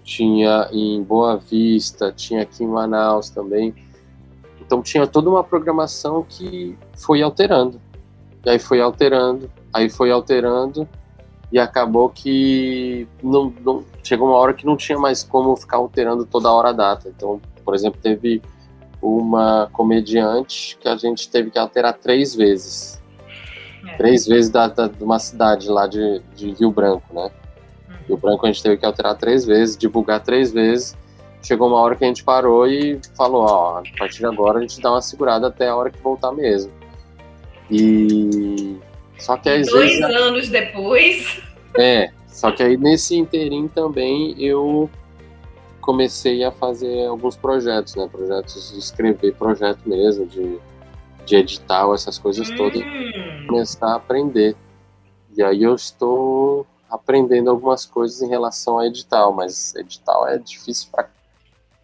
tinha 0.02 0.68
em 0.72 1.00
Boa 1.02 1.36
Vista, 1.36 2.12
tinha 2.12 2.42
aqui 2.42 2.64
em 2.64 2.68
Manaus 2.68 3.30
também. 3.30 3.72
Então 4.60 4.82
tinha 4.82 5.06
toda 5.06 5.30
uma 5.30 5.44
programação 5.44 6.24
que 6.28 6.76
foi 6.96 7.22
alterando 7.22 7.80
e 8.44 8.50
aí 8.50 8.58
foi 8.58 8.80
alterando, 8.80 9.50
aí 9.72 9.88
foi 9.88 10.10
alterando, 10.10 10.88
e 11.50 11.58
acabou 11.58 12.08
que 12.08 13.06
não, 13.22 13.52
não, 13.64 13.84
chegou 14.02 14.28
uma 14.28 14.36
hora 14.36 14.52
que 14.52 14.66
não 14.66 14.76
tinha 14.76 14.98
mais 14.98 15.22
como 15.22 15.56
ficar 15.56 15.76
alterando 15.76 16.26
toda 16.26 16.50
hora 16.50 16.70
a 16.70 16.72
data. 16.72 17.08
Então, 17.08 17.40
por 17.64 17.74
exemplo, 17.74 18.00
teve 18.02 18.42
uma 19.00 19.68
comediante 19.72 20.76
que 20.80 20.88
a 20.88 20.96
gente 20.96 21.28
teve 21.28 21.50
que 21.50 21.58
alterar 21.58 21.94
três 21.94 22.34
vezes. 22.34 23.00
É. 23.86 23.96
Três 23.96 24.26
vezes 24.26 24.50
da, 24.50 24.66
da, 24.66 24.88
de 24.88 25.02
uma 25.02 25.18
cidade 25.18 25.68
lá 25.68 25.86
de, 25.86 26.20
de 26.34 26.50
Rio 26.52 26.70
Branco, 26.70 27.14
né? 27.14 27.30
Uhum. 27.88 27.94
Rio 28.08 28.16
Branco 28.16 28.46
a 28.46 28.48
gente 28.50 28.62
teve 28.62 28.76
que 28.76 28.86
alterar 28.86 29.14
três 29.16 29.44
vezes, 29.44 29.76
divulgar 29.76 30.22
três 30.22 30.52
vezes. 30.52 30.96
Chegou 31.42 31.68
uma 31.68 31.78
hora 31.78 31.94
que 31.94 32.04
a 32.04 32.06
gente 32.08 32.24
parou 32.24 32.66
e 32.66 32.98
falou, 33.14 33.42
ó, 33.42 33.78
a 33.78 33.82
partir 33.98 34.20
de 34.20 34.26
agora 34.26 34.58
a 34.58 34.62
gente 34.62 34.80
dá 34.80 34.90
uma 34.90 35.02
segurada 35.02 35.48
até 35.48 35.68
a 35.68 35.76
hora 35.76 35.90
que 35.90 36.00
voltar 36.00 36.32
mesmo. 36.32 36.72
E 37.70 38.78
só 39.18 39.36
que 39.36 39.48
às 39.48 39.66
dois 39.66 39.98
vezes, 39.98 40.04
anos 40.04 40.48
depois. 40.48 41.42
É, 41.78 42.10
só 42.26 42.50
que 42.50 42.62
aí 42.62 42.76
nesse 42.76 43.16
interim 43.16 43.68
também 43.68 44.34
eu 44.38 44.90
comecei 45.80 46.44
a 46.44 46.50
fazer 46.50 47.06
alguns 47.06 47.36
projetos, 47.36 47.94
né? 47.94 48.08
Projetos 48.10 48.72
de 48.72 48.78
escrever 48.78 49.34
projeto 49.34 49.80
mesmo, 49.86 50.26
de, 50.26 50.58
de 51.24 51.36
edital, 51.36 51.94
essas 51.94 52.18
coisas 52.18 52.50
hum. 52.50 52.56
todas, 52.56 52.82
começar 53.46 53.88
a 53.88 53.96
aprender. 53.96 54.56
E 55.36 55.42
aí 55.42 55.62
eu 55.62 55.74
estou 55.74 56.66
aprendendo 56.88 57.50
algumas 57.50 57.84
coisas 57.84 58.22
em 58.22 58.28
relação 58.28 58.78
a 58.78 58.86
edital, 58.86 59.32
mas 59.32 59.74
edital 59.74 60.28
é 60.28 60.38
difícil 60.38 60.88
para 60.92 61.08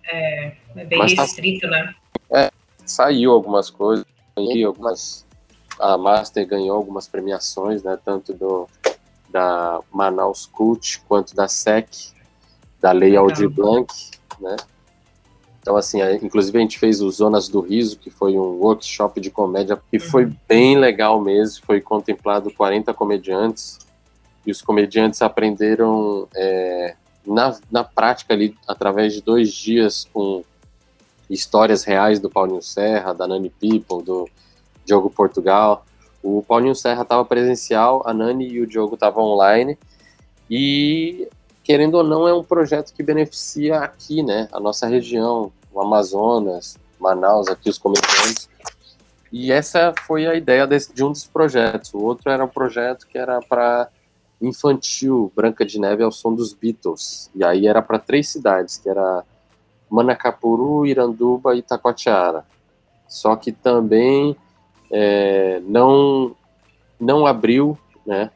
É, 0.04 0.52
é 0.76 0.84
bem 0.84 0.98
mas 0.98 1.14
tá 1.14 1.22
restrito, 1.22 1.62
tá... 1.62 1.70
né? 1.70 1.94
É, 2.32 2.50
saiu 2.86 3.32
algumas 3.32 3.70
coisas, 3.70 4.04
algumas 4.64 5.26
a 5.80 5.96
Master 5.96 6.46
ganhou 6.46 6.76
algumas 6.76 7.08
premiações, 7.08 7.82
né, 7.82 7.98
tanto 8.04 8.34
do, 8.34 8.68
da 9.30 9.80
Manaus 9.90 10.46
Cult 10.46 11.00
quanto 11.08 11.34
da 11.34 11.48
SEC, 11.48 11.88
da 12.80 12.92
Lei 12.92 13.16
Aldir 13.16 13.48
Blanc, 13.48 13.92
né? 14.38 14.56
Então, 15.60 15.76
assim, 15.76 15.98
inclusive 16.22 16.56
a 16.56 16.60
gente 16.62 16.78
fez 16.78 17.02
o 17.02 17.10
Zonas 17.10 17.46
do 17.46 17.60
Riso, 17.60 17.98
que 17.98 18.08
foi 18.08 18.38
um 18.38 18.58
workshop 18.60 19.20
de 19.20 19.30
comédia 19.30 19.78
que 19.90 19.98
uhum. 19.98 20.10
foi 20.10 20.32
bem 20.48 20.78
legal 20.78 21.20
mesmo, 21.20 21.64
foi 21.66 21.82
contemplado 21.82 22.50
40 22.50 22.94
comediantes, 22.94 23.78
e 24.46 24.50
os 24.50 24.62
comediantes 24.62 25.20
aprenderam 25.20 26.26
é, 26.34 26.94
na, 27.26 27.58
na 27.70 27.84
prática 27.84 28.32
ali, 28.32 28.56
através 28.66 29.12
de 29.12 29.20
dois 29.20 29.52
dias, 29.52 30.08
com 30.12 30.42
histórias 31.28 31.84
reais 31.84 32.18
do 32.18 32.30
Paulinho 32.30 32.62
Serra, 32.62 33.12
da 33.12 33.28
Nani 33.28 33.50
People, 33.50 34.02
do 34.02 34.28
Diogo 34.90 35.08
Portugal. 35.08 35.84
O 36.22 36.42
Paulinho 36.42 36.74
Serra 36.74 37.02
estava 37.02 37.24
presencial, 37.24 38.02
a 38.04 38.12
Nani 38.12 38.48
e 38.48 38.60
o 38.60 38.66
Diogo 38.66 38.94
estavam 38.94 39.24
online. 39.24 39.78
E, 40.50 41.28
querendo 41.62 41.94
ou 41.94 42.04
não, 42.04 42.26
é 42.26 42.34
um 42.34 42.42
projeto 42.42 42.92
que 42.92 43.02
beneficia 43.02 43.78
aqui, 43.78 44.22
né? 44.22 44.48
A 44.52 44.58
nossa 44.58 44.86
região, 44.88 45.52
o 45.72 45.80
Amazonas, 45.80 46.76
Manaus, 46.98 47.48
aqui 47.48 47.70
os 47.70 47.78
comediantes. 47.78 48.50
E 49.32 49.52
essa 49.52 49.94
foi 50.06 50.26
a 50.26 50.34
ideia 50.34 50.66
desse, 50.66 50.92
de 50.92 51.04
um 51.04 51.12
dos 51.12 51.24
projetos. 51.24 51.94
O 51.94 51.98
outro 51.98 52.30
era 52.30 52.44
um 52.44 52.48
projeto 52.48 53.06
que 53.06 53.16
era 53.16 53.40
para 53.40 53.88
infantil, 54.42 55.32
Branca 55.36 55.64
de 55.64 55.78
Neve 55.78 56.02
ao 56.02 56.10
som 56.10 56.34
dos 56.34 56.52
Beatles. 56.52 57.30
E 57.34 57.44
aí 57.44 57.68
era 57.68 57.80
para 57.80 57.98
três 57.98 58.28
cidades, 58.28 58.76
que 58.76 58.88
era 58.88 59.24
Manacapuru, 59.88 60.84
Iranduba 60.84 61.54
e 61.54 61.60
Itacoatiara. 61.60 62.44
Só 63.06 63.36
que 63.36 63.52
também 63.52 64.36
é, 64.90 65.60
não 65.64 66.34
não 66.98 67.26
abriu, 67.26 67.78
né? 68.04 68.30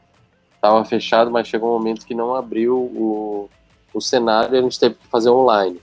Estava 0.55 0.83
fechado, 0.85 1.31
mas 1.31 1.47
chegou 1.47 1.71
um 1.71 1.79
momento 1.79 2.07
que 2.07 2.15
não 2.15 2.35
abriu 2.35 2.77
o, 2.77 3.51
o 3.93 4.01
cenário 4.01 4.59
a 4.59 4.63
gente 4.63 4.81
teve 4.81 4.95
que 4.95 5.07
fazer 5.09 5.29
online. 5.29 5.81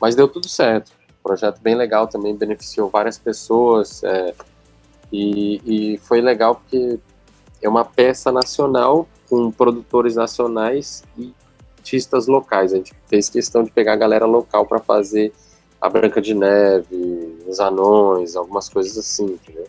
Mas 0.00 0.14
deu 0.14 0.28
tudo 0.28 0.48
certo. 0.48 0.92
Projeto 1.22 1.60
bem 1.60 1.74
legal 1.74 2.06
também, 2.06 2.36
beneficiou 2.36 2.90
várias 2.90 3.18
pessoas. 3.18 4.04
É, 4.04 4.34
e, 5.10 5.94
e 5.94 5.98
foi 5.98 6.20
legal 6.20 6.56
porque 6.56 6.98
é 7.62 7.68
uma 7.68 7.84
peça 7.84 8.30
nacional 8.30 9.08
com 9.28 9.50
produtores 9.50 10.16
nacionais 10.16 11.02
e 11.16 11.32
artistas 11.78 12.26
locais. 12.26 12.72
A 12.72 12.76
gente 12.76 12.92
fez 13.06 13.30
questão 13.30 13.64
de 13.64 13.70
pegar 13.70 13.94
a 13.94 13.96
galera 13.96 14.26
local 14.26 14.66
para 14.66 14.78
fazer 14.78 15.32
a 15.80 15.88
Branca 15.88 16.20
de 16.20 16.34
Neve, 16.34 17.38
os 17.46 17.60
Anões, 17.60 18.36
algumas 18.36 18.68
coisas 18.68 18.98
assim, 18.98 19.24
entendeu? 19.24 19.66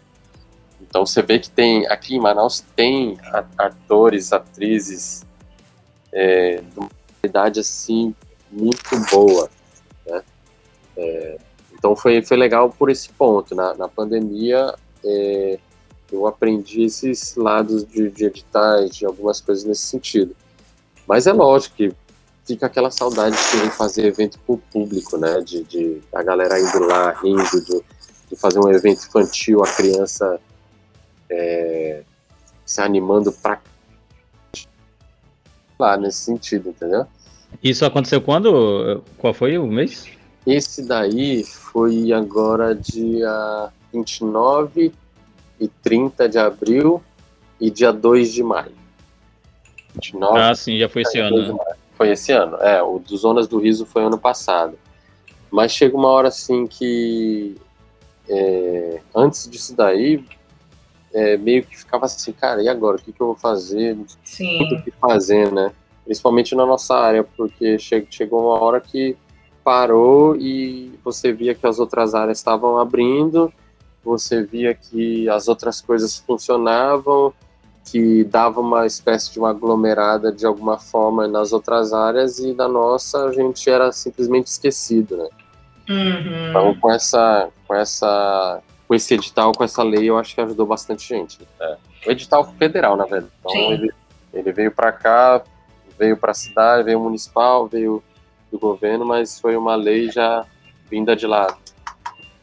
Então 0.90 1.06
você 1.06 1.22
vê 1.22 1.38
que 1.38 1.50
tem 1.50 1.88
aqui 1.88 2.16
em 2.16 2.20
Manaus 2.20 2.64
tem 2.76 3.18
atores, 3.58 4.34
atrizes 4.34 5.24
é, 6.12 6.62
de 6.62 6.80
uma 6.80 6.90
qualidade 7.22 7.60
assim 7.60 8.14
muito 8.52 9.00
boa, 9.12 9.50
né? 10.08 10.24
É, 10.98 11.38
então 11.78 11.96
foi, 11.96 12.22
foi 12.24 12.36
legal 12.36 12.72
por 12.72 12.90
esse 12.90 13.08
ponto. 13.10 13.54
Na, 13.54 13.76
na 13.76 13.88
pandemia 13.88 14.74
é, 15.06 15.60
eu 16.12 16.26
aprendi 16.26 16.84
esses 16.84 17.36
lados 17.36 17.86
de, 17.86 18.10
de 18.10 18.26
editais, 18.26 18.96
de 18.96 19.06
algumas 19.06 19.40
coisas 19.40 19.64
nesse 19.64 19.84
sentido. 19.84 20.36
Mas 21.08 21.28
é 21.28 21.34
lógico 21.34 21.76
que 21.76 21.94
fica 22.46 22.66
aquela 22.66 22.90
saudade 22.90 23.36
de 23.36 23.70
fazer 23.72 24.06
evento 24.06 24.40
para 24.40 24.56
o 24.56 24.58
público, 24.58 25.18
né? 25.18 25.40
De, 25.42 25.64
de, 25.64 26.02
a 26.12 26.24
galera 26.24 26.60
indo 26.60 26.80
lá, 26.80 27.12
rindo, 27.12 27.64
de, 27.64 27.80
de 28.28 28.36
fazer 28.36 28.60
um 28.60 28.70
evento 28.72 29.06
infantil, 29.06 29.64
a 29.64 29.72
criança 29.72 30.40
é, 31.30 32.04
se 32.66 32.82
animando 32.82 33.32
para 33.32 33.62
lá 35.78 35.98
nesse 35.98 36.20
sentido, 36.20 36.70
entendeu? 36.70 37.06
Isso 37.64 37.86
aconteceu 37.86 38.22
quando? 38.22 39.04
Qual 39.18 39.34
foi 39.34 39.58
o 39.58 39.66
mês? 39.66 40.06
Esse 40.46 40.86
daí 40.86 41.44
foi 41.44 42.12
agora 42.12 42.76
dia 42.76 43.70
29 43.94 44.94
e 45.60 45.68
30 45.68 46.30
de 46.30 46.38
abril 46.38 47.02
e 47.60 47.70
dia 47.70 47.92
2 47.92 48.32
de 48.32 48.44
maio. 48.44 48.72
29, 49.96 50.40
ah, 50.40 50.56
sim, 50.56 50.78
já 50.78 50.88
foi 50.88 51.02
esse 51.02 51.20
ano. 51.20 51.54
Né? 51.54 51.60
Foi 51.96 52.12
esse 52.12 52.32
ano, 52.32 52.58
é. 52.58 52.82
O 52.82 53.00
dos 53.00 53.22
Zonas 53.22 53.48
do 53.48 53.60
Riso 53.60 53.86
foi 53.86 54.04
ano 54.04 54.18
passado. 54.18 54.78
Mas 55.52 55.72
chega 55.72 55.98
uma 55.98 56.08
hora 56.08 56.28
assim 56.28 56.68
que. 56.68 57.56
É, 58.28 59.02
antes 59.16 59.50
disso 59.50 59.76
daí, 59.76 60.24
é, 61.14 61.38
meio 61.38 61.64
que 61.64 61.78
ficava 61.78 62.06
assim, 62.06 62.32
cara, 62.32 62.62
e 62.62 62.68
agora? 62.68 62.98
O 62.98 63.02
que, 63.02 63.12
que 63.12 63.22
eu 63.22 63.28
vou 63.28 63.36
fazer? 63.36 63.98
Sim. 64.24 64.58
Muito 64.58 64.76
o 64.76 64.82
que 64.84 64.92
fazer, 64.92 65.52
né? 65.52 65.72
Principalmente 66.06 66.56
na 66.56 66.66
nossa 66.66 66.96
área, 66.96 67.24
porque 67.24 67.78
che 67.78 68.06
chegou 68.10 68.48
uma 68.48 68.62
hora 68.62 68.80
que 68.82 69.16
parou 69.64 70.36
e 70.36 70.98
você 71.04 71.32
via 71.32 71.54
que 71.54 71.68
as 71.68 71.80
outras 71.80 72.16
áreas 72.16 72.40
estavam 72.40 72.80
abrindo, 72.80 73.54
você 74.04 74.44
via 74.44 74.74
que 74.74 75.30
as 75.30 75.48
outras 75.48 75.82
coisas 75.82 76.18
funcionavam, 76.18 77.34
que 77.86 78.24
dava 78.24 78.62
uma 78.62 78.86
espécie 78.86 79.32
de 79.32 79.40
uma 79.40 79.50
aglomerada 79.50 80.32
de 80.32 80.46
alguma 80.46 80.78
forma 80.80 81.28
nas 81.28 81.52
outras 81.52 81.92
áreas 81.94 82.40
e 82.40 82.54
na 82.54 82.68
nossa 82.68 83.26
a 83.26 83.32
gente 83.32 83.70
era 83.70 83.92
simplesmente 83.92 84.48
esquecido, 84.48 85.18
né? 85.18 85.30
Uhum. 85.90 86.50
Então 86.50 86.76
com 86.76 86.92
essa, 86.92 87.50
com 87.68 87.76
essa 87.76 88.62
com 88.90 88.96
esse 88.96 89.14
edital, 89.14 89.52
com 89.52 89.64
essa 89.64 89.84
lei, 89.84 90.10
eu 90.10 90.18
acho 90.18 90.34
que 90.34 90.42
ajudou 90.42 90.66
bastante 90.66 91.08
gente. 91.08 91.38
É. 91.62 91.78
O 92.08 92.12
edital 92.12 92.44
federal, 92.54 92.98
na 92.98 93.06
verdade. 93.06 93.32
Então, 93.40 93.72
ele, 93.72 93.94
ele, 94.34 94.52
veio 94.52 94.72
para 94.72 94.92
cá, 94.92 95.44
veio 95.96 96.18
para 96.18 96.32
a 96.32 96.34
cidade, 96.34 96.86
veio 96.86 97.00
municipal, 97.00 97.68
veio 97.68 98.04
do 98.52 98.58
governo, 98.58 99.06
mas 99.06 99.40
foi 99.40 99.56
uma 99.56 99.76
lei 99.76 100.10
já 100.10 100.44
vinda 100.90 101.16
de 101.16 101.28
lá, 101.28 101.56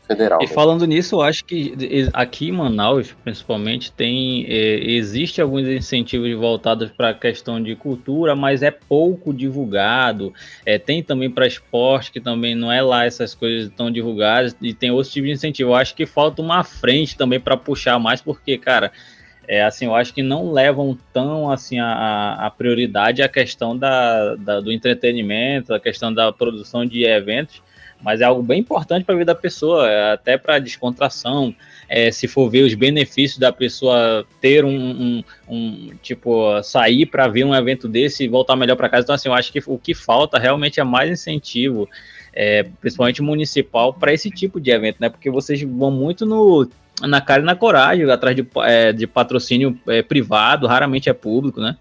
federal. 0.06 0.38
E 0.40 0.42
mesmo. 0.42 0.54
falando 0.54 0.86
nisso, 0.86 1.16
eu 1.16 1.22
acho 1.22 1.44
que 1.44 1.74
aqui 2.12 2.48
em 2.48 2.52
Manaus, 2.52 3.14
principalmente, 3.24 3.90
tem 3.92 4.44
é, 4.48 4.92
existe 4.92 5.40
alguns 5.40 5.66
incentivos 5.66 6.32
voltados 6.34 6.90
para 6.90 7.10
a 7.10 7.14
questão 7.14 7.62
de 7.62 7.74
cultura, 7.74 8.34
mas 8.36 8.62
é 8.62 8.70
pouco 8.70 9.32
divulgado. 9.32 10.32
É, 10.64 10.78
tem 10.78 11.02
também 11.02 11.30
para 11.30 11.46
esporte, 11.46 12.12
que 12.12 12.20
também 12.20 12.54
não 12.54 12.70
é 12.70 12.80
lá 12.80 13.04
essas 13.04 13.34
coisas 13.34 13.70
tão 13.76 13.90
divulgadas, 13.90 14.56
e 14.62 14.72
tem 14.72 14.90
outros 14.90 15.12
tipos 15.12 15.28
de 15.28 15.34
incentivo. 15.34 15.70
Eu 15.70 15.74
acho 15.74 15.94
que 15.94 16.06
falta 16.06 16.40
uma 16.40 16.62
frente 16.62 17.16
também 17.16 17.40
para 17.40 17.56
puxar 17.56 17.98
mais, 17.98 18.20
porque, 18.20 18.56
cara, 18.56 18.92
é, 19.48 19.62
assim, 19.62 19.86
eu 19.86 19.94
acho 19.94 20.12
que 20.12 20.22
não 20.22 20.50
levam 20.50 20.98
tão 21.12 21.50
assim 21.50 21.78
a, 21.78 22.34
a 22.34 22.50
prioridade 22.50 23.22
a 23.22 23.28
questão 23.28 23.76
da, 23.76 24.34
da, 24.34 24.60
do 24.60 24.72
entretenimento, 24.72 25.72
a 25.72 25.78
questão 25.78 26.12
da 26.12 26.32
produção 26.32 26.84
de 26.84 27.04
eventos, 27.04 27.62
mas 28.02 28.20
é 28.20 28.24
algo 28.24 28.42
bem 28.42 28.60
importante 28.60 29.04
para 29.04 29.14
a 29.14 29.18
vida 29.18 29.34
da 29.34 29.40
pessoa, 29.40 29.88
é 29.88 30.12
até 30.12 30.36
para 30.36 30.58
descontração. 30.58 31.54
É, 31.88 32.10
se 32.10 32.26
for 32.26 32.50
ver 32.50 32.62
os 32.62 32.74
benefícios 32.74 33.38
da 33.38 33.52
pessoa 33.52 34.26
ter 34.40 34.64
um, 34.64 34.70
um, 34.70 35.24
um 35.48 35.90
tipo, 36.02 36.60
sair 36.62 37.06
para 37.06 37.28
ver 37.28 37.44
um 37.44 37.54
evento 37.54 37.88
desse 37.88 38.24
e 38.24 38.28
voltar 38.28 38.56
melhor 38.56 38.76
para 38.76 38.88
casa. 38.88 39.04
Então, 39.04 39.14
assim, 39.14 39.28
eu 39.28 39.34
acho 39.34 39.52
que 39.52 39.62
o 39.66 39.78
que 39.78 39.94
falta 39.94 40.38
realmente 40.38 40.80
é 40.80 40.84
mais 40.84 41.08
incentivo, 41.10 41.88
é, 42.32 42.64
principalmente 42.80 43.22
municipal, 43.22 43.94
para 43.94 44.12
esse 44.12 44.30
tipo 44.30 44.60
de 44.60 44.70
evento, 44.72 44.96
né? 44.98 45.08
Porque 45.08 45.30
vocês 45.30 45.62
vão 45.62 45.90
muito 45.90 46.26
no 46.26 46.68
na 47.02 47.20
cara 47.20 47.42
e 47.42 47.44
na 47.44 47.54
coragem, 47.54 48.10
atrás 48.10 48.34
de, 48.34 48.46
é, 48.64 48.92
de 48.92 49.06
patrocínio 49.06 49.78
é, 49.86 50.02
privado, 50.02 50.66
raramente 50.66 51.10
é 51.10 51.12
público, 51.12 51.60
né? 51.60 51.76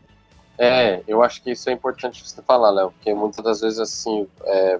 É, 0.57 1.01
eu 1.07 1.21
acho 1.21 1.41
que 1.41 1.51
isso 1.51 1.69
é 1.69 1.73
importante 1.73 2.23
você 2.23 2.41
falar, 2.41 2.71
Léo, 2.71 2.91
porque 2.91 3.13
muitas 3.13 3.43
das 3.43 3.61
vezes, 3.61 3.79
assim, 3.79 4.27
é, 4.45 4.79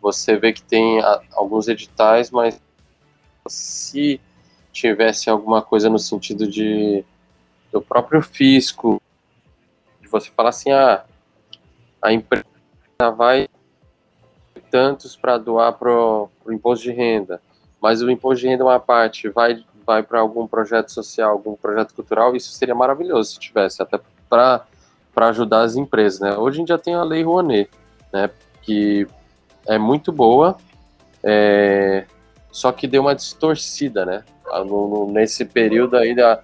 você 0.00 0.36
vê 0.36 0.52
que 0.52 0.62
tem 0.62 1.00
a, 1.00 1.20
alguns 1.32 1.68
editais, 1.68 2.30
mas 2.30 2.60
se 3.48 4.20
tivesse 4.72 5.28
alguma 5.28 5.62
coisa 5.62 5.90
no 5.90 5.98
sentido 5.98 6.46
de 6.46 7.04
do 7.72 7.80
próprio 7.80 8.20
fisco, 8.20 9.00
de 10.00 10.08
você 10.08 10.28
falar 10.30 10.48
assim, 10.48 10.72
ah, 10.72 11.04
a 12.02 12.12
empresa 12.12 12.44
vai 13.16 13.48
tantos 14.70 15.16
para 15.16 15.38
doar 15.38 15.72
para 15.72 15.90
o 15.90 16.30
imposto 16.48 16.84
de 16.84 16.92
renda, 16.92 17.40
mas 17.80 18.02
o 18.02 18.10
imposto 18.10 18.40
de 18.42 18.48
renda 18.48 18.62
é 18.62 18.66
uma 18.66 18.80
parte, 18.80 19.28
vai, 19.28 19.64
vai 19.86 20.02
para 20.02 20.20
algum 20.20 20.46
projeto 20.46 20.90
social, 20.90 21.30
algum 21.30 21.54
projeto 21.54 21.94
cultural, 21.94 22.34
isso 22.34 22.52
seria 22.52 22.74
maravilhoso 22.74 23.32
se 23.32 23.38
tivesse, 23.38 23.82
até 23.82 24.00
para 24.28 24.66
ajudar 25.16 25.62
as 25.62 25.76
empresas, 25.76 26.20
né? 26.20 26.36
Hoje 26.36 26.56
a 26.56 26.60
gente 26.60 26.68
já 26.68 26.78
tem 26.78 26.94
a 26.94 27.02
Lei 27.02 27.22
Rouanet, 27.22 27.70
né, 28.12 28.30
que 28.62 29.06
é 29.66 29.78
muito 29.78 30.12
boa, 30.12 30.56
é, 31.22 32.06
só 32.50 32.72
que 32.72 32.86
deu 32.86 33.02
uma 33.02 33.14
distorcida, 33.14 34.04
né? 34.04 34.24
Ah, 34.46 34.62
nesse 35.08 35.44
período 35.44 35.96
ainda 35.96 36.42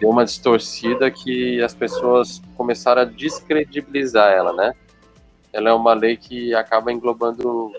deu 0.00 0.10
uma 0.10 0.24
distorcida 0.24 1.10
que 1.10 1.62
as 1.62 1.74
pessoas 1.74 2.42
começaram 2.56 3.02
a 3.02 3.04
descredibilizar 3.04 4.32
ela, 4.32 4.52
né? 4.52 4.74
Ela 5.52 5.70
é 5.70 5.72
uma 5.72 5.94
lei 5.94 6.16
que 6.16 6.54
acaba 6.54 6.92
englobando 6.92 7.72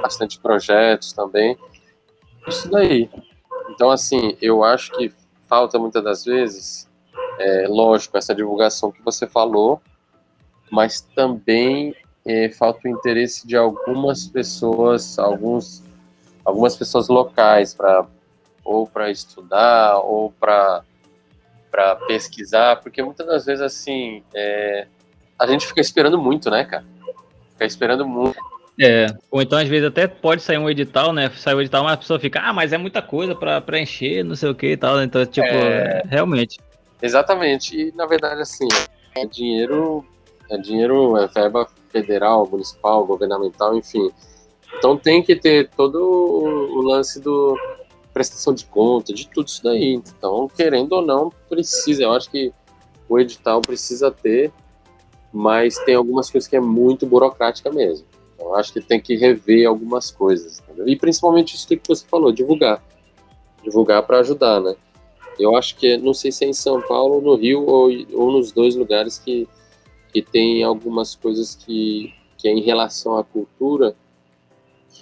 bastante 0.00 0.38
projetos 0.38 1.12
também. 1.12 1.58
Isso 2.46 2.70
daí. 2.70 3.10
Então, 3.70 3.90
assim, 3.90 4.36
eu 4.40 4.62
acho 4.62 4.92
que 4.92 5.12
falta 5.48 5.78
muitas 5.78 6.02
das 6.02 6.24
vezes, 6.24 6.88
é, 7.38 7.66
lógico, 7.68 8.16
essa 8.16 8.34
divulgação 8.34 8.92
que 8.92 9.02
você 9.02 9.26
falou, 9.26 9.82
mas 10.70 11.00
também 11.00 11.94
é, 12.26 12.48
falta 12.50 12.80
o 12.84 12.90
interesse 12.90 13.46
de 13.46 13.56
algumas 13.56 14.26
pessoas, 14.26 15.18
alguns, 15.18 15.82
algumas 16.44 16.76
pessoas 16.76 17.08
locais 17.08 17.74
para 17.74 18.06
ou 18.64 18.86
para 18.86 19.10
estudar 19.10 19.98
ou 19.98 20.32
para 20.32 20.82
para 21.70 21.96
pesquisar, 21.96 22.76
porque 22.76 23.02
muitas 23.02 23.26
das 23.26 23.44
vezes 23.44 23.60
assim 23.60 24.22
é, 24.32 24.86
a 25.38 25.46
gente 25.46 25.66
fica 25.66 25.80
esperando 25.80 26.16
muito, 26.16 26.48
né, 26.48 26.64
cara? 26.64 26.84
Fica 27.52 27.66
esperando 27.66 28.06
muito. 28.06 28.38
É, 28.80 29.06
ou 29.30 29.42
então 29.42 29.58
às 29.58 29.68
vezes 29.68 29.86
até 29.86 30.06
pode 30.06 30.40
sair 30.40 30.56
um 30.56 30.70
edital, 30.70 31.12
né? 31.12 31.30
Sai 31.36 31.54
um 31.54 31.60
edital, 31.60 31.82
mas 31.82 31.92
a 31.94 31.96
pessoa 31.96 32.18
fica, 32.18 32.40
ah, 32.40 32.52
mas 32.52 32.72
é 32.72 32.78
muita 32.78 33.02
coisa 33.02 33.34
para 33.34 33.60
preencher, 33.60 34.22
não 34.22 34.36
sei 34.36 34.48
o 34.48 34.54
que 34.54 34.68
e 34.68 34.76
tal. 34.76 35.02
Então, 35.02 35.26
tipo, 35.26 35.46
é... 35.46 36.02
realmente. 36.08 36.58
Exatamente. 37.02 37.76
E 37.76 37.92
na 37.94 38.06
verdade, 38.06 38.40
assim, 38.40 38.68
é 39.16 39.26
dinheiro, 39.26 40.04
é 40.50 40.56
dinheiro, 40.56 41.16
é 41.18 41.26
verba 41.26 41.68
federal, 41.94 42.48
municipal, 42.50 43.06
governamental, 43.06 43.76
enfim. 43.76 44.10
Então 44.76 44.96
tem 44.96 45.22
que 45.22 45.36
ter 45.36 45.70
todo 45.70 45.96
o 45.96 46.82
lance 46.82 47.20
do 47.20 47.56
prestação 48.12 48.52
de 48.52 48.64
conta, 48.66 49.14
de 49.14 49.28
tudo 49.28 49.46
isso 49.46 49.62
daí. 49.62 49.94
Então, 49.94 50.48
querendo 50.48 50.92
ou 50.94 51.02
não, 51.02 51.32
precisa. 51.48 52.02
Eu 52.02 52.12
acho 52.12 52.28
que 52.30 52.52
o 53.08 53.18
edital 53.18 53.60
precisa 53.60 54.10
ter, 54.10 54.52
mas 55.32 55.78
tem 55.78 55.94
algumas 55.94 56.30
coisas 56.30 56.48
que 56.48 56.56
é 56.56 56.60
muito 56.60 57.06
burocrática 57.06 57.70
mesmo. 57.70 58.06
Então, 58.34 58.54
acho 58.56 58.72
que 58.72 58.80
tem 58.80 59.00
que 59.00 59.14
rever 59.14 59.68
algumas 59.68 60.10
coisas. 60.10 60.60
Entendeu? 60.60 60.88
E 60.88 60.96
principalmente 60.96 61.54
isso 61.54 61.66
que 61.66 61.80
você 61.86 62.04
falou, 62.06 62.32
divulgar. 62.32 62.82
Divulgar 63.62 64.02
para 64.04 64.20
ajudar, 64.20 64.60
né? 64.60 64.74
Eu 65.38 65.56
acho 65.56 65.76
que, 65.76 65.96
não 65.96 66.14
sei 66.14 66.30
se 66.30 66.44
é 66.44 66.48
em 66.48 66.52
São 66.52 66.80
Paulo, 66.80 67.20
no 67.20 67.34
Rio 67.34 67.64
ou, 67.66 67.90
ou 68.12 68.32
nos 68.32 68.52
dois 68.52 68.76
lugares 68.76 69.18
que 69.18 69.48
que 70.14 70.22
tem 70.22 70.62
algumas 70.62 71.16
coisas 71.16 71.56
que, 71.56 72.14
que 72.38 72.46
é 72.46 72.52
em 72.52 72.60
relação 72.60 73.18
à 73.18 73.24
cultura 73.24 73.96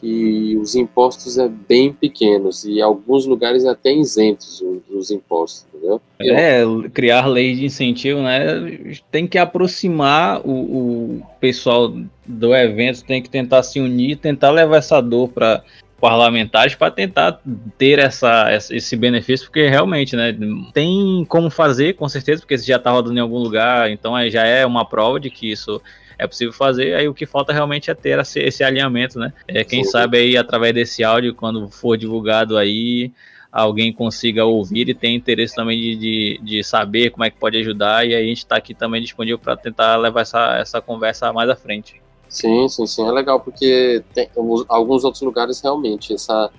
que 0.00 0.56
os 0.56 0.74
impostos 0.74 1.36
é 1.36 1.46
bem 1.46 1.92
pequenos 1.92 2.64
e 2.64 2.80
alguns 2.80 3.26
lugares 3.26 3.66
até 3.66 3.92
isentos 3.92 4.64
os, 4.88 5.10
impostos, 5.10 5.66
entendeu? 5.68 6.00
É, 6.18 6.62
criar 6.94 7.26
leis 7.26 7.58
de 7.58 7.66
incentivo, 7.66 8.22
né? 8.22 8.96
Tem 9.10 9.26
que 9.26 9.36
aproximar 9.36 10.40
o, 10.46 10.50
o 10.50 11.22
pessoal 11.38 11.94
do 12.26 12.54
evento, 12.54 13.04
tem 13.04 13.20
que 13.20 13.28
tentar 13.28 13.62
se 13.62 13.80
unir, 13.80 14.16
tentar 14.16 14.50
levar 14.50 14.78
essa 14.78 15.00
dor 15.00 15.28
para 15.28 15.62
parlamentares 16.02 16.74
para 16.74 16.90
tentar 16.90 17.40
ter 17.78 18.00
essa, 18.00 18.48
esse 18.72 18.96
benefício, 18.96 19.46
porque 19.46 19.68
realmente, 19.68 20.16
né, 20.16 20.36
tem 20.74 21.24
como 21.28 21.48
fazer, 21.48 21.92
com 21.92 22.08
certeza, 22.08 22.42
porque 22.42 22.58
se 22.58 22.66
já 22.66 22.74
está 22.74 22.90
rodando 22.90 23.16
em 23.16 23.20
algum 23.20 23.38
lugar, 23.38 23.88
então 23.88 24.16
aí 24.16 24.28
já 24.28 24.44
é 24.44 24.66
uma 24.66 24.84
prova 24.84 25.20
de 25.20 25.30
que 25.30 25.52
isso 25.52 25.80
é 26.18 26.26
possível 26.26 26.52
fazer, 26.52 26.96
aí 26.96 27.06
o 27.06 27.14
que 27.14 27.24
falta 27.24 27.52
realmente 27.52 27.88
é 27.88 27.94
ter 27.94 28.18
esse, 28.18 28.40
esse 28.40 28.64
alinhamento, 28.64 29.16
né? 29.16 29.32
É, 29.46 29.62
quem 29.62 29.84
Sim. 29.84 29.90
sabe 29.90 30.18
aí, 30.18 30.36
através 30.36 30.74
desse 30.74 31.04
áudio, 31.04 31.36
quando 31.36 31.70
for 31.70 31.96
divulgado 31.96 32.58
aí, 32.58 33.12
alguém 33.52 33.92
consiga 33.92 34.44
ouvir 34.44 34.88
e 34.88 34.94
tem 34.94 35.14
interesse 35.14 35.54
também 35.54 35.80
de, 35.80 35.96
de, 35.96 36.40
de, 36.42 36.64
saber 36.64 37.10
como 37.10 37.22
é 37.22 37.30
que 37.30 37.38
pode 37.38 37.56
ajudar, 37.58 38.04
e 38.04 38.12
aí 38.12 38.24
a 38.24 38.26
gente 38.26 38.38
está 38.38 38.56
aqui 38.56 38.74
também 38.74 39.00
disponível 39.00 39.38
para 39.38 39.56
tentar 39.56 39.94
levar 39.98 40.22
essa, 40.22 40.56
essa 40.56 40.80
conversa 40.80 41.32
mais 41.32 41.48
à 41.48 41.54
frente. 41.54 42.01
Sim, 42.32 42.66
sim, 42.66 42.86
sim, 42.86 43.06
é 43.06 43.12
legal, 43.12 43.40
porque 43.40 44.02
tem 44.14 44.26
alguns 44.66 45.04
outros 45.04 45.20
lugares 45.20 45.60
realmente, 45.60 46.14
essa, 46.14 46.50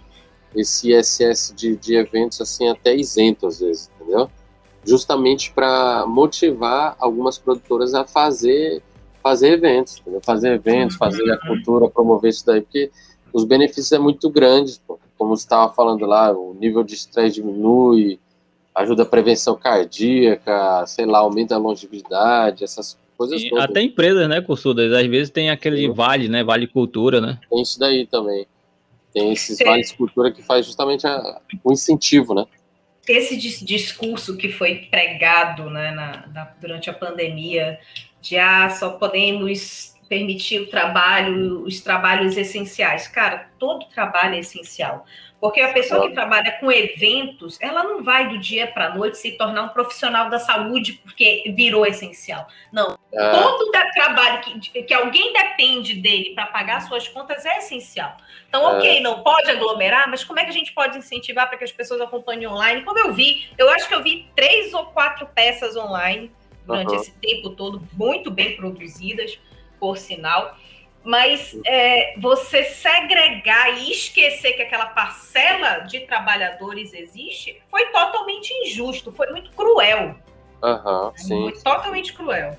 esse 0.55 0.93
ISS 0.93 1.51
de, 1.55 1.75
de 1.75 1.95
eventos 1.95 2.39
assim 2.39 2.69
até 2.69 2.95
isento 2.95 3.47
às 3.47 3.59
vezes, 3.59 3.89
entendeu? 3.95 4.29
Justamente 4.85 5.51
para 5.51 6.05
motivar 6.05 6.95
algumas 6.99 7.39
produtoras 7.39 7.95
a 7.95 8.05
fazer 8.05 8.83
fazer 9.23 9.53
eventos, 9.53 9.97
entendeu? 9.99 10.21
fazer 10.23 10.53
eventos, 10.53 10.95
fazer 10.95 11.31
a 11.31 11.37
cultura, 11.39 11.89
promover 11.89 12.29
isso 12.29 12.45
daí, 12.45 12.61
porque 12.61 12.91
os 13.33 13.43
benefícios 13.43 13.93
é 13.93 13.97
muito 13.97 14.29
grandes, 14.29 14.77
pô. 14.77 14.99
como 15.17 15.35
você 15.35 15.43
estava 15.43 15.73
falando 15.73 16.05
lá, 16.05 16.31
o 16.31 16.53
nível 16.53 16.83
de 16.83 16.93
estresse 16.93 17.35
diminui, 17.35 18.19
ajuda 18.75 19.01
a 19.03 19.07
prevenção 19.07 19.55
cardíaca, 19.55 20.85
sei 20.85 21.07
lá, 21.07 21.19
aumenta 21.19 21.55
a 21.55 21.57
longevidade, 21.57 22.63
essas 22.63 22.95
coisas 23.17 23.41
e 23.41 23.49
todas. 23.49 23.65
Até 23.65 23.81
empresas, 23.81 24.27
né, 24.27 24.41
Cursudas, 24.41 24.91
às 24.91 25.05
vezes 25.07 25.29
tem 25.29 25.49
aquele 25.49 25.87
Sim. 25.87 25.93
vale, 25.93 26.27
né, 26.27 26.43
vale 26.43 26.67
cultura, 26.67 27.21
né? 27.21 27.39
Tem 27.49 27.61
isso 27.61 27.79
daí 27.79 28.05
também. 28.05 28.45
Tem 29.13 29.31
esses 29.31 29.57
Sim. 29.57 29.65
vales 29.65 29.91
cultura 29.91 30.31
que 30.31 30.41
faz 30.41 30.65
justamente 30.65 31.05
a, 31.05 31.39
o 31.63 31.71
incentivo, 31.71 32.33
né? 32.33 32.45
Esse 33.07 33.37
discurso 33.37 34.37
que 34.37 34.49
foi 34.49 34.87
pregado 34.89 35.69
né, 35.69 35.91
na, 35.91 36.27
na, 36.27 36.45
durante 36.59 36.89
a 36.89 36.93
pandemia 36.93 37.77
de 38.21 38.37
ah, 38.37 38.69
só 38.69 38.91
podemos 38.91 39.93
permitir 40.07 40.61
o 40.61 40.67
trabalho, 40.67 41.63
os 41.63 41.81
trabalhos 41.81 42.37
essenciais. 42.37 43.07
Cara, 43.07 43.49
todo 43.59 43.85
trabalho 43.87 44.35
é 44.35 44.39
essencial. 44.39 45.05
Porque 45.43 45.59
a 45.59 45.73
pessoa 45.73 46.07
que 46.07 46.13
trabalha 46.13 46.53
com 46.53 46.71
eventos, 46.71 47.59
ela 47.59 47.83
não 47.83 48.01
vai 48.01 48.29
do 48.29 48.37
dia 48.37 48.65
para 48.65 48.85
a 48.85 48.95
noite 48.95 49.17
se 49.17 49.31
tornar 49.31 49.63
um 49.63 49.67
profissional 49.67 50.29
da 50.29 50.39
saúde 50.39 50.93
porque 50.93 51.43
virou 51.53 51.85
essencial. 51.85 52.47
Não. 52.71 52.97
É. 53.11 53.29
Todo 53.29 53.69
trabalho 53.93 54.39
que, 54.39 54.83
que 54.83 54.93
alguém 54.93 55.33
depende 55.33 55.95
dele 55.95 56.33
para 56.33 56.45
pagar 56.45 56.79
suas 56.83 57.09
contas 57.09 57.45
é 57.45 57.57
essencial. 57.57 58.15
Então, 58.47 58.61
é. 58.61 58.77
ok, 58.77 58.99
não 59.01 59.21
pode 59.21 59.51
aglomerar, 59.51 60.09
mas 60.09 60.23
como 60.23 60.39
é 60.39 60.45
que 60.45 60.49
a 60.49 60.53
gente 60.53 60.71
pode 60.71 60.97
incentivar 60.97 61.49
para 61.49 61.57
que 61.57 61.65
as 61.65 61.73
pessoas 61.73 61.99
acompanhem 61.99 62.47
online? 62.47 62.83
Como 62.83 62.97
eu 62.99 63.11
vi, 63.11 63.45
eu 63.57 63.69
acho 63.69 63.85
que 63.89 63.95
eu 63.95 64.01
vi 64.01 64.29
três 64.33 64.73
ou 64.73 64.85
quatro 64.85 65.27
peças 65.27 65.75
online 65.75 66.31
durante 66.65 66.91
uhum. 66.91 66.95
esse 66.95 67.11
tempo 67.19 67.49
todo, 67.49 67.85
muito 67.91 68.31
bem 68.31 68.55
produzidas, 68.55 69.37
por 69.77 69.97
sinal. 69.97 70.57
Mas 71.03 71.55
é, 71.65 72.15
você 72.17 72.63
segregar 72.63 73.77
e 73.81 73.91
esquecer 73.91 74.53
que 74.53 74.61
aquela 74.61 74.85
parcela 74.85 75.79
de 75.79 76.01
trabalhadores 76.01 76.93
existe 76.93 77.61
foi 77.69 77.85
totalmente 77.87 78.53
injusto, 78.65 79.11
foi 79.11 79.27
muito 79.27 79.51
cruel. 79.51 80.15
Uhum, 80.63 81.11
sim. 81.17 81.41
Foi 81.41 81.51
totalmente 81.61 82.13
cruel. 82.13 82.55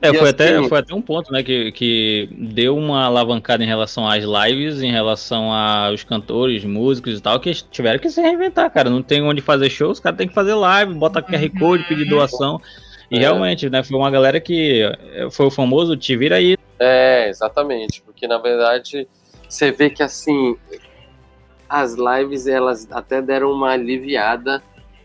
É, 0.00 0.14
foi 0.14 0.30
até, 0.30 0.56
assim- 0.56 0.68
foi 0.68 0.78
até 0.78 0.94
um 0.94 1.02
ponto, 1.02 1.30
né, 1.30 1.42
que, 1.42 1.70
que 1.72 2.28
deu 2.32 2.76
uma 2.76 3.04
alavancada 3.04 3.62
em 3.62 3.66
relação 3.66 4.08
às 4.08 4.24
lives, 4.24 4.80
em 4.80 4.90
relação 4.90 5.52
aos 5.52 6.02
cantores, 6.02 6.64
músicos 6.64 7.18
e 7.18 7.22
tal, 7.22 7.38
que 7.38 7.52
tiveram 7.70 7.98
que 7.98 8.08
se 8.08 8.20
reinventar, 8.22 8.70
cara. 8.70 8.88
Não 8.88 9.02
tem 9.02 9.22
onde 9.22 9.42
fazer 9.42 9.68
shows, 9.68 9.98
os 9.98 10.00
caras 10.00 10.16
tem 10.16 10.28
que 10.28 10.34
fazer 10.34 10.54
live, 10.54 10.94
bota 10.94 11.22
QR 11.22 11.50
Code, 11.58 11.84
pedir 11.84 12.04
uhum. 12.04 12.08
doação. 12.08 12.60
E 13.10 13.16
é. 13.16 13.20
realmente, 13.20 13.68
né, 13.68 13.82
foi 13.82 13.98
uma 13.98 14.10
galera 14.10 14.40
que 14.40 14.82
eh, 14.82 15.28
foi 15.30 15.46
o 15.46 15.50
famoso 15.50 15.96
te 15.96 16.16
vira 16.16 16.36
aí. 16.36 16.56
É, 16.80 17.28
exatamente, 17.28 18.00
porque 18.00 18.26
na 18.26 18.38
verdade 18.38 19.06
você 19.46 19.70
vê 19.70 19.90
que 19.90 20.02
assim 20.02 20.56
as 21.68 21.94
lives 21.94 22.46
elas 22.46 22.88
até 22.90 23.20
deram 23.20 23.52
uma 23.52 23.72
aliviada 23.72 24.62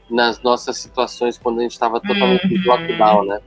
nas 0.09 0.41
nossas 0.41 0.77
situações 0.77 1.38
quando 1.38 1.59
a 1.59 1.63
gente 1.63 1.73
estava 1.73 1.99
totalmente 1.99 2.45
uhum. 2.45 2.63
lockdown, 2.65 3.25
né? 3.25 3.41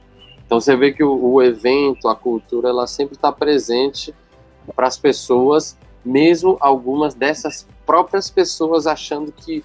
Então 0.44 0.60
você 0.60 0.76
vê 0.76 0.92
que 0.92 1.02
o, 1.02 1.32
o 1.32 1.42
evento, 1.42 2.06
a 2.08 2.14
cultura, 2.14 2.68
ela 2.68 2.86
sempre 2.86 3.16
está 3.16 3.32
presente 3.32 4.14
para 4.74 4.86
as 4.86 4.98
pessoas, 4.98 5.78
mesmo 6.04 6.58
algumas 6.60 7.14
dessas 7.14 7.66
próprias 7.86 8.30
pessoas 8.30 8.86
achando 8.86 9.32
que 9.32 9.64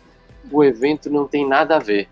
o 0.51 0.63
evento 0.63 1.09
não 1.09 1.27
tem 1.27 1.47
nada 1.47 1.75
a 1.75 1.79
ver. 1.79 2.07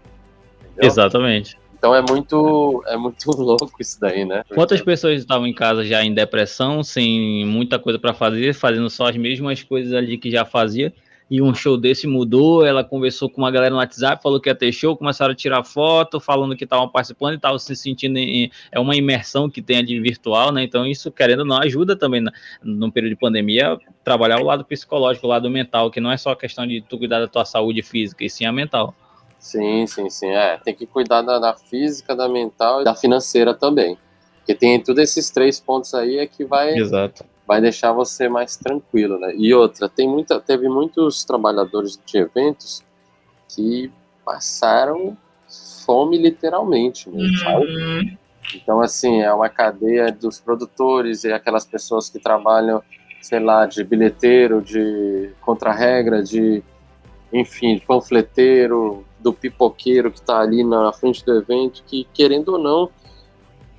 Entendeu? 0.61 0.87
Exatamente. 0.87 1.60
Então 1.81 1.95
é 1.95 2.01
muito, 2.03 2.83
é 2.85 2.95
muito 2.95 3.25
louco 3.33 3.73
isso 3.79 3.99
daí, 3.99 4.23
né? 4.23 4.43
Quantas 4.53 4.79
pessoas 4.81 5.19
estavam 5.19 5.47
em 5.47 5.53
casa 5.53 5.83
já 5.83 6.03
em 6.03 6.13
depressão, 6.13 6.83
sem 6.83 7.43
muita 7.43 7.79
coisa 7.79 7.97
para 7.97 8.13
fazer, 8.13 8.53
fazendo 8.53 8.87
só 8.87 9.07
as 9.07 9.17
mesmas 9.17 9.63
coisas 9.63 9.91
ali 9.91 10.15
que 10.15 10.29
já 10.29 10.45
fazia, 10.45 10.93
e 11.27 11.41
um 11.41 11.55
show 11.55 11.77
desse 11.77 12.05
mudou, 12.05 12.63
ela 12.63 12.83
conversou 12.83 13.27
com 13.27 13.41
uma 13.41 13.49
galera 13.49 13.73
no 13.73 13.79
WhatsApp, 13.79 14.21
falou 14.21 14.39
que 14.39 14.47
ia 14.47 14.53
ter 14.53 14.71
show, 14.71 14.95
começaram 14.95 15.31
a 15.31 15.35
tirar 15.35 15.63
foto, 15.63 16.19
falando 16.19 16.55
que 16.55 16.65
estavam 16.65 16.87
participando 16.87 17.33
e 17.33 17.35
estavam 17.37 17.57
se 17.57 17.75
sentindo 17.75 18.17
em, 18.19 18.51
é 18.71 18.79
uma 18.79 18.95
imersão 18.95 19.49
que 19.49 19.59
tem 19.59 19.77
ali 19.77 19.99
virtual, 19.99 20.51
né? 20.51 20.61
Então 20.63 20.85
isso, 20.85 21.11
querendo 21.11 21.39
ou 21.39 21.45
não, 21.45 21.57
ajuda 21.57 21.95
também 21.95 22.23
no 22.61 22.91
período 22.91 23.13
de 23.13 23.19
pandemia 23.19 23.79
trabalhar 24.03 24.39
o 24.39 24.43
lado 24.43 24.63
psicológico, 24.63 25.25
o 25.25 25.29
lado 25.31 25.49
mental, 25.49 25.89
que 25.89 25.99
não 25.99 26.11
é 26.11 26.17
só 26.17 26.35
questão 26.35 26.67
de 26.67 26.79
tu 26.81 26.99
cuidar 26.99 27.19
da 27.21 27.27
tua 27.27 27.43
saúde 27.43 27.81
física, 27.81 28.23
e 28.23 28.29
sim 28.29 28.45
a 28.45 28.51
mental. 28.51 28.93
Sim, 29.41 29.87
sim, 29.87 30.07
sim. 30.07 30.29
É, 30.29 30.57
tem 30.63 30.73
que 30.73 30.85
cuidar 30.85 31.23
da, 31.23 31.39
da, 31.39 31.55
física, 31.55 32.15
da 32.15 32.29
mental 32.29 32.81
e 32.81 32.83
da 32.85 32.93
financeira 32.93 33.55
também. 33.55 33.97
Porque 34.37 34.53
tem 34.53 34.79
todos 34.79 35.01
esses 35.01 35.31
três 35.31 35.59
pontos 35.59 35.95
aí 35.95 36.19
é 36.19 36.27
que 36.27 36.45
vai, 36.45 36.75
Exato. 36.77 37.25
vai 37.47 37.59
deixar 37.59 37.91
você 37.91 38.29
mais 38.29 38.55
tranquilo, 38.55 39.17
né? 39.17 39.33
E 39.35 39.51
outra, 39.51 39.89
tem 39.89 40.07
muita, 40.07 40.39
teve 40.39 40.69
muitos 40.69 41.25
trabalhadores 41.25 41.99
de 42.05 42.17
eventos 42.19 42.83
que 43.49 43.91
passaram 44.23 45.17
fome 45.85 46.17
literalmente, 46.17 47.09
né, 47.09 47.23
uhum. 47.57 48.17
Então, 48.55 48.79
assim, 48.79 49.21
é 49.21 49.33
uma 49.33 49.49
cadeia 49.49 50.11
dos 50.11 50.39
produtores 50.39 51.23
e 51.23 51.31
aquelas 51.31 51.65
pessoas 51.65 52.09
que 52.09 52.19
trabalham, 52.19 52.81
sei 53.21 53.39
lá, 53.39 53.65
de 53.65 53.83
bilheteiro, 53.83 54.61
de 54.61 55.31
contra-regra, 55.41 56.23
de, 56.23 56.63
enfim, 57.31 57.79
panfleteiro, 57.79 59.05
do 59.21 59.31
pipoqueiro 59.31 60.11
que 60.11 60.19
está 60.19 60.39
ali 60.39 60.63
na 60.63 60.91
frente 60.91 61.23
do 61.23 61.33
evento, 61.33 61.83
que 61.85 62.07
querendo 62.13 62.53
ou 62.53 62.57
não, 62.57 62.89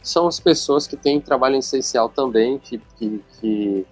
são 0.02 0.26
as 0.26 0.40
pessoas 0.40 0.86
que 0.86 0.96
têm 0.96 1.20
trabalho 1.20 1.56
essencial 1.56 2.08
também, 2.08 2.58
que, 2.58 2.78
que, 2.96 3.22
que 3.40 3.86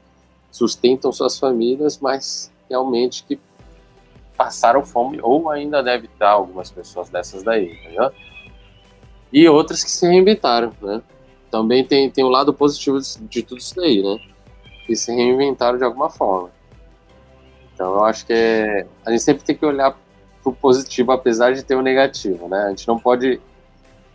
sustentam 0.51 1.13
suas 1.13 1.39
famílias, 1.39 1.99
mas 1.99 2.51
realmente 2.69 3.25
que 3.25 3.39
passaram 4.37 4.85
fome, 4.85 5.21
ou 5.23 5.51
ainda 5.51 5.83
deve 5.83 6.07
estar 6.07 6.31
algumas 6.31 6.71
pessoas 6.71 7.11
dessas 7.11 7.43
daí, 7.43 7.73
entendeu? 7.73 8.11
E 9.33 9.49
outras 9.49 9.85
que 9.85 9.91
se 9.91 10.07
reinventaram, 10.07 10.73
né? 10.81 11.03
Também 11.51 11.85
tem, 11.85 12.11
tem 12.11 12.25
o 12.25 12.29
um 12.29 12.31
lado 12.31 12.53
positivo 12.55 12.99
de 13.21 13.43
tudo 13.43 13.59
isso 13.59 13.77
daí, 13.77 14.03
né? 14.03 14.19
Que 14.87 14.97
se 14.97 15.13
reinventaram 15.15 15.79
de 15.79 15.85
alguma 15.85 16.09
forma. 16.09 16.51
Então 17.75 17.95
eu 17.95 18.05
acho 18.05 18.27
que 18.27 18.33
é, 18.33 18.87
a 19.05 19.11
gente 19.11 19.23
sempre 19.23 19.45
tem 19.45 19.55
que 19.55 19.65
olhar 19.65 19.97
pro 20.43 20.53
positivo, 20.53 21.13
apesar 21.13 21.53
de 21.53 21.63
ter 21.63 21.75
o 21.75 21.83
negativo, 21.83 22.49
né? 22.49 22.65
A 22.65 22.69
gente 22.71 22.87
não 22.87 22.99
pode 22.99 23.41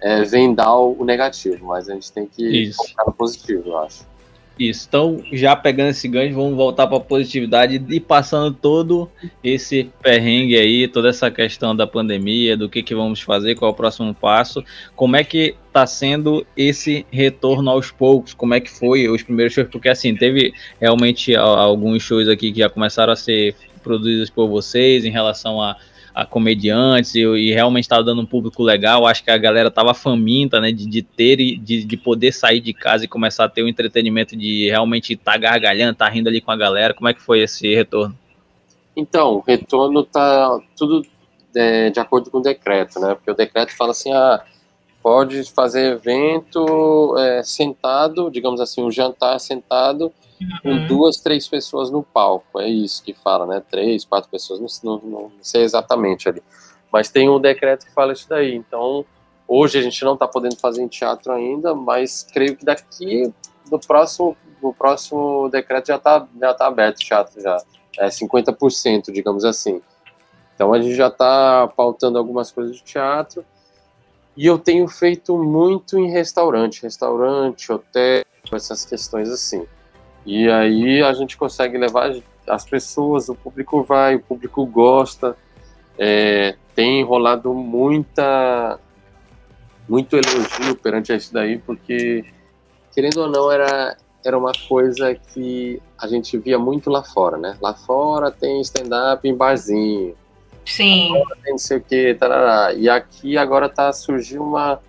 é, 0.01 0.23
vendar 0.23 0.75
o 0.75 1.03
negativo, 1.03 1.67
mas 1.67 1.89
a 1.89 1.93
gente 1.93 2.11
tem 2.11 2.25
que 2.25 2.43
Isso. 2.43 2.77
focar 2.77 3.05
no 3.05 3.13
positivo, 3.13 3.69
eu 3.69 3.77
acho. 3.79 4.05
Isso, 4.57 4.85
então 4.87 5.21
já 5.33 5.53
pegando 5.53 5.89
esse 5.89 6.07
gancho, 6.07 6.35
vamos 6.35 6.55
voltar 6.55 6.87
para 6.87 6.95
a 6.95 7.01
positividade 7.01 7.83
e 7.89 7.99
passando 7.99 8.55
todo 8.55 9.11
esse 9.43 9.91
perrengue 10.01 10.55
aí, 10.57 10.87
toda 10.87 11.09
essa 11.09 11.29
questão 11.29 11.75
da 11.75 11.85
pandemia, 11.85 12.55
do 12.55 12.69
que, 12.69 12.81
que 12.81 12.95
vamos 12.95 13.19
fazer, 13.19 13.55
qual 13.55 13.71
é 13.71 13.73
o 13.73 13.75
próximo 13.75 14.13
passo, 14.13 14.63
como 14.95 15.17
é 15.17 15.25
que 15.25 15.55
está 15.67 15.85
sendo 15.85 16.47
esse 16.55 17.05
retorno 17.11 17.69
aos 17.69 17.91
poucos, 17.91 18.33
como 18.33 18.53
é 18.53 18.61
que 18.61 18.71
foi 18.71 19.09
os 19.09 19.21
primeiros 19.21 19.53
shows, 19.53 19.67
porque 19.69 19.89
assim, 19.89 20.15
teve 20.15 20.53
realmente 20.79 21.35
alguns 21.35 22.01
shows 22.01 22.29
aqui 22.29 22.53
que 22.53 22.59
já 22.59 22.69
começaram 22.69 23.11
a 23.11 23.17
ser 23.17 23.55
produzidos 23.83 24.29
por 24.29 24.47
vocês 24.47 25.03
em 25.03 25.11
relação 25.11 25.61
a 25.61 25.75
a 26.15 26.25
comediantes 26.25 27.13
e, 27.13 27.19
e 27.19 27.53
realmente 27.53 27.83
estava 27.83 28.01
dando 28.01 28.21
um 28.21 28.25
público 28.25 28.63
legal. 28.63 29.05
Acho 29.05 29.21
que 29.21 29.29
a 29.29 29.37
galera 29.37 29.69
tava 29.69 29.93
faminta, 29.93 30.61
né, 30.61 30.71
de, 30.71 30.87
de 30.87 31.01
ter 31.01 31.41
e 31.41 31.57
de, 31.57 31.83
de 31.83 31.97
poder 31.97 32.31
sair 32.31 32.61
de 32.61 32.73
casa 32.73 33.03
e 33.03 33.07
começar 33.07 33.43
a 33.43 33.49
ter 33.49 33.61
o 33.61 33.65
um 33.65 33.67
entretenimento 33.67 34.33
de 34.33 34.69
realmente 34.69 35.11
estar 35.13 35.33
tá 35.33 35.37
gargalhando, 35.37 35.97
tá 35.97 36.07
rindo 36.07 36.29
ali 36.29 36.39
com 36.39 36.51
a 36.51 36.55
galera. 36.55 36.93
Como 36.93 37.09
é 37.09 37.13
que 37.13 37.21
foi 37.21 37.41
esse 37.41 37.75
retorno? 37.75 38.17
Então, 38.95 39.33
o 39.33 39.39
retorno 39.41 40.03
tá 40.03 40.57
tudo 40.77 41.05
é, 41.53 41.89
de 41.89 41.99
acordo 41.99 42.31
com 42.31 42.37
o 42.37 42.41
decreto, 42.41 42.97
né? 42.97 43.13
Porque 43.15 43.29
o 43.31 43.35
decreto 43.35 43.75
fala 43.75 43.91
assim, 43.91 44.13
ah, 44.13 44.41
pode 45.05 45.43
fazer 45.51 45.91
evento 45.91 47.15
é, 47.19 47.43
sentado, 47.43 48.31
digamos 48.31 48.59
assim, 48.59 48.83
um 48.83 48.89
jantar 48.89 49.39
sentado 49.39 50.11
com 50.63 50.69
uhum. 50.69 50.87
duas, 50.87 51.17
três 51.17 51.47
pessoas 51.47 51.91
no 51.91 52.01
palco. 52.01 52.59
É 52.59 52.67
isso 52.67 53.03
que 53.03 53.13
fala, 53.13 53.45
né? 53.45 53.61
Três, 53.69 54.03
quatro 54.03 54.27
pessoas, 54.31 54.81
não, 54.81 54.97
não, 54.97 55.09
não 55.09 55.31
sei 55.41 55.61
exatamente 55.61 56.27
ali. 56.27 56.41
Mas 56.91 57.07
tem 57.07 57.29
um 57.29 57.39
decreto 57.39 57.85
que 57.85 57.93
fala 57.93 58.13
isso 58.13 58.27
daí. 58.27 58.55
Então, 58.55 59.05
hoje 59.47 59.77
a 59.77 59.81
gente 59.83 60.03
não 60.03 60.15
está 60.15 60.27
podendo 60.27 60.57
fazer 60.57 60.81
em 60.81 60.87
teatro 60.87 61.31
ainda, 61.31 61.75
mas 61.75 62.23
creio 62.23 62.57
que 62.57 62.65
daqui 62.65 63.31
do 63.69 63.77
próximo, 63.77 64.35
do 64.59 64.73
próximo 64.73 65.49
decreto 65.49 65.85
já 65.89 65.97
está 65.97 66.27
já 66.41 66.51
tá 66.55 66.65
aberto 66.65 66.97
o 66.97 67.05
teatro 67.05 67.39
já. 67.39 67.61
É 67.99 68.07
50%, 68.07 69.11
digamos 69.11 69.45
assim. 69.45 69.83
Então 70.55 70.73
a 70.73 70.81
gente 70.81 70.95
já 70.95 71.09
está 71.09 71.67
pautando 71.77 72.17
algumas 72.17 72.51
coisas 72.51 72.75
de 72.75 72.83
teatro. 72.83 73.45
E 74.35 74.45
eu 74.45 74.57
tenho 74.57 74.87
feito 74.87 75.37
muito 75.37 75.97
em 75.97 76.09
restaurante, 76.09 76.83
restaurante, 76.83 77.71
hotel, 77.71 78.23
essas 78.51 78.85
questões 78.85 79.29
assim. 79.29 79.65
E 80.25 80.49
aí 80.49 81.01
a 81.01 81.13
gente 81.13 81.37
consegue 81.37 81.77
levar 81.77 82.15
as 82.47 82.65
pessoas, 82.65 83.29
o 83.29 83.35
público 83.35 83.83
vai, 83.83 84.15
o 84.15 84.19
público 84.19 84.65
gosta. 84.65 85.37
É, 85.97 86.55
tem 86.73 87.03
rolado 87.03 87.53
muita 87.53 88.79
muito 89.87 90.15
elogio 90.15 90.75
perante 90.75 91.15
isso 91.15 91.31
daí, 91.31 91.59
porque 91.59 92.25
querendo 92.91 93.17
ou 93.21 93.29
não 93.29 93.51
era 93.51 93.95
era 94.25 94.37
uma 94.37 94.51
coisa 94.67 95.13
que 95.13 95.79
a 95.99 96.07
gente 96.07 96.35
via 96.39 96.57
muito 96.57 96.89
lá 96.89 97.03
fora, 97.03 97.37
né? 97.37 97.55
Lá 97.61 97.75
fora 97.75 98.31
tem 98.31 98.59
stand-up 98.61 99.27
em 99.27 99.35
barzinho. 99.35 100.15
Sim. 100.65 101.13
tem 101.43 101.51
não 101.51 101.57
sei 101.57 101.77
o 101.77 101.81
que. 101.81 102.17
E 102.77 102.89
aqui 102.89 103.37
agora 103.37 103.69
tá 103.69 103.91
surgindo 103.93 104.43
uma 104.43 104.79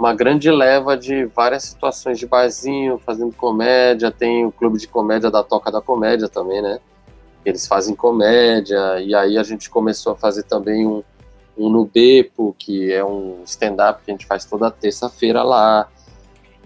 uma 0.00 0.14
grande 0.14 0.50
leva 0.50 0.96
de 0.96 1.26
várias 1.26 1.64
situações 1.64 2.18
de 2.18 2.26
barzinho, 2.26 2.98
fazendo 3.04 3.34
comédia, 3.36 4.10
tem 4.10 4.46
o 4.46 4.50
clube 4.50 4.78
de 4.78 4.88
comédia 4.88 5.30
da 5.30 5.42
Toca 5.42 5.70
da 5.70 5.82
Comédia 5.82 6.26
também, 6.26 6.62
né? 6.62 6.80
Eles 7.44 7.66
fazem 7.66 7.94
comédia, 7.94 8.98
e 8.98 9.14
aí 9.14 9.36
a 9.36 9.42
gente 9.42 9.68
começou 9.68 10.14
a 10.14 10.16
fazer 10.16 10.44
também 10.44 10.86
um, 10.86 11.04
um 11.56 11.68
no 11.68 11.84
Bepo, 11.84 12.56
que 12.58 12.90
é 12.90 13.04
um 13.04 13.42
stand-up 13.44 14.02
que 14.02 14.10
a 14.10 14.14
gente 14.14 14.24
faz 14.24 14.46
toda 14.46 14.70
terça-feira 14.70 15.42
lá. 15.42 15.86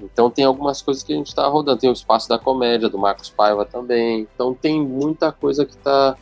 Então 0.00 0.30
tem 0.30 0.44
algumas 0.44 0.80
coisas 0.80 1.02
que 1.02 1.12
a 1.12 1.16
gente 1.16 1.28
está 1.28 1.44
rodando. 1.48 1.80
Tem 1.80 1.90
o 1.90 1.92
Espaço 1.92 2.28
da 2.28 2.38
Comédia, 2.38 2.88
do 2.88 2.98
Marcos 2.98 3.30
Paiva 3.30 3.64
também. 3.64 4.28
Então 4.32 4.54
tem 4.54 4.80
muita 4.80 5.32
coisa 5.32 5.66
que 5.66 5.74
está 5.74 6.16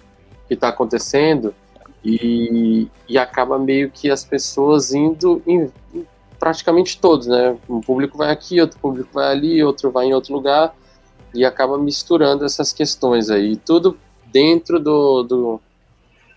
que 0.48 0.56
tá 0.56 0.68
acontecendo 0.68 1.54
e, 2.04 2.88
e 3.08 3.16
acaba 3.16 3.58
meio 3.58 3.90
que 3.90 4.10
as 4.10 4.24
pessoas 4.24 4.92
indo 4.92 5.42
em, 5.46 5.70
praticamente 6.38 7.00
todos, 7.00 7.28
né? 7.28 7.56
Um 7.68 7.80
público 7.80 8.18
vai 8.18 8.30
aqui, 8.30 8.60
outro 8.60 8.78
público 8.80 9.10
vai 9.12 9.30
ali, 9.30 9.62
outro 9.62 9.90
vai 9.90 10.06
em 10.06 10.14
outro 10.14 10.34
lugar 10.34 10.74
e 11.34 11.44
acaba 11.44 11.78
misturando 11.78 12.44
essas 12.44 12.72
questões 12.72 13.30
aí. 13.30 13.56
Tudo 13.56 13.96
dentro 14.26 14.80
do, 14.80 15.22
do, 15.22 15.60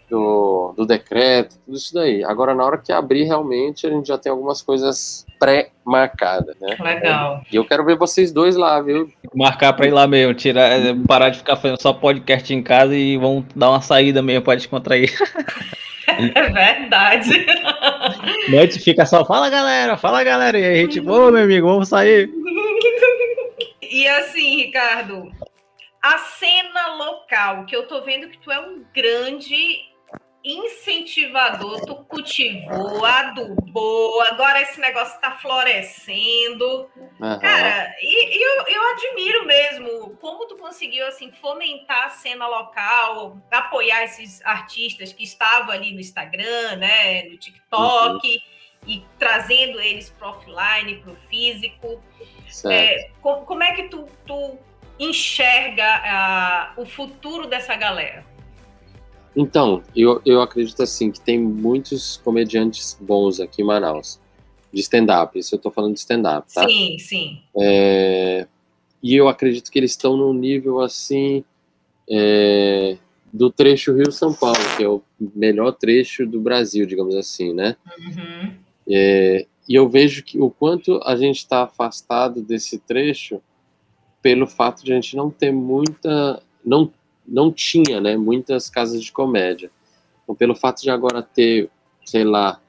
do, 0.09 0.73
do 0.77 0.85
decreto, 0.85 1.57
tudo 1.65 1.77
isso 1.77 1.93
daí. 1.93 2.23
Agora, 2.23 2.53
na 2.53 2.63
hora 2.63 2.77
que 2.77 2.91
abrir, 2.91 3.23
realmente, 3.23 3.87
a 3.87 3.89
gente 3.89 4.07
já 4.07 4.17
tem 4.17 4.31
algumas 4.31 4.61
coisas 4.61 5.25
pré-marcadas, 5.39 6.55
né? 6.59 6.77
Legal. 6.79 7.41
E 7.51 7.55
eu 7.55 7.65
quero 7.65 7.83
ver 7.83 7.97
vocês 7.97 8.31
dois 8.31 8.55
lá, 8.55 8.79
viu? 8.81 9.11
Marcar 9.35 9.73
pra 9.73 9.85
ir 9.85 9.91
lá 9.91 10.07
mesmo, 10.07 10.33
tirar, 10.33 10.71
parar 11.07 11.29
de 11.29 11.39
ficar 11.39 11.57
fazendo 11.57 11.81
só 11.81 11.91
podcast 11.91 12.53
em 12.53 12.63
casa 12.63 12.95
e 12.95 13.17
vão 13.17 13.45
dar 13.55 13.69
uma 13.69 13.81
saída 13.81 14.21
mesmo 14.21 14.43
para 14.43 14.55
descontrair. 14.55 15.11
É 16.07 16.49
verdade. 16.51 17.45
Noite 18.47 18.79
fica 18.79 19.07
só, 19.07 19.25
fala 19.25 19.49
galera, 19.49 19.97
fala 19.97 20.23
galera. 20.23 20.57
E 20.57 20.63
aí 20.63 20.73
a 20.73 20.81
gente, 20.81 20.99
ô 20.99 21.31
meu 21.31 21.43
amigo, 21.43 21.67
vamos 21.67 21.89
sair. 21.89 22.29
E 23.81 24.07
assim, 24.07 24.57
Ricardo, 24.57 25.31
a 26.01 26.17
cena 26.19 26.95
local, 26.95 27.65
que 27.65 27.75
eu 27.75 27.87
tô 27.87 28.01
vendo 28.01 28.29
que 28.29 28.37
tu 28.37 28.51
é 28.51 28.59
um 28.59 28.83
grande 28.93 29.55
incentivador, 30.45 31.83
tu 31.85 31.95
cultivou, 32.05 33.03
adubou, 33.03 34.21
agora 34.21 34.61
esse 34.61 34.79
negócio 34.79 35.19
tá 35.19 35.31
florescendo. 35.31 36.87
Uhum. 37.19 37.39
Cara, 37.39 37.91
e, 37.99 38.37
e 38.37 38.41
eu, 38.41 38.67
eu, 38.67 38.89
admiro 38.91 39.45
mesmo 39.45 40.15
como 40.17 40.45
tu 40.45 40.55
conseguiu 40.55 41.07
assim 41.07 41.31
fomentar 41.31 42.05
a 42.05 42.09
cena 42.11 42.47
local, 42.47 43.41
apoiar 43.49 44.03
esses 44.03 44.45
artistas 44.45 45.11
que 45.11 45.23
estavam 45.23 45.71
ali 45.71 45.91
no 45.91 45.99
Instagram, 45.99 46.75
né, 46.75 47.23
no 47.23 47.37
TikTok. 47.37 48.27
Uhum. 48.27 48.55
E 48.87 49.03
trazendo 49.17 49.81
eles 49.81 50.11
para 50.11 50.29
offline, 50.29 50.97
para 50.97 51.11
o 51.11 51.15
físico. 51.27 52.03
É, 52.69 53.09
como, 53.19 53.43
como, 53.43 53.63
é 53.63 53.71
que 53.73 53.89
tu, 53.89 54.07
tu 54.27 54.59
enxerga 54.99 56.75
uh, 56.77 56.81
o 56.83 56.85
futuro 56.85 57.47
dessa 57.47 57.75
galera? 57.75 58.23
Então, 59.35 59.83
eu, 59.95 60.21
eu 60.25 60.41
acredito 60.41 60.81
assim 60.81 61.11
que 61.11 61.19
tem 61.19 61.39
muitos 61.39 62.17
comediantes 62.23 62.97
bons 62.99 63.39
aqui 63.39 63.61
em 63.61 63.65
Manaus, 63.65 64.19
de 64.71 64.81
stand-up. 64.81 65.37
Isso 65.37 65.55
eu 65.55 65.59
tô 65.59 65.69
falando 65.69 65.93
de 65.93 65.99
stand-up, 65.99 66.51
tá? 66.53 66.67
Sim, 66.67 66.97
sim. 66.97 67.41
É, 67.57 68.47
e 69.03 69.15
eu 69.15 69.27
acredito 69.27 69.71
que 69.71 69.77
eles 69.77 69.91
estão 69.91 70.15
num 70.15 70.33
nível 70.33 70.79
assim 70.79 71.43
é, 72.09 72.97
do 73.31 73.49
trecho 73.51 73.93
Rio-São 73.93 74.33
Paulo, 74.33 74.57
que 74.77 74.83
é 74.83 74.87
o 74.87 75.01
melhor 75.19 75.73
trecho 75.73 76.25
do 76.25 76.39
Brasil, 76.39 76.85
digamos 76.85 77.15
assim, 77.15 77.53
né? 77.53 77.75
Uhum. 77.99 78.53
É, 78.89 79.45
e 79.67 79.75
eu 79.75 79.89
vejo 79.89 80.23
que 80.23 80.39
o 80.39 80.49
quanto 80.49 81.01
a 81.03 81.15
gente 81.15 81.37
está 81.37 81.63
afastado 81.63 82.41
desse 82.41 82.77
trecho 82.79 83.41
pelo 84.21 84.47
fato 84.47 84.83
de 84.83 84.91
a 84.91 84.95
gente 84.95 85.15
não 85.15 85.29
ter 85.29 85.51
muita, 85.51 86.41
não 86.63 86.91
não 87.27 87.51
tinha, 87.51 87.99
né, 87.99 88.15
muitas 88.17 88.69
casas 88.69 89.03
de 89.03 89.11
comédia. 89.11 89.71
Então, 90.23 90.35
pelo 90.35 90.55
fato 90.55 90.81
de 90.81 90.89
agora 90.89 91.21
ter, 91.21 91.69
sei 92.05 92.23
lá, 92.23 92.59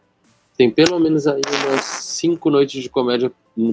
tem 0.56 0.70
pelo 0.70 0.98
menos 0.98 1.26
aí 1.26 1.40
umas 1.64 1.84
cinco 1.84 2.50
noites 2.50 2.82
de 2.82 2.88
comédia 2.88 3.30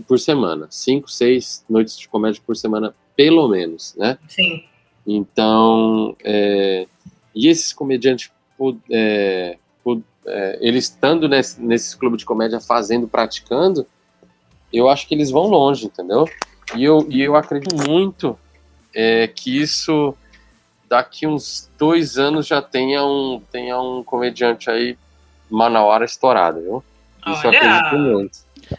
por 0.08 0.20
semana, 0.20 0.68
cinco, 0.70 1.10
seis 1.10 1.66
noites 1.70 1.98
de 1.98 2.08
comédia 2.08 2.42
por 2.46 2.56
semana, 2.56 2.96
pelo 3.16 3.48
menos, 3.48 3.96
né? 3.96 4.18
Sim. 4.28 4.64
Então, 5.06 6.16
é, 6.24 6.88
e 7.36 7.48
esses 7.48 7.74
comediantes, 7.74 8.32
é, 8.90 9.58
é, 10.26 10.58
eles 10.62 10.86
estando 10.86 11.28
nesse, 11.28 11.62
nesses 11.62 11.96
clubes 11.96 12.20
de 12.20 12.26
comédia 12.26 12.60
fazendo, 12.60 13.08
praticando, 13.08 13.86
eu 14.72 14.90
acho 14.90 15.08
que 15.08 15.14
eles 15.14 15.30
vão 15.30 15.48
longe, 15.48 15.86
entendeu? 15.86 16.26
E 16.76 16.84
eu, 16.84 17.06
e 17.10 17.22
eu 17.22 17.36
acredito 17.36 17.76
muito 17.88 18.38
é, 18.94 19.28
que 19.28 19.62
isso 19.62 20.16
daqui 20.94 21.26
uns 21.26 21.72
dois 21.76 22.20
anos 22.20 22.46
já 22.46 22.62
tenha 22.62 23.04
um, 23.04 23.42
tenha 23.52 23.82
um 23.82 24.04
comediante 24.04 24.70
aí 24.70 24.96
manauara 25.50 26.06
estourado, 26.06 26.62
viu? 26.62 26.84
Isso 27.26 27.48
Olha. 27.48 27.58
eu 27.58 27.64
acredito 27.64 27.98
muito. 27.98 28.38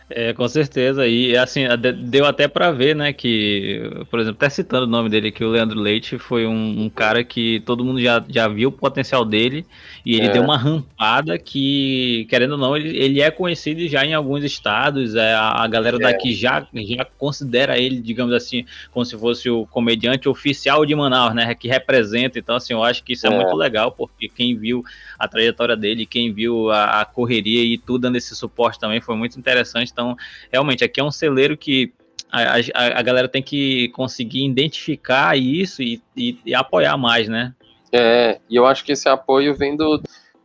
É, 0.09 0.33
com 0.33 0.47
certeza. 0.49 1.07
E 1.07 1.37
assim, 1.37 1.63
deu 2.05 2.25
até 2.25 2.49
para 2.49 2.71
ver, 2.71 2.95
né, 2.95 3.13
que, 3.13 3.83
por 4.11 4.21
exemplo, 4.21 4.37
até 4.39 4.49
citando 4.49 4.87
o 4.87 4.89
nome 4.89 5.09
dele 5.09 5.29
aqui, 5.29 5.45
o 5.45 5.51
Leandro 5.51 5.79
Leite 5.79 6.19
foi 6.19 6.47
um, 6.47 6.85
um 6.85 6.89
cara 6.89 7.23
que 7.25 7.61
todo 7.67 7.85
mundo 7.85 8.01
já, 8.01 8.25
já 8.29 8.49
viu 8.49 8.69
o 8.69 8.73
potencial 8.73 9.25
dele 9.25 9.67
e 10.05 10.15
ele 10.17 10.27
é. 10.27 10.31
deu 10.31 10.43
uma 10.43 10.57
rampada 10.57 11.39
que, 11.39 12.27
querendo 12.29 12.53
ou 12.53 12.59
não, 12.59 12.77
ele, 12.77 12.97
ele 12.97 13.21
é 13.21 13.31
conhecido 13.31 13.87
já 13.89 14.05
em 14.05 14.15
alguns 14.15 14.45
estados. 14.45 15.15
É, 15.15 15.35
a, 15.35 15.63
a 15.63 15.67
galera 15.67 15.97
é. 15.97 16.01
daqui 16.01 16.35
já, 16.35 16.67
já 16.73 17.05
considera 17.19 17.79
ele, 17.79 18.01
digamos 18.01 18.33
assim, 18.33 18.65
como 18.91 19.05
se 19.05 19.19
fosse 19.19 19.51
o 19.51 19.67
comediante 19.67 20.29
oficial 20.29 20.87
de 20.87 20.95
Manaus, 20.95 21.35
né, 21.35 21.55
que 21.55 21.69
representa. 21.69 22.39
Então, 22.39 22.57
assim, 22.57 22.73
eu 22.73 22.83
acho 22.83 23.03
que 23.03 23.13
isso 23.13 23.27
é, 23.27 23.31
é 23.31 23.35
muito 23.35 23.55
legal, 23.57 23.93
porque 23.93 24.29
quem 24.29 24.57
viu 24.57 24.85
a 25.19 25.29
trajetória 25.29 25.77
dele, 25.77 26.07
quem 26.07 26.33
viu 26.33 26.71
a, 26.71 27.01
a 27.01 27.05
correria 27.05 27.65
e 27.65 27.79
tudo 27.79 28.05
dando 28.05 28.17
esse 28.17 28.35
suporte 28.37 28.79
também 28.79 29.01
foi 29.01 29.17
muito 29.17 29.39
interessante 29.39 29.74
interessante. 29.75 29.91
Então, 29.93 30.17
realmente, 30.53 30.85
aqui 30.85 31.01
é 31.01 31.05
um 31.05 31.11
celeiro 31.11 31.57
que 31.57 31.93
a, 32.31 32.57
a, 32.57 32.99
a 32.99 33.03
galera 33.03 33.29
tem 33.29 33.43
que 33.43 33.89
conseguir 33.89 34.45
identificar 34.47 35.37
isso 35.37 35.83
e, 35.83 36.03
e, 36.17 36.39
e, 36.47 36.55
apoiar 36.55 36.97
mais, 36.97 37.29
né? 37.29 37.55
É, 37.93 38.41
e 38.49 38.57
eu 38.57 38.67
acho 38.67 38.85
que 38.85 38.93
esse 38.93 39.09
apoio 39.09 39.55
vem 39.55 39.77
do, 39.77 40.03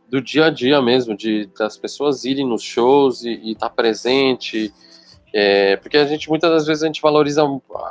do 0.08 0.20
dia 0.20 0.46
a 0.46 0.50
dia 0.50 0.80
mesmo, 0.80 1.16
de 1.16 1.48
das 1.58 1.76
pessoas 1.76 2.24
irem 2.24 2.46
nos 2.46 2.62
shows 2.62 3.24
e 3.24 3.52
estar 3.52 3.68
tá 3.68 3.74
presente. 3.74 4.72
É, 5.32 5.76
porque 5.76 5.96
a 5.96 6.04
gente, 6.04 6.28
muitas 6.28 6.50
das 6.50 6.66
vezes, 6.66 6.82
a 6.82 6.86
gente 6.86 7.00
valoriza 7.00 7.42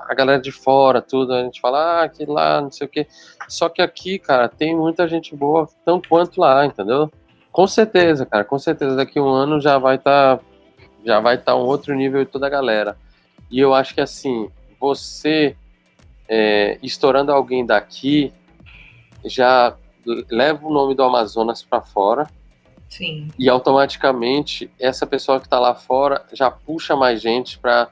a 0.07 0.13
galera 0.13 0.41
de 0.41 0.51
fora, 0.51 1.01
tudo, 1.01 1.33
a 1.33 1.43
gente 1.43 1.61
fala, 1.61 2.03
ah, 2.03 2.09
que 2.09 2.25
lá, 2.25 2.61
não 2.61 2.71
sei 2.71 2.85
o 2.85 2.89
quê. 2.89 3.07
Só 3.47 3.69
que 3.69 3.81
aqui, 3.81 4.19
cara, 4.19 4.49
tem 4.49 4.75
muita 4.75 5.07
gente 5.07 5.33
boa, 5.35 5.67
tanto 5.85 6.09
quanto 6.09 6.39
lá, 6.39 6.65
entendeu? 6.65 7.09
Com 7.51 7.65
certeza, 7.65 8.25
cara, 8.25 8.43
com 8.43 8.59
certeza. 8.59 8.95
Daqui 8.95 9.19
a 9.19 9.23
um 9.23 9.29
ano 9.29 9.59
já 9.59 9.77
vai 9.77 9.95
estar 9.95 10.37
tá, 10.37 10.43
já 11.05 11.19
vai 11.19 11.35
estar 11.35 11.53
tá 11.53 11.57
um 11.57 11.65
outro 11.65 11.93
nível 11.95 12.23
de 12.23 12.31
toda 12.31 12.47
a 12.47 12.49
galera. 12.49 12.97
E 13.49 13.59
eu 13.59 13.73
acho 13.73 13.93
que 13.93 14.01
assim, 14.01 14.49
você 14.79 15.55
é, 16.27 16.77
estourando 16.83 17.31
alguém 17.31 17.65
daqui 17.65 18.31
já 19.25 19.75
leva 20.29 20.65
o 20.65 20.71
nome 20.71 20.95
do 20.95 21.03
Amazonas 21.03 21.63
para 21.63 21.81
fora. 21.81 22.27
Sim. 22.87 23.29
E 23.37 23.47
automaticamente 23.49 24.69
essa 24.79 25.05
pessoa 25.05 25.39
que 25.39 25.45
está 25.45 25.59
lá 25.59 25.75
fora 25.75 26.25
já 26.33 26.49
puxa 26.49 26.95
mais 26.95 27.21
gente 27.21 27.57
para 27.57 27.89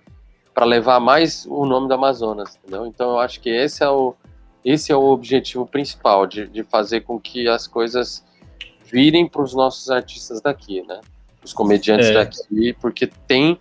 para 0.53 0.65
levar 0.65 0.99
mais 0.99 1.45
o 1.45 1.67
nome 1.67 1.87
do 1.87 1.93
Amazonas, 1.93 2.57
entendeu? 2.57 2.87
Então 2.87 3.11
eu 3.11 3.19
acho 3.19 3.39
que 3.39 3.47
esse 3.47 3.83
é 3.83 3.89
o 3.89 4.15
esse 4.65 4.91
é 4.91 4.95
o 4.95 5.03
objetivo 5.03 5.67
principal 5.67 6.25
de, 6.25 6.47
de 6.47 6.63
fazer 6.63 7.01
com 7.01 7.19
que 7.19 7.47
as 7.47 7.67
coisas 7.67 8.25
virem 8.83 9.27
para 9.27 9.43
os 9.43 9.53
nossos 9.53 9.89
artistas 9.91 10.41
daqui, 10.41 10.81
né? 10.81 10.99
Os 11.43 11.53
comediantes 11.53 12.07
é. 12.07 12.13
daqui, 12.13 12.73
porque 12.81 13.07
tem 13.27 13.59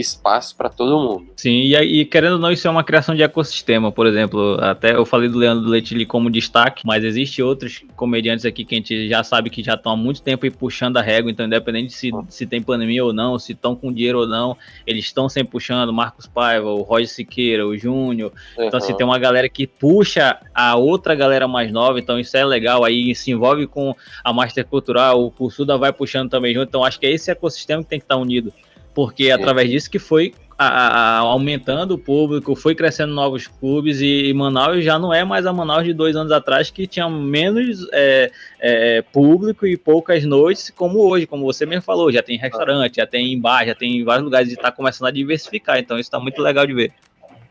espaço 0.00 0.56
para 0.56 0.68
todo 0.68 0.98
mundo. 0.98 1.28
Sim, 1.36 1.50
e, 1.50 1.74
e, 1.74 2.04
querendo 2.04 2.34
ou 2.34 2.38
não, 2.38 2.50
isso 2.50 2.66
é 2.66 2.70
uma 2.70 2.84
criação 2.84 3.14
de 3.14 3.22
ecossistema, 3.22 3.90
por 3.90 4.06
exemplo, 4.06 4.58
até 4.60 4.94
eu 4.94 5.04
falei 5.04 5.28
do 5.28 5.38
Leandro 5.38 5.68
Leite 5.68 6.04
como 6.06 6.30
destaque, 6.30 6.86
mas 6.86 7.04
existe 7.04 7.42
outros 7.42 7.82
comediantes 7.96 8.44
aqui 8.44 8.64
que 8.64 8.74
a 8.74 8.78
gente 8.78 9.08
já 9.08 9.22
sabe 9.24 9.50
que 9.50 9.62
já 9.62 9.74
estão 9.74 9.92
há 9.92 9.96
muito 9.96 10.22
tempo 10.22 10.44
aí 10.44 10.50
puxando 10.50 10.96
a 10.96 11.02
régua, 11.02 11.30
então 11.30 11.46
independente 11.46 11.92
se, 11.92 12.10
se 12.28 12.46
tem 12.46 12.62
pandemia 12.62 13.04
ou 13.04 13.12
não, 13.12 13.38
se 13.38 13.52
estão 13.52 13.74
com 13.74 13.92
dinheiro 13.92 14.20
ou 14.20 14.26
não, 14.26 14.56
eles 14.86 15.04
estão 15.04 15.28
sempre 15.28 15.52
puxando, 15.52 15.92
Marcos 15.92 16.26
Paiva, 16.26 16.70
o 16.70 16.82
Roger 16.82 17.08
Siqueira, 17.08 17.66
o 17.66 17.76
Júnior, 17.76 18.32
uhum. 18.56 18.64
então 18.64 18.80
se 18.80 18.86
assim, 18.86 18.96
tem 18.96 19.06
uma 19.06 19.18
galera 19.18 19.48
que 19.48 19.66
puxa 19.66 20.38
a 20.54 20.76
outra 20.76 21.14
galera 21.14 21.48
mais 21.48 21.72
nova, 21.72 21.98
então 21.98 22.18
isso 22.18 22.36
é 22.36 22.44
legal, 22.44 22.84
aí 22.84 23.14
se 23.14 23.30
envolve 23.30 23.66
com 23.66 23.94
a 24.22 24.32
Master 24.32 24.66
Cultural, 24.66 25.24
o 25.24 25.30
Cursuda 25.30 25.76
vai 25.76 25.92
puxando 25.92 26.30
também 26.30 26.54
junto, 26.54 26.68
então 26.68 26.84
acho 26.84 27.00
que 27.00 27.06
é 27.06 27.10
esse 27.10 27.30
ecossistema 27.30 27.82
que 27.82 27.88
tem 27.88 27.98
que 27.98 28.04
estar 28.04 28.16
unido 28.16 28.52
porque 28.98 29.28
é 29.28 29.30
através 29.30 29.70
disso 29.70 29.88
que 29.88 30.00
foi 30.00 30.34
a, 30.58 30.66
a, 30.66 31.18
aumentando 31.18 31.94
o 31.94 31.98
público, 31.98 32.56
foi 32.56 32.74
crescendo 32.74 33.14
novos 33.14 33.46
clubes 33.46 34.00
e, 34.00 34.34
Manaus 34.34 34.84
já 34.84 34.98
não 34.98 35.14
é 35.14 35.22
mais 35.22 35.46
a 35.46 35.52
Manaus 35.52 35.84
de 35.84 35.94
dois 35.94 36.16
anos 36.16 36.32
atrás 36.32 36.68
que 36.68 36.84
tinha 36.84 37.08
menos 37.08 37.86
é, 37.92 38.32
é, 38.58 39.02
público 39.02 39.64
e 39.64 39.76
poucas 39.76 40.24
noites 40.24 40.70
como 40.70 40.98
hoje, 40.98 41.28
como 41.28 41.44
você 41.44 41.64
mesmo 41.64 41.82
falou, 41.82 42.10
já 42.10 42.24
tem 42.24 42.36
restaurante, 42.36 42.96
já 42.96 43.06
tem 43.06 43.40
bar, 43.40 43.64
já 43.66 43.74
tem 43.76 44.02
vários 44.02 44.24
lugares 44.24 44.50
e 44.50 44.54
está 44.54 44.72
começando 44.72 45.06
a 45.06 45.12
diversificar, 45.12 45.78
então 45.78 45.96
isso 45.96 46.08
está 46.08 46.18
muito 46.18 46.42
legal 46.42 46.66
de 46.66 46.74
ver. 46.74 46.92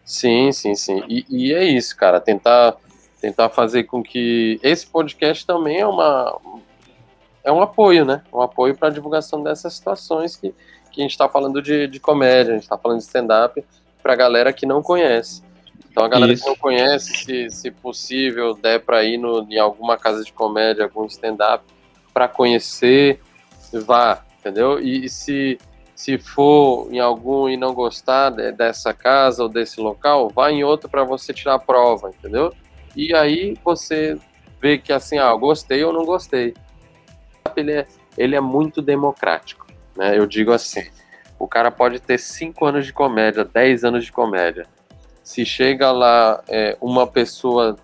Sim, 0.04 0.52
sim, 0.52 0.76
sim. 0.76 1.02
E, 1.08 1.26
e, 1.30 1.54
é 1.54 1.64
isso, 1.64 1.96
cara, 1.96 2.20
tentar 2.20 2.76
tentar 3.22 3.48
fazer 3.48 3.86
com 3.86 4.04
que 4.04 4.60
esse 4.62 4.86
podcast 4.86 5.48
também 5.48 5.80
é 5.80 5.88
uma 5.88 6.42
é 7.42 7.52
um 7.54 7.62
apoio, 7.62 8.04
né? 8.04 8.22
Um 8.34 8.42
apoio 8.42 8.76
para 8.76 8.90
a 8.90 8.92
divulgação 8.92 9.42
dessas 9.42 9.76
situações 9.76 10.36
que 10.36 10.54
que 10.98 11.02
a 11.02 11.04
gente 11.04 11.12
está 11.12 11.30
falando 11.30 11.62
de, 11.62 11.88
de 11.88 12.00
comédia, 12.00 12.52
a 12.52 12.56
gente 12.56 12.64
está 12.64 12.78
falando 12.78 12.98
de 12.98 13.04
stand-up 13.04 13.64
para 14.02 14.14
a 14.14 14.16
galera 14.16 14.52
que 14.52 14.66
não 14.66 14.82
conhece. 14.82 15.44
Então 15.92 16.04
a 16.04 16.08
galera 16.08 16.34
Isso. 16.34 16.44
que 16.44 16.50
não 16.50 16.56
conhece, 16.56 17.14
se, 17.24 17.50
se 17.52 17.72
possível, 17.72 18.56
der 18.56 18.80
para 18.80 19.04
ir 19.04 19.18
no, 19.18 19.48
em 19.50 19.60
alguma 19.60 19.96
casa 19.96 20.24
de 20.24 20.34
comédia, 20.34 20.86
algum 20.86 21.06
stand-up, 21.06 21.64
para 22.14 22.28
conhecer, 22.28 23.20
vá, 23.72 24.24
entendeu? 24.40 24.80
E, 24.80 25.06
e, 25.06 25.10
se, 25.10 25.60
se 25.96 26.18
for 26.18 26.88
em 26.92 27.00
algum 27.00 27.48
e 27.48 27.56
não 27.56 27.74
gostar 27.76 28.32
de, 28.32 28.52
dessa 28.52 28.92
casa 28.94 29.44
ou 29.44 29.50
desse 29.50 29.80
local, 29.80 30.30
vá 30.30 30.52
em 30.52 30.64
outro 30.64 30.90
para 30.90 31.04
você 31.04 31.32
tirar 31.32 31.56
a 31.56 31.60
prova, 31.60 32.10
entendeu? 32.10 32.52
E 32.96 33.14
aí 33.16 33.56
você 33.64 34.18
vê 34.60 34.80
que 34.80 34.92
assim, 34.92 35.20
ah, 35.20 35.34
gostei 35.36 35.84
ou 35.84 35.94
não 35.94 36.06
gostei. 36.06 36.56
Ele 37.56 37.72
é, 37.72 37.88
ele 38.18 38.36
é 38.36 38.42
muito 38.42 38.82
democrático. 38.82 39.67
Né? 39.98 40.18
Eu 40.18 40.28
digo 40.28 40.52
assim, 40.52 40.86
o 41.40 41.48
cara 41.48 41.72
pode 41.72 42.00
ter 42.00 42.20
5 42.20 42.64
anos 42.66 42.86
de 42.86 42.94
comédia, 42.94 43.44
10 43.44 43.84
anos 43.84 44.06
de 44.06 44.12
comédia. 44.12 44.68
Se 45.24 45.44
chega 45.44 45.92
lá 45.92 46.42
é, 46.48 46.78
uma 46.80 47.08
pessoa 47.08 47.76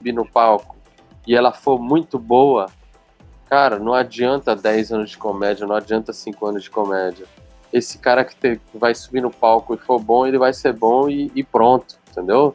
no 0.00 0.26
palco 0.26 0.76
e 1.26 1.34
ela 1.34 1.52
for 1.52 1.80
muito 1.80 2.18
boa, 2.18 2.66
cara, 3.50 3.78
não 3.78 3.92
adianta 3.92 4.54
10 4.54 4.92
anos 4.92 5.10
de 5.10 5.18
comédia, 5.18 5.66
não 5.66 5.74
adianta 5.74 6.12
5 6.12 6.46
anos 6.46 6.62
de 6.62 6.70
comédia. 6.70 7.26
Esse 7.72 7.98
cara 7.98 8.24
que, 8.24 8.36
te, 8.36 8.60
vai 8.72 8.94
subir 8.94 9.20
no 9.20 9.30
palco 9.30 9.74
e 9.74 9.78
for 9.78 9.98
bom, 9.98 10.26
ele 10.26 10.38
vai 10.38 10.52
ser 10.52 10.72
bom 10.72 11.08
e, 11.08 11.30
e 11.34 11.42
pronto, 11.42 11.96
entendeu? 12.10 12.54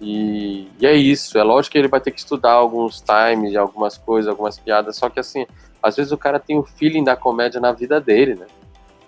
E, 0.00 0.68
e, 0.80 0.86
é 0.86 0.94
isso. 0.94 1.36
É 1.36 1.42
lógico 1.42 1.72
que 1.72 1.78
ele 1.78 1.88
vai 1.88 2.00
ter 2.00 2.12
que 2.12 2.20
estudar 2.20 2.52
alguns 2.52 3.02
times, 3.02 3.54
algumas 3.56 3.98
coisas, 3.98 4.28
algumas 4.28 4.58
piadas, 4.58 4.96
só 4.96 5.10
que 5.10 5.18
assim, 5.18 5.44
às 5.82 5.96
vezes 5.96 6.12
o 6.12 6.18
cara 6.18 6.38
tem 6.38 6.58
o 6.58 6.62
feeling 6.62 7.04
da 7.04 7.16
comédia 7.16 7.60
na 7.60 7.72
vida 7.72 8.00
dele, 8.00 8.34
né? 8.34 8.46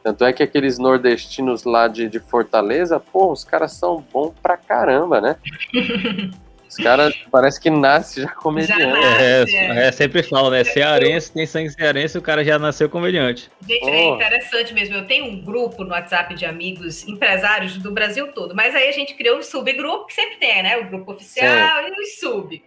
Tanto 0.02 0.24
é 0.24 0.32
que 0.32 0.42
aqueles 0.42 0.78
nordestinos 0.78 1.64
lá 1.64 1.86
de, 1.86 2.08
de 2.08 2.18
Fortaleza, 2.18 2.98
pô, 2.98 3.30
os 3.30 3.44
caras 3.44 3.72
são 3.72 4.04
bons 4.12 4.32
pra 4.42 4.56
caramba, 4.56 5.20
né? 5.20 5.36
Os 6.72 6.76
caras 6.78 7.14
parece 7.30 7.60
que 7.60 7.68
nasce 7.68 8.22
já 8.22 8.30
comediante. 8.30 8.80
Já 8.80 8.88
nasce, 8.88 9.56
é, 9.56 9.66
é. 9.66 9.86
é, 9.88 9.92
sempre 9.92 10.22
falo, 10.22 10.48
né? 10.48 10.64
Cearense, 10.64 11.30
tem 11.30 11.44
sangue 11.44 11.68
cearense, 11.68 12.16
o 12.16 12.22
cara 12.22 12.42
já 12.42 12.58
nasceu 12.58 12.88
comediante. 12.88 13.50
Gente, 13.68 13.84
oh. 13.84 13.88
é 13.90 14.06
interessante 14.06 14.72
mesmo. 14.72 14.94
Eu 14.94 15.06
tenho 15.06 15.26
um 15.26 15.44
grupo 15.44 15.84
no 15.84 15.90
WhatsApp 15.90 16.34
de 16.34 16.46
amigos 16.46 17.06
empresários 17.06 17.76
do 17.76 17.92
Brasil 17.92 18.32
todo, 18.32 18.54
mas 18.54 18.74
aí 18.74 18.88
a 18.88 18.92
gente 18.92 19.12
criou 19.12 19.36
um 19.36 19.42
subgrupo 19.42 20.06
que 20.06 20.14
sempre 20.14 20.36
tem, 20.36 20.62
né? 20.62 20.78
O 20.78 20.88
grupo 20.88 21.12
oficial 21.12 21.84
Sim. 21.84 21.92
e 21.94 22.00
o 22.00 22.06
sub. 22.06 22.62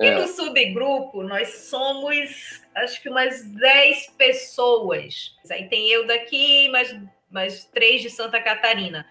E 0.00 0.06
é. 0.06 0.18
no 0.18 0.26
subgrupo, 0.26 1.22
nós 1.22 1.66
somos, 1.68 2.59
acho 2.74 3.02
que 3.02 3.08
umas 3.08 3.44
10 3.44 4.10
pessoas. 4.16 5.36
Aí 5.50 5.68
tem 5.68 5.88
eu 5.90 6.06
daqui, 6.06 6.68
mais, 6.70 6.96
mais 7.30 7.64
três 7.66 8.02
de 8.02 8.10
Santa 8.10 8.40
Catarina. 8.40 9.06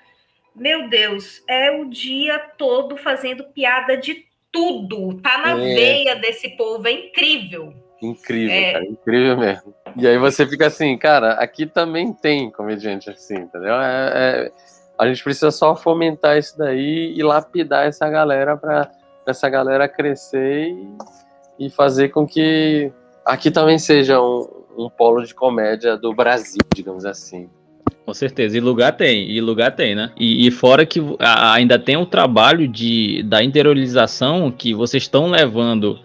Meu 0.55 0.89
Deus, 0.89 1.43
é 1.47 1.71
o 1.71 1.85
dia 1.85 2.39
todo 2.57 2.97
fazendo 2.97 3.45
piada 3.45 3.95
de 3.95 4.25
tudo. 4.51 5.19
Tá 5.21 5.37
na 5.39 5.51
é. 5.51 5.73
veia 5.73 6.15
desse 6.15 6.49
povo, 6.49 6.87
é 6.87 6.91
incrível. 6.91 7.73
Incrível, 8.01 8.55
é. 8.55 8.71
cara, 8.73 8.85
incrível 8.85 9.37
mesmo. 9.37 9.75
E 9.95 10.07
aí 10.07 10.17
você 10.17 10.47
fica 10.47 10.67
assim, 10.67 10.97
cara, 10.97 11.33
aqui 11.33 11.65
também 11.65 12.13
tem 12.13 12.49
comediante 12.49 13.09
assim, 13.09 13.35
entendeu? 13.35 13.73
É, 13.75 14.11
é, 14.13 14.51
a 14.97 15.07
gente 15.07 15.23
precisa 15.23 15.51
só 15.51 15.75
fomentar 15.75 16.37
isso 16.37 16.57
daí 16.57 17.13
e 17.15 17.21
lapidar 17.23 17.87
essa 17.87 18.09
galera 18.09 18.55
para 18.55 18.91
essa 19.25 19.49
galera 19.49 19.87
crescer 19.87 20.69
e, 20.69 21.65
e, 21.67 21.69
fazer 21.69 22.09
com 22.09 22.25
que 22.25 22.91
aqui 23.29 23.51
também 23.51 23.77
seja 23.77 24.21
um, 24.21 24.47
um 24.77 24.89
polo 24.89 25.23
de 25.23 25.33
comédia 25.33 25.95
do 25.95 26.13
Brasil, 26.13 26.59
digamos 26.75 27.05
assim. 27.05 27.49
Com 28.05 28.13
certeza, 28.13 28.57
e 28.57 28.59
lugar 28.59 28.93
tem, 28.97 29.29
e 29.29 29.39
lugar 29.39 29.75
tem, 29.75 29.93
né? 29.93 30.11
E, 30.17 30.47
e 30.47 30.51
fora 30.51 30.85
que 30.85 30.99
a, 31.19 31.53
ainda 31.53 31.77
tem 31.77 31.95
o 31.95 32.05
trabalho 32.05 32.67
de, 32.67 33.21
da 33.23 33.43
interiorização 33.43 34.51
que 34.51 34.73
vocês 34.73 35.03
estão 35.03 35.29
levando 35.29 35.99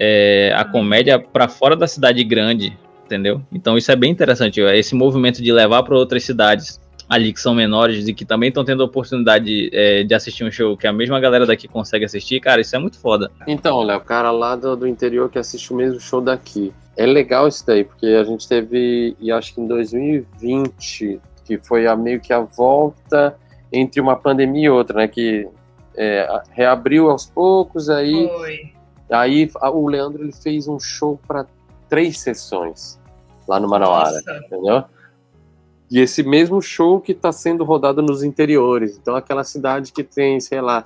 é, 0.00 0.52
a 0.56 0.64
comédia 0.64 1.18
para 1.18 1.46
fora 1.46 1.76
da 1.76 1.86
cidade 1.86 2.24
grande, 2.24 2.76
entendeu? 3.04 3.42
Então 3.52 3.76
isso 3.76 3.92
é 3.92 3.96
bem 3.96 4.10
interessante, 4.10 4.60
esse 4.60 4.94
movimento 4.94 5.42
de 5.42 5.52
levar 5.52 5.82
para 5.82 5.94
outras 5.94 6.24
cidades 6.24 6.80
ali 7.08 7.32
que 7.32 7.40
são 7.40 7.54
menores 7.54 8.08
e 8.08 8.14
que 8.14 8.24
também 8.24 8.48
estão 8.48 8.64
tendo 8.64 8.82
a 8.82 8.86
oportunidade 8.86 9.70
é, 9.72 10.02
de 10.02 10.14
assistir 10.14 10.44
um 10.44 10.50
show 10.50 10.76
que 10.76 10.86
a 10.86 10.92
mesma 10.92 11.20
galera 11.20 11.46
daqui 11.46 11.68
consegue 11.68 12.04
assistir, 12.04 12.40
cara, 12.40 12.60
isso 12.60 12.74
é 12.74 12.78
muito 12.78 12.98
foda. 12.98 13.30
Então, 13.46 13.82
Léo, 13.82 13.98
o 13.98 14.04
cara 14.04 14.30
lá 14.30 14.56
do, 14.56 14.76
do 14.76 14.86
interior 14.86 15.30
que 15.30 15.38
assiste 15.38 15.72
o 15.72 15.76
mesmo 15.76 16.00
show 16.00 16.20
daqui. 16.20 16.72
É 16.96 17.04
legal 17.06 17.48
isso 17.48 17.66
daí, 17.66 17.84
porque 17.84 18.06
a 18.06 18.24
gente 18.24 18.48
teve, 18.48 19.16
e 19.20 19.30
acho 19.30 19.54
que 19.54 19.60
em 19.60 19.66
2020, 19.66 21.20
que 21.44 21.58
foi 21.58 21.86
a, 21.86 21.96
meio 21.96 22.20
que 22.20 22.32
a 22.32 22.40
volta 22.40 23.36
entre 23.72 24.00
uma 24.00 24.16
pandemia 24.16 24.66
e 24.66 24.70
outra, 24.70 24.98
né? 24.98 25.08
Que 25.08 25.48
é, 25.96 26.42
reabriu 26.50 27.10
aos 27.10 27.26
poucos, 27.26 27.90
aí. 27.90 28.28
Foi. 28.28 28.74
Aí 29.10 29.50
o 29.72 29.86
Leandro 29.88 30.22
ele 30.22 30.32
fez 30.32 30.66
um 30.66 30.78
show 30.80 31.20
para 31.26 31.46
três 31.88 32.18
sessões 32.18 32.98
lá 33.46 33.60
no 33.60 33.68
Manauara, 33.68 34.12
Nossa. 34.12 34.38
entendeu? 34.46 34.84
E 35.94 36.00
esse 36.00 36.24
mesmo 36.24 36.60
show 36.60 37.00
que 37.00 37.12
está 37.12 37.30
sendo 37.30 37.62
rodado 37.62 38.02
nos 38.02 38.24
interiores. 38.24 38.98
Então, 39.00 39.14
aquela 39.14 39.44
cidade 39.44 39.92
que 39.92 40.02
tem, 40.02 40.40
sei 40.40 40.60
lá, 40.60 40.82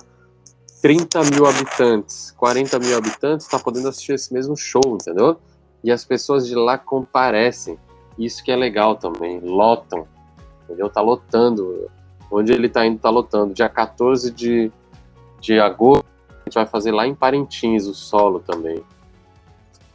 30 0.83 1.23
mil 1.31 1.47
habitantes, 1.47 2.29
40 2.37 2.77
mil 2.77 2.95
habitantes, 2.95 3.47
está 3.47 3.57
podendo 3.57 3.87
assistir 3.87 4.13
esse 4.13 4.31
mesmo 4.31 4.55
show, 4.55 4.83
entendeu? 5.01 5.37
E 5.83 5.91
as 5.91 6.05
pessoas 6.05 6.45
de 6.45 6.53
lá 6.53 6.77
comparecem. 6.77 7.75
Isso 8.19 8.43
que 8.43 8.51
é 8.51 8.55
legal 8.55 8.97
também, 8.97 9.39
lotam, 9.39 10.07
entendeu? 10.65 10.87
Tá 10.91 11.01
lotando. 11.01 11.89
Onde 12.29 12.53
ele 12.53 12.69
tá 12.69 12.85
indo, 12.85 12.99
tá 12.99 13.09
lotando. 13.09 13.51
Dia 13.51 13.67
14 13.67 14.29
de, 14.29 14.71
de 15.41 15.59
agosto, 15.59 16.05
a 16.29 16.43
gente 16.43 16.53
vai 16.53 16.67
fazer 16.67 16.91
lá 16.91 17.07
em 17.07 17.15
Parintins 17.15 17.87
o 17.87 17.95
solo 17.95 18.41
também. 18.41 18.83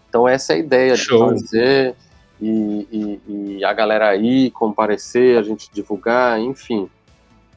Então, 0.08 0.26
essa 0.26 0.54
é 0.54 0.56
a 0.56 0.58
ideia 0.58 0.96
Show. 0.96 1.32
de 1.32 1.40
fazer 1.40 1.94
e, 2.40 2.88
e, 2.90 3.56
e, 3.58 3.64
a 3.64 3.72
galera 3.72 4.08
aí 4.08 4.50
comparecer, 4.50 5.38
a 5.38 5.42
gente 5.42 5.70
divulgar, 5.72 6.38
enfim. 6.40 6.88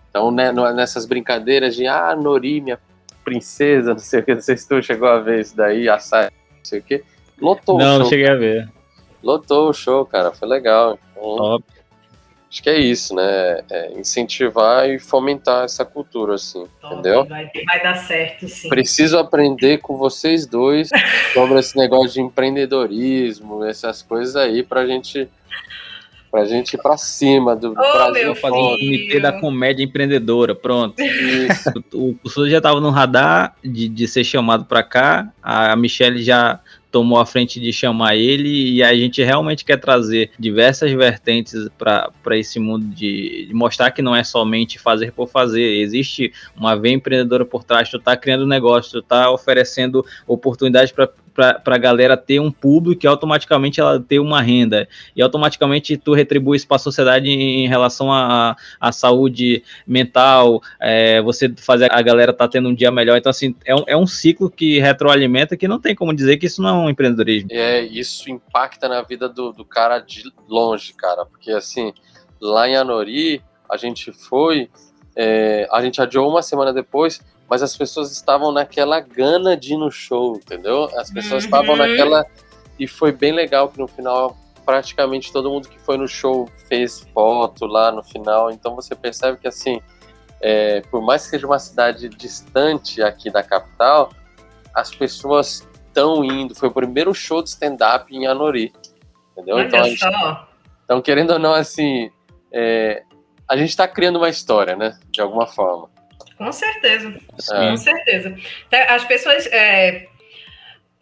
Então, 0.10 0.32
né, 0.32 0.52
nessas 0.52 1.06
brincadeiras 1.06 1.76
de, 1.76 1.88
ah, 1.88 2.16
Nori, 2.16 2.62
minha 2.62 2.80
princesa, 3.24 3.92
não 3.94 4.00
sei 4.00 4.20
o 4.20 4.24
que, 4.24 4.36
não 4.36 4.42
sei 4.42 4.58
se 4.58 4.68
tu 4.68 4.82
chegou 4.82 5.08
a 5.08 5.20
ver 5.20 5.42
isso 5.42 5.56
daí, 5.56 5.90
a 5.90 6.00
saia, 6.00 6.32
não 6.52 6.66
sei 6.66 6.80
o 6.80 6.84
que, 6.84 7.04
lotou. 7.40 7.78
Não, 7.78 8.00
não 8.00 8.06
cheguei 8.06 8.30
a 8.30 8.36
ver. 8.36 8.70
Lotou 9.22 9.70
o 9.70 9.74
show, 9.74 10.06
cara, 10.06 10.32
foi 10.32 10.48
legal. 10.48 10.98
Então, 11.12 11.38
Top. 11.38 11.66
Acho 12.50 12.64
que 12.64 12.70
é 12.70 12.80
isso, 12.80 13.14
né? 13.14 13.62
É 13.70 13.92
incentivar 14.00 14.90
e 14.90 15.00
fomentar 15.00 15.66
essa 15.66 15.84
cultura, 15.84 16.36
assim, 16.36 16.66
entendeu? 16.84 17.26
Vai, 17.26 17.50
vai 17.66 17.84
dar 17.84 17.96
certo, 17.96 18.48
sim. 18.48 18.70
Preciso 18.70 19.18
aprender 19.18 19.80
com 19.80 19.98
vocês 19.98 20.46
dois 20.48 20.90
sobre 21.34 21.60
esse 21.60 21.76
negócio 21.78 22.14
de 22.14 22.22
empreendedorismo, 22.22 23.64
essas 23.66 24.02
coisas 24.02 24.36
aí, 24.36 24.64
pra 24.64 24.86
gente, 24.86 25.28
pra 26.32 26.46
gente 26.46 26.74
ir 26.76 26.82
pra 26.82 26.96
cima 26.98 27.56
do 27.56 27.72
Ô, 27.72 27.74
Brasil. 27.74 28.36
fazer 28.36 28.56
um 28.56 28.76
filho. 28.78 28.98
comitê 28.98 29.20
da 29.20 29.34
comédia 29.34 29.84
empreendedora, 29.84 30.56
pronto. 30.56 31.02
Isso. 31.02 31.74
O, 31.94 32.16
o 32.24 32.30
Souza 32.30 32.50
já 32.50 32.58
estava 32.58 32.80
no 32.80 32.90
radar 32.90 33.56
de, 33.64 33.88
de 33.90 34.08
ser 34.08 34.24
chamado 34.24 34.66
para 34.66 34.84
cá, 34.84 35.32
a 35.42 35.76
Michelle 35.76 36.22
já 36.24 36.60
tomou 36.98 37.20
a 37.20 37.28
frente 37.28 37.60
de 37.60 37.72
chamar 37.72 38.16
ele 38.16 38.72
e 38.72 38.82
a 38.82 38.92
gente 38.96 39.24
realmente 39.24 39.64
quer 39.64 39.78
trazer 39.78 40.32
diversas 40.40 40.92
vertentes 40.92 41.70
para 41.78 42.36
esse 42.36 42.60
mundo 42.60 42.88
de, 42.88 43.46
de 43.46 43.54
mostrar 43.54 43.92
que 43.92 44.02
não 44.02 44.16
é 44.16 44.24
somente 44.24 44.80
fazer 44.80 45.12
por 45.12 45.30
fazer, 45.30 45.62
existe 45.62 46.34
uma 46.56 46.76
veia 46.76 46.96
empreendedora 46.96 47.46
por 47.46 47.64
trás, 47.64 47.88
tu 47.88 48.00
tá 48.00 48.18
criando 48.18 48.48
negócio, 48.48 48.94
tu 48.94 49.04
tá 49.04 49.30
oferecendo 49.30 50.04
oportunidades 50.26 50.92
para 50.92 51.08
para 51.38 51.76
a 51.76 51.78
galera 51.78 52.18
ter 52.18 52.40
um 52.40 52.52
público 52.52 53.06
e 53.06 53.08
automaticamente 53.08 53.80
ela 53.80 54.00
ter 54.00 54.18
uma 54.20 54.42
renda 54.42 54.90
e 55.16 55.22
automaticamente 55.22 55.96
tu 55.96 56.14
retribui 56.14 56.58
isso 56.58 56.68
para 56.68 56.78
a 56.78 56.80
sociedade 56.80 57.30
em, 57.30 57.68
relação 57.68 58.12
à 58.12 58.56
saúde 58.92 59.64
mental, 59.86 60.62
é, 60.80 61.22
você 61.22 61.54
fazer 61.56 61.92
a 61.92 62.02
galera 62.02 62.34
tá 62.34 62.48
tendo 62.48 62.70
um 62.70 62.74
dia 62.74 62.90
melhor. 62.90 63.18
Então, 63.18 63.30
assim, 63.30 63.56
é 63.64 63.76
um, 63.76 63.84
é 63.86 63.96
um 63.96 64.08
ciclo 64.08 64.50
que 64.50 64.80
retroalimenta 64.80 65.56
que 65.56 65.68
não 65.68 65.80
tem 65.80 65.94
como 65.94 66.12
dizer 66.12 66.38
que 66.38 66.48
isso 66.48 66.62
não 66.62 66.70
é 66.70 66.74
um 66.74 66.90
empreendedorismo. 66.90 67.50
É, 67.52 67.82
isso 67.82 68.32
impacta 68.32 68.90
na 68.90 69.04
vida 69.04 69.30
do, 69.30 69.52
do 69.52 69.64
cara 69.64 70.00
de 70.00 70.24
longe, 70.48 70.94
cara. 70.94 71.24
Porque 71.24 71.52
assim, 71.52 71.94
lá 72.42 72.68
em 72.68 72.76
Anori, 72.76 73.44
a 73.70 73.78
gente 73.78 74.12
foi, 74.12 74.70
é, 75.16 75.68
a 75.72 75.82
gente 75.84 76.02
adiou 76.02 76.28
uma 76.28 76.42
semana 76.42 76.74
depois, 76.74 77.22
mas 77.50 77.62
as 77.64 77.76
pessoas 77.76 78.12
estavam 78.12 78.52
naquela 78.52 79.00
gana 79.00 79.56
de 79.56 79.74
ir 79.74 79.78
no 79.78 79.90
show, 79.92 80.36
entendeu? 80.36 80.86
As 80.98 81.10
pessoas 81.12 81.44
Uhum. 81.44 81.50
estavam 81.50 81.76
naquela. 81.76 82.26
E 82.80 82.88
foi 82.88 83.12
bem 83.12 83.32
legal 83.32 83.70
que 83.70 83.80
no 83.80 83.88
final, 83.88 84.38
praticamente 84.66 85.32
todo 85.32 85.50
mundo 85.50 85.68
que 85.68 85.80
foi 85.80 85.98
no 85.98 86.08
show 86.08 86.48
fez 86.68 87.00
foto 87.14 87.66
lá 87.66 87.92
no 87.92 88.04
final. 88.04 88.52
Então 88.52 88.76
você 88.76 88.94
percebe 88.96 89.38
que 89.38 89.48
assim. 89.48 89.82
é, 90.40 90.82
por 90.92 91.02
mais 91.02 91.24
que 91.24 91.30
seja 91.32 91.48
uma 91.48 91.58
cidade 91.58 92.08
distante 92.10 93.02
aqui 93.02 93.32
da 93.32 93.42
capital, 93.42 94.12
as 94.72 94.94
pessoas 94.94 95.68
estão 95.88 96.24
indo. 96.24 96.54
Foi 96.54 96.70
o 96.70 96.72
primeiro 96.72 97.12
show 97.12 97.42
de 97.42 97.50
stand-up 97.50 98.16
em 98.16 98.28
Anori. 98.28 98.72
Entendeu? 99.32 99.60
Então, 99.60 99.84
gente, 99.84 100.06
então, 100.86 101.02
querendo 101.02 101.32
ou 101.32 101.40
não, 101.40 101.54
assim, 101.56 102.12
é, 102.54 103.02
a 103.50 103.58
gente 103.58 103.70
está 103.70 103.88
criando 103.88 104.18
uma 104.18 104.30
história, 104.30 104.76
né? 104.76 105.00
De 105.10 105.22
alguma 105.22 105.48
forma. 105.48 105.90
Com 106.38 106.52
certeza. 106.52 107.10
É. 107.52 107.70
Com 107.70 107.78
certeza. 107.78 108.38
Tá, 108.70 108.84
As 108.96 109.04
pessoas, 109.06 109.46
é, 109.48 110.08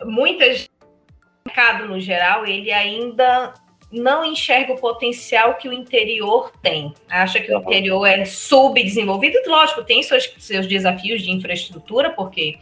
muitas, 0.04 0.70
o 0.82 1.48
mercado 1.48 1.88
no 1.88 2.00
geral, 2.00 2.46
ele 2.46 2.72
ainda 2.72 3.54
não 3.92 4.26
enxerga 4.26 4.74
o 4.74 4.80
potencial 4.80 5.56
que 5.56 5.70
o 5.70 5.74
interior 5.74 6.52
tem. 6.62 6.94
Acha 7.10 7.40
que 7.40 7.54
o 7.54 7.60
interior 7.60 8.06
é 8.06 8.26
subdesenvolvido. 8.26 9.38
Lógico, 9.48 9.84
tem 9.84 10.02
seus, 10.04 10.34
seus 10.40 10.68
desafios 10.68 11.22
de 11.22 11.32
infraestrutura, 11.32 12.10
porque 12.10 12.58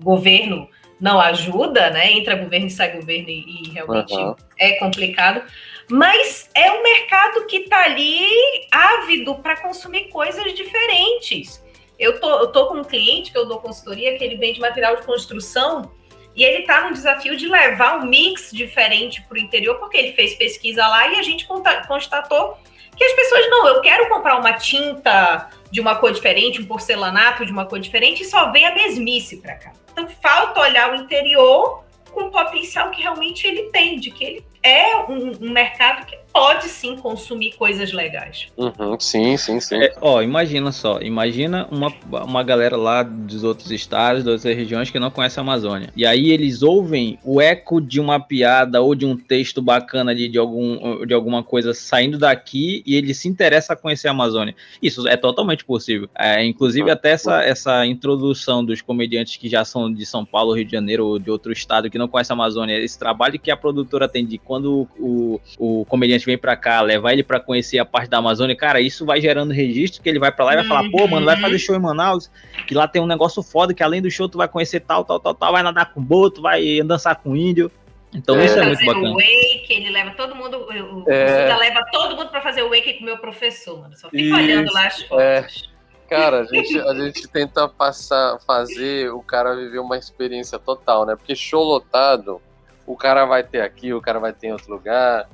o 0.00 0.04
governo 0.04 0.68
não 1.00 1.20
ajuda, 1.20 1.90
né? 1.90 2.12
Entra 2.12 2.34
governo 2.36 2.66
e 2.66 2.70
sai 2.70 2.92
governo 2.92 3.28
e, 3.28 3.44
e 3.66 3.70
realmente 3.70 4.14
Uhum. 4.14 4.34
é 4.58 4.72
complicado. 4.78 5.42
Mas 5.90 6.50
é 6.54 6.70
um 6.72 6.82
mercado 6.82 7.46
que 7.46 7.58
está 7.58 7.84
ali 7.84 8.26
ávido 8.70 9.34
para 9.36 9.60
consumir 9.60 10.08
coisas 10.08 10.52
diferentes. 10.54 11.62
Eu 11.98 12.20
tô, 12.20 12.30
eu 12.30 12.46
tô 12.48 12.66
com 12.66 12.78
um 12.78 12.84
cliente 12.84 13.32
que 13.32 13.38
eu 13.38 13.46
dou 13.46 13.58
consultoria, 13.58 14.16
que 14.16 14.22
ele 14.22 14.36
vende 14.36 14.60
material 14.60 14.96
de 14.96 15.02
construção, 15.02 15.90
e 16.34 16.44
ele 16.44 16.58
está 16.58 16.86
no 16.86 16.92
desafio 16.92 17.36
de 17.36 17.48
levar 17.48 17.98
um 17.98 18.06
mix 18.06 18.50
diferente 18.52 19.20
para 19.22 19.36
o 19.36 19.40
interior, 19.40 19.74
porque 19.76 19.96
ele 19.96 20.12
fez 20.12 20.34
pesquisa 20.34 20.86
lá 20.86 21.08
e 21.08 21.18
a 21.18 21.22
gente 21.22 21.46
constatou 21.88 22.56
que 22.96 23.04
as 23.04 23.12
pessoas, 23.12 23.48
não, 23.50 23.66
eu 23.68 23.80
quero 23.80 24.08
comprar 24.08 24.38
uma 24.38 24.52
tinta 24.52 25.50
de 25.70 25.80
uma 25.80 25.96
cor 25.96 26.12
diferente, 26.12 26.60
um 26.60 26.66
porcelanato 26.66 27.44
de 27.44 27.52
uma 27.52 27.66
cor 27.66 27.78
diferente, 27.78 28.22
e 28.22 28.26
só 28.26 28.50
vem 28.50 28.64
a 28.66 28.74
mesmice 28.74 29.38
para 29.38 29.54
cá. 29.56 29.72
Então 29.92 30.08
falta 30.22 30.60
olhar 30.60 30.92
o 30.92 30.96
interior 30.96 31.84
com 32.12 32.24
o 32.24 32.30
potencial 32.30 32.90
que 32.90 33.02
realmente 33.02 33.46
ele 33.46 33.70
tem, 33.70 33.98
de 33.98 34.10
que 34.10 34.24
ele 34.24 34.44
é 34.62 34.96
um, 35.08 35.32
um 35.40 35.50
mercado 35.50 36.06
que 36.06 36.16
pode 36.32 36.68
sim 36.68 36.96
consumir 36.96 37.52
coisas 37.56 37.92
legais. 37.92 38.48
Uhum, 38.56 38.98
sim, 38.98 39.36
sim, 39.36 39.60
sim. 39.60 39.76
É, 39.76 39.94
ó, 40.00 40.22
imagina 40.22 40.70
só, 40.72 41.00
imagina 41.00 41.66
uma, 41.70 41.92
uma 42.24 42.42
galera 42.42 42.76
lá 42.76 43.02
dos 43.02 43.44
outros 43.44 43.70
estados, 43.70 44.24
das 44.24 44.34
outras 44.34 44.56
regiões 44.56 44.90
que 44.90 44.98
não 44.98 45.10
conhece 45.10 45.38
a 45.38 45.42
Amazônia. 45.42 45.90
E 45.96 46.06
aí 46.06 46.30
eles 46.30 46.62
ouvem 46.62 47.18
o 47.24 47.40
eco 47.40 47.80
de 47.80 48.00
uma 48.00 48.20
piada 48.20 48.80
ou 48.80 48.94
de 48.94 49.06
um 49.06 49.16
texto 49.16 49.60
bacana 49.60 50.10
ali, 50.10 50.28
de, 50.28 50.38
algum, 50.38 51.04
de 51.04 51.14
alguma 51.14 51.42
coisa 51.42 51.74
saindo 51.74 52.18
daqui 52.18 52.82
e 52.86 52.94
ele 52.94 53.14
se 53.14 53.28
interessa 53.28 53.72
a 53.72 53.76
conhecer 53.76 54.08
a 54.08 54.12
Amazônia. 54.12 54.54
Isso 54.82 55.06
é 55.08 55.16
totalmente 55.16 55.64
possível. 55.64 56.08
É, 56.16 56.44
inclusive, 56.44 56.90
até 56.90 57.10
essa, 57.10 57.42
essa 57.42 57.86
introdução 57.86 58.64
dos 58.64 58.80
comediantes 58.80 59.36
que 59.36 59.48
já 59.48 59.64
são 59.64 59.92
de 59.92 60.04
São 60.06 60.24
Paulo, 60.24 60.54
Rio 60.54 60.64
de 60.64 60.72
Janeiro 60.72 61.06
ou 61.06 61.18
de 61.18 61.30
outro 61.30 61.52
estado 61.52 61.90
que 61.90 61.98
não 61.98 62.08
conhece 62.08 62.32
a 62.32 62.34
Amazônia, 62.34 62.78
esse 62.78 62.98
trabalho 62.98 63.38
que 63.38 63.50
a 63.50 63.56
produtora 63.56 64.08
tem 64.08 64.24
de 64.24 64.38
quando 64.38 64.88
o, 64.98 65.40
o 65.58 65.84
comediante 65.86 66.17
vem 66.24 66.38
pra 66.38 66.56
cá, 66.56 66.80
levar 66.80 67.12
ele 67.12 67.22
pra 67.22 67.40
conhecer 67.40 67.78
a 67.78 67.84
parte 67.84 68.08
da 68.08 68.18
Amazônia, 68.18 68.56
cara, 68.56 68.80
isso 68.80 69.04
vai 69.06 69.20
gerando 69.20 69.52
registro 69.52 70.02
que 70.02 70.08
ele 70.08 70.18
vai 70.18 70.30
pra 70.32 70.44
lá 70.44 70.52
e 70.52 70.56
vai 70.56 70.64
falar, 70.66 70.90
pô, 70.90 71.06
mano, 71.06 71.26
vai 71.26 71.36
fazer 71.40 71.58
show 71.58 71.74
em 71.74 71.80
Manaus, 71.80 72.30
que 72.66 72.74
lá 72.74 72.86
tem 72.88 73.00
um 73.02 73.06
negócio 73.06 73.42
foda, 73.42 73.72
que 73.74 73.82
além 73.82 74.00
do 74.02 74.10
show 74.10 74.28
tu 74.28 74.38
vai 74.38 74.48
conhecer 74.48 74.80
tal, 74.80 75.04
tal, 75.04 75.18
tal, 75.20 75.34
tal, 75.34 75.52
vai 75.52 75.62
nadar 75.62 75.92
com 75.92 76.02
boto, 76.02 76.40
vai 76.42 76.82
dançar 76.82 77.16
com 77.16 77.34
índio. 77.36 77.70
Então 78.14 78.36
É. 78.38 78.46
isso 78.46 78.58
é 78.58 78.64
muito 78.64 78.84
bacana. 78.86 79.10
o 79.10 79.14
wake, 79.14 79.66
ele 79.68 79.90
leva 79.90 80.10
todo 80.12 80.34
mundo, 80.34 80.66
o 80.66 81.04
É. 81.10 81.42
Suda 81.42 81.56
leva 81.58 81.84
todo 81.92 82.16
mundo 82.16 82.30
para 82.30 82.40
fazer 82.40 82.62
o 82.62 82.70
wake 82.70 82.94
com 82.94 83.02
o 83.02 83.04
meu 83.04 83.18
professor, 83.18 83.80
mano. 83.80 83.94
Só 83.96 84.08
fica 84.08 84.22
Isso, 84.22 84.34
olhando 84.34 84.72
lá 84.72 84.86
as 84.86 85.02
é. 85.02 85.42
fotos. 85.42 85.70
Cara, 86.08 86.40
a 86.40 86.44
gente, 86.48 86.80
a 86.80 86.94
gente 86.94 87.28
tenta 87.28 87.68
passar, 87.68 88.38
fazer 88.46 89.10
o 89.12 89.20
cara 89.20 89.54
viver 89.54 89.78
uma 89.78 89.98
experiência 89.98 90.58
total, 90.58 91.04
né? 91.04 91.16
Porque 91.16 91.36
show 91.36 91.62
lotado, 91.62 92.40
o 92.86 92.96
cara 92.96 93.26
vai 93.26 93.42
ter 93.42 93.60
aqui, 93.60 93.92
o 93.92 94.00
cara 94.00 94.18
vai 94.18 94.32
ter 94.32 94.46
em 94.46 94.52
outro 94.52 94.72
lugar. 94.72 95.28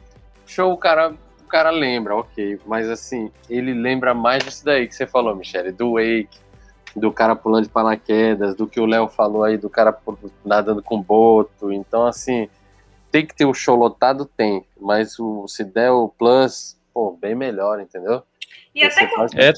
Show, 0.47 0.73
o 0.73 0.77
cara, 0.77 1.15
o 1.43 1.47
cara 1.49 1.71
lembra, 1.71 2.17
ok. 2.17 2.59
Mas 2.67 2.89
assim, 2.89 3.31
ele 3.49 3.73
lembra 3.73 4.15
mais 4.15 4.45
disso 4.45 4.65
daí 4.65 4.87
que 4.87 4.95
você 4.95 5.07
falou, 5.07 5.35
Michele, 5.35 5.73
do 5.73 5.95
wake, 5.95 6.39
do 6.95 7.11
cara 7.13 7.35
pulando 7.35 7.65
de 7.65 7.71
paraquedas, 7.71 8.55
do 8.55 8.67
que 8.67 8.81
o 8.81 8.87
Léo 8.87 9.09
falou 9.09 9.45
aí, 9.45 9.57
do 9.57 9.69
cara 9.71 9.97
nadando 10.45 10.83
com 10.83 11.01
boto. 11.01 11.73
Então, 11.73 12.07
assim, 12.07 12.49
tem 13.11 13.25
que 13.27 13.35
ter 13.35 13.45
o 13.47 13.55
show 13.55 13.77
lotado, 13.77 14.25
tem. 14.27 14.65
Mas 14.81 15.19
o, 15.19 15.47
se 15.49 15.65
der 15.65 15.91
o 15.91 16.09
plus, 16.09 16.77
pô, 16.93 17.17
bem 17.21 17.35
melhor, 17.35 17.81
entendeu? 17.81 18.23
E 18.75 18.83
até 18.83 19.07
faz- 19.09 19.33
É, 19.35 19.53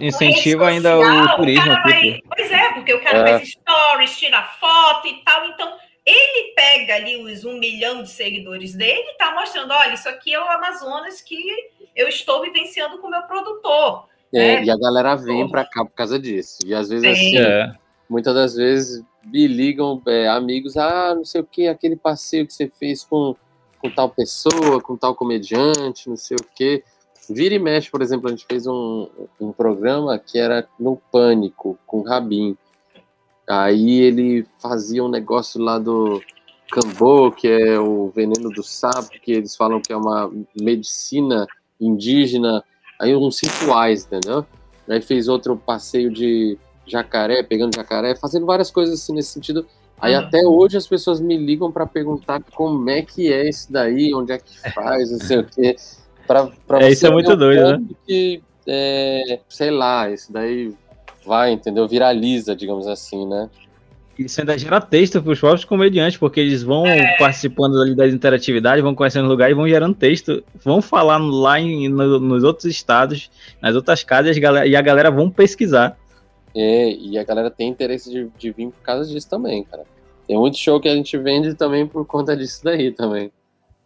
incentiva 0.00 0.68
ainda 0.68 0.90
social, 0.90 1.24
o 1.24 1.36
turismo 1.36 1.64
cara 1.64 1.80
aqui, 1.80 2.10
vai-. 2.10 2.20
Pois 2.36 2.50
é, 2.52 2.72
porque 2.72 2.94
o 2.94 3.02
cara 3.02 3.18
É. 3.28 3.38
faz 3.38 3.48
stories, 3.50 4.16
tira 4.18 4.42
foto 4.60 5.08
e 5.08 5.22
tal. 5.24 5.46
Então, 5.48 5.72
ele 6.04 6.52
pega 6.54 6.96
ali 6.96 7.16
os 7.16 7.44
um 7.44 7.58
milhão 7.58 8.02
de 8.02 8.10
seguidores 8.10 8.74
dele 8.74 9.08
e 9.08 9.16
tá 9.16 9.32
mostrando: 9.34 9.72
olha, 9.72 9.94
isso 9.94 10.08
aqui 10.08 10.34
é 10.34 10.40
o 10.40 10.48
Amazonas 10.48 11.20
que 11.20 11.38
eu 11.94 12.08
estou 12.08 12.42
vivenciando 12.42 12.98
com 12.98 13.06
o 13.06 13.10
meu 13.10 13.22
produtor. 13.22 14.08
É, 14.32 14.54
É. 14.54 14.64
E 14.64 14.70
a 14.70 14.76
galera 14.76 15.14
vem 15.14 15.48
pra 15.48 15.64
cá 15.64 15.84
por 15.84 15.92
causa 15.92 16.18
disso. 16.18 16.58
E 16.66 16.74
às 16.74 16.88
vezes, 16.88 17.06
Sim. 17.06 17.36
assim, 17.36 17.38
É. 17.38 17.74
muitas 18.08 18.34
das 18.34 18.54
vezes 18.54 19.04
me 19.24 19.46
ligam 19.46 20.02
é, 20.06 20.26
amigos, 20.28 20.76
ah, 20.76 21.14
não 21.14 21.24
sei 21.24 21.40
o 21.40 21.44
que, 21.44 21.68
aquele 21.68 21.96
passeio 21.96 22.46
que 22.46 22.52
você 22.52 22.68
fez 22.68 23.04
com, 23.04 23.36
com 23.78 23.90
tal 23.90 24.08
pessoa, 24.08 24.80
com 24.80 24.96
tal 24.96 25.14
comediante, 25.14 26.08
não 26.08 26.16
sei 26.16 26.36
o 26.36 26.44
que. 26.54 26.82
Vira 27.30 27.54
e 27.54 27.58
mexe, 27.58 27.88
por 27.90 28.02
exemplo, 28.02 28.26
a 28.26 28.30
gente 28.30 28.46
fez 28.46 28.66
um, 28.66 29.08
um 29.40 29.52
programa 29.52 30.18
que 30.18 30.38
era 30.38 30.66
no 30.78 30.96
Pânico, 30.96 31.78
com 31.86 32.00
o 32.00 32.02
Rabin. 32.02 32.56
Aí 33.54 34.00
ele 34.00 34.46
fazia 34.62 35.04
um 35.04 35.08
negócio 35.10 35.60
lá 35.60 35.78
do 35.78 36.22
Cambô, 36.70 37.30
que 37.30 37.46
é 37.46 37.78
o 37.78 38.08
veneno 38.08 38.48
do 38.48 38.62
sapo, 38.62 39.10
que 39.22 39.30
eles 39.30 39.54
falam 39.54 39.78
que 39.78 39.92
é 39.92 39.96
uma 39.96 40.32
medicina 40.58 41.46
indígena, 41.78 42.64
aí 42.98 43.14
uns 43.14 43.38
rituais, 43.42 44.06
entendeu? 44.06 44.46
Aí 44.88 45.02
fez 45.02 45.28
outro 45.28 45.54
passeio 45.54 46.10
de 46.10 46.56
jacaré, 46.86 47.42
pegando 47.42 47.76
jacaré, 47.76 48.16
fazendo 48.16 48.46
várias 48.46 48.70
coisas 48.70 48.98
assim 48.98 49.12
nesse 49.12 49.32
sentido. 49.32 49.66
Aí 50.00 50.14
Uhum. 50.14 50.20
até 50.20 50.40
hoje 50.46 50.78
as 50.78 50.86
pessoas 50.86 51.20
me 51.20 51.36
ligam 51.36 51.70
para 51.70 51.86
perguntar 51.86 52.42
como 52.54 52.88
é 52.88 53.02
que 53.02 53.30
é 53.30 53.50
isso 53.50 53.70
daí, 53.70 54.14
onde 54.14 54.32
é 54.32 54.38
que 54.38 54.58
faz, 54.72 55.10
não 55.12 55.18
sei 55.18 55.38
o 55.40 55.44
quê. 55.44 55.76
Pra, 56.26 56.46
pra 56.66 56.78
É, 56.80 56.86
você 56.86 56.92
isso 56.92 57.06
é 57.06 57.10
muito 57.10 57.36
doido, 57.36 57.78
né? 57.78 57.82
Que, 58.06 58.42
é, 58.66 59.40
sei 59.50 59.70
lá, 59.70 60.10
isso 60.10 60.32
daí 60.32 60.72
vai, 61.24 61.52
entendeu? 61.52 61.86
Viraliza, 61.86 62.54
digamos 62.54 62.86
assim, 62.86 63.26
né? 63.26 63.48
Isso 64.18 64.40
ainda 64.40 64.58
gera 64.58 64.80
texto 64.80 65.22
para 65.22 65.32
os 65.32 65.40
próprios 65.40 65.64
comediantes, 65.64 66.18
porque 66.18 66.38
eles 66.38 66.62
vão 66.62 66.86
é. 66.86 67.16
participando 67.16 67.80
ali 67.80 67.94
das 67.94 68.12
interatividades, 68.12 68.82
vão 68.82 68.94
conhecendo 68.94 69.26
lugares, 69.26 69.56
vão 69.56 69.66
gerando 69.66 69.94
texto, 69.94 70.44
vão 70.62 70.82
falar 70.82 71.16
lá 71.16 71.58
em, 71.58 71.88
no, 71.88 72.20
nos 72.20 72.44
outros 72.44 72.66
estados, 72.66 73.30
nas 73.60 73.74
outras 73.74 74.04
casas, 74.04 74.36
e 74.36 74.76
a 74.76 74.82
galera 74.82 75.10
vão 75.10 75.30
pesquisar. 75.30 75.96
É, 76.54 76.90
e 76.92 77.18
a 77.18 77.24
galera 77.24 77.50
tem 77.50 77.68
interesse 77.68 78.10
de, 78.10 78.28
de 78.38 78.50
vir 78.52 78.68
por 78.68 78.82
causa 78.82 79.10
disso 79.10 79.28
também, 79.28 79.64
cara. 79.64 79.84
Tem 80.26 80.36
muito 80.36 80.58
show 80.58 80.78
que 80.78 80.88
a 80.88 80.94
gente 80.94 81.16
vende 81.16 81.54
também 81.54 81.86
por 81.86 82.06
conta 82.06 82.36
disso 82.36 82.62
daí 82.62 82.92
também. 82.92 83.32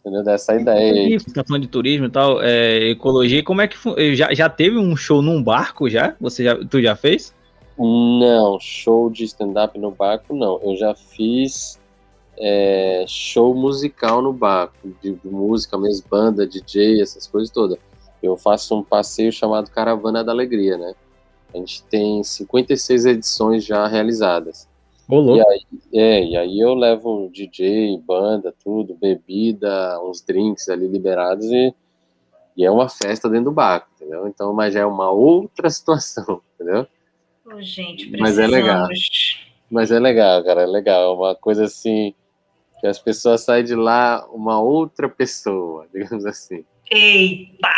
Entendeu? 0.06 0.22
Dessa 0.22 0.54
ideia. 0.54 1.16
E 1.16 1.18
tá 1.18 1.42
falando 1.42 1.62
de 1.62 1.68
turismo 1.68 2.06
e 2.06 2.10
tal, 2.10 2.40
é, 2.40 2.90
ecologia, 2.90 3.42
como 3.42 3.60
é 3.60 3.66
que 3.66 4.14
já, 4.14 4.32
já 4.32 4.48
teve 4.48 4.78
um 4.78 4.96
show 4.96 5.20
num 5.20 5.42
barco 5.42 5.90
já? 5.90 6.14
Você 6.20 6.44
já, 6.44 6.56
tu 6.64 6.80
já 6.80 6.94
fez? 6.94 7.34
Não, 7.76 8.56
show 8.60 9.10
de 9.10 9.24
stand-up 9.24 9.76
no 9.76 9.90
barco 9.90 10.32
não. 10.32 10.60
Eu 10.62 10.76
já 10.76 10.94
fiz 10.94 11.80
é, 12.38 13.04
show 13.08 13.52
musical 13.52 14.22
no 14.22 14.32
barco, 14.32 14.94
de, 15.02 15.12
de, 15.12 15.28
música 15.28 15.76
mesmo, 15.76 16.06
banda, 16.08 16.46
DJ, 16.46 17.02
essas 17.02 17.26
coisas 17.26 17.50
todas. 17.50 17.76
Eu 18.22 18.36
faço 18.36 18.78
um 18.78 18.84
passeio 18.84 19.32
chamado 19.32 19.72
Caravana 19.72 20.22
da 20.22 20.30
Alegria, 20.30 20.78
né? 20.78 20.94
A 21.52 21.58
gente 21.58 21.82
tem 21.82 22.22
56 22.22 23.06
edições 23.06 23.64
já 23.64 23.88
realizadas. 23.88 24.68
Olô. 25.08 25.36
E 25.36 25.40
aí, 25.40 25.66
é, 25.94 26.24
e 26.24 26.36
aí 26.36 26.58
eu 26.58 26.74
levo 26.74 27.30
DJ, 27.32 27.98
banda, 27.98 28.52
tudo, 28.62 28.94
bebida, 28.94 30.00
uns 30.02 30.20
drinks 30.20 30.68
ali 30.68 30.88
liberados 30.88 31.46
e, 31.46 31.72
e 32.56 32.64
é 32.64 32.70
uma 32.70 32.88
festa 32.88 33.28
dentro 33.28 33.46
do 33.46 33.52
barco, 33.52 33.88
entendeu? 33.94 34.26
Então, 34.26 34.52
mas 34.52 34.74
já 34.74 34.80
é 34.80 34.86
uma 34.86 35.10
outra 35.10 35.70
situação, 35.70 36.42
entendeu? 36.54 36.86
Oh, 37.44 37.62
gente, 37.62 38.08
precisamos. 38.08 38.20
Mas 38.20 38.38
é 38.38 38.46
legal. 38.46 38.88
Mas 39.70 39.90
é 39.92 39.98
legal, 40.00 40.44
cara, 40.44 40.62
é 40.62 40.66
legal. 40.66 41.02
É 41.02 41.16
uma 41.16 41.34
coisa 41.36 41.64
assim 41.64 42.12
que 42.80 42.86
as 42.86 42.98
pessoas 42.98 43.42
saem 43.42 43.64
de 43.64 43.74
lá 43.76 44.26
uma 44.32 44.60
outra 44.60 45.08
pessoa, 45.08 45.86
digamos 45.94 46.26
assim. 46.26 46.64
Eita! 46.90 47.68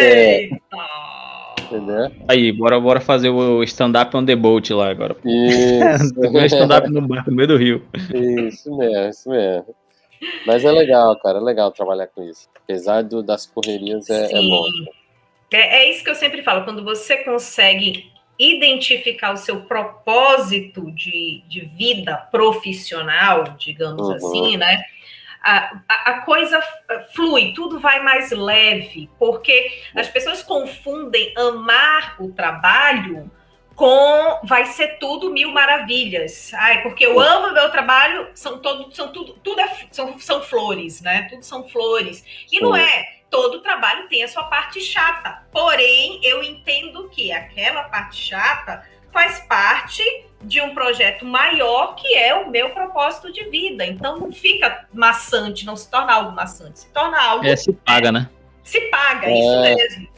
É. 0.00 0.48
Entendeu? 1.60 2.10
Aí, 2.28 2.52
bora, 2.52 2.78
bora 2.78 3.00
fazer 3.00 3.30
o 3.30 3.62
stand-up 3.62 4.16
on 4.16 4.24
the 4.24 4.36
boat 4.36 4.72
lá 4.72 4.90
agora. 4.90 5.16
Isso. 5.24 6.14
stand-up 6.46 6.88
no 6.90 7.00
barco, 7.02 7.30
no 7.30 7.36
meio 7.36 7.48
do 7.48 7.56
rio. 7.56 7.82
Isso 7.94 8.76
mesmo, 8.76 9.08
isso 9.08 9.30
mesmo. 9.30 9.74
Mas 10.46 10.64
é 10.64 10.70
legal, 10.70 11.18
cara, 11.18 11.38
é 11.38 11.40
legal 11.40 11.70
trabalhar 11.72 12.06
com 12.06 12.22
isso. 12.22 12.48
Apesar 12.54 13.02
do, 13.02 13.22
das 13.22 13.46
correrias, 13.46 14.08
é, 14.08 14.32
é 14.32 14.40
bom. 14.40 14.64
É, 15.52 15.82
é 15.82 15.90
isso 15.90 16.04
que 16.04 16.10
eu 16.10 16.14
sempre 16.14 16.42
falo, 16.42 16.64
quando 16.64 16.84
você 16.84 17.18
consegue 17.18 18.10
identificar 18.38 19.32
o 19.32 19.36
seu 19.36 19.62
propósito 19.62 20.90
de, 20.92 21.42
de 21.48 21.60
vida 21.76 22.16
profissional, 22.30 23.44
digamos 23.58 24.08
uhum. 24.08 24.14
assim, 24.14 24.56
né? 24.56 24.82
A, 25.42 26.10
a, 26.10 26.20
coisa 26.20 26.62
flui, 27.14 27.52
tudo 27.54 27.80
vai 27.80 28.00
mais 28.00 28.30
leve, 28.30 29.10
porque 29.18 29.82
as 29.94 30.08
pessoas 30.08 30.42
confundem 30.42 31.34
amar 31.36 32.16
o 32.20 32.32
trabalho 32.32 33.30
com 33.74 34.40
vai 34.44 34.66
ser 34.66 34.98
tudo 34.98 35.30
mil 35.30 35.50
maravilhas. 35.50 36.52
Ai, 36.54 36.82
porque 36.82 37.04
eu 37.04 37.18
amo 37.18 37.52
meu 37.52 37.70
trabalho, 37.70 38.28
são 38.34 38.58
todo, 38.58 38.94
são 38.94 39.12
tudo, 39.12 39.34
tudo 39.42 39.60
é, 39.60 39.68
são, 39.90 40.18
são 40.18 40.42
flores, 40.42 41.00
né? 41.00 41.26
Tudo 41.28 41.42
são 41.42 41.68
flores. 41.68 42.24
E 42.50 42.60
não 42.60 42.76
é. 42.76 43.20
Todo 43.30 43.62
trabalho 43.62 44.08
tem 44.08 44.22
a 44.22 44.28
sua 44.28 44.44
parte 44.44 44.78
chata. 44.78 45.42
Porém, 45.50 46.20
eu 46.22 46.42
entendo 46.42 47.08
que 47.08 47.32
aquela 47.32 47.84
parte 47.84 48.16
chata 48.16 48.86
faz 49.12 49.40
parte 49.40 50.02
de 50.40 50.60
um 50.60 50.74
projeto 50.74 51.24
maior 51.24 51.94
que 51.94 52.14
é 52.14 52.34
o 52.34 52.50
meu 52.50 52.70
propósito 52.70 53.32
de 53.32 53.44
vida. 53.44 53.84
Então 53.84 54.18
não 54.18 54.32
fica 54.32 54.86
maçante, 54.92 55.64
não 55.64 55.76
se 55.76 55.88
torna 55.90 56.12
algo 56.12 56.32
maçante, 56.32 56.80
se 56.80 56.88
torna 56.88 57.20
algo. 57.22 57.46
É, 57.46 57.54
se 57.54 57.72
paga, 57.72 58.10
né? 58.10 58.28
Se 58.64 58.80
paga, 58.82 59.28
é, 59.28 59.38
isso 59.38 59.60
mesmo. 59.60 60.08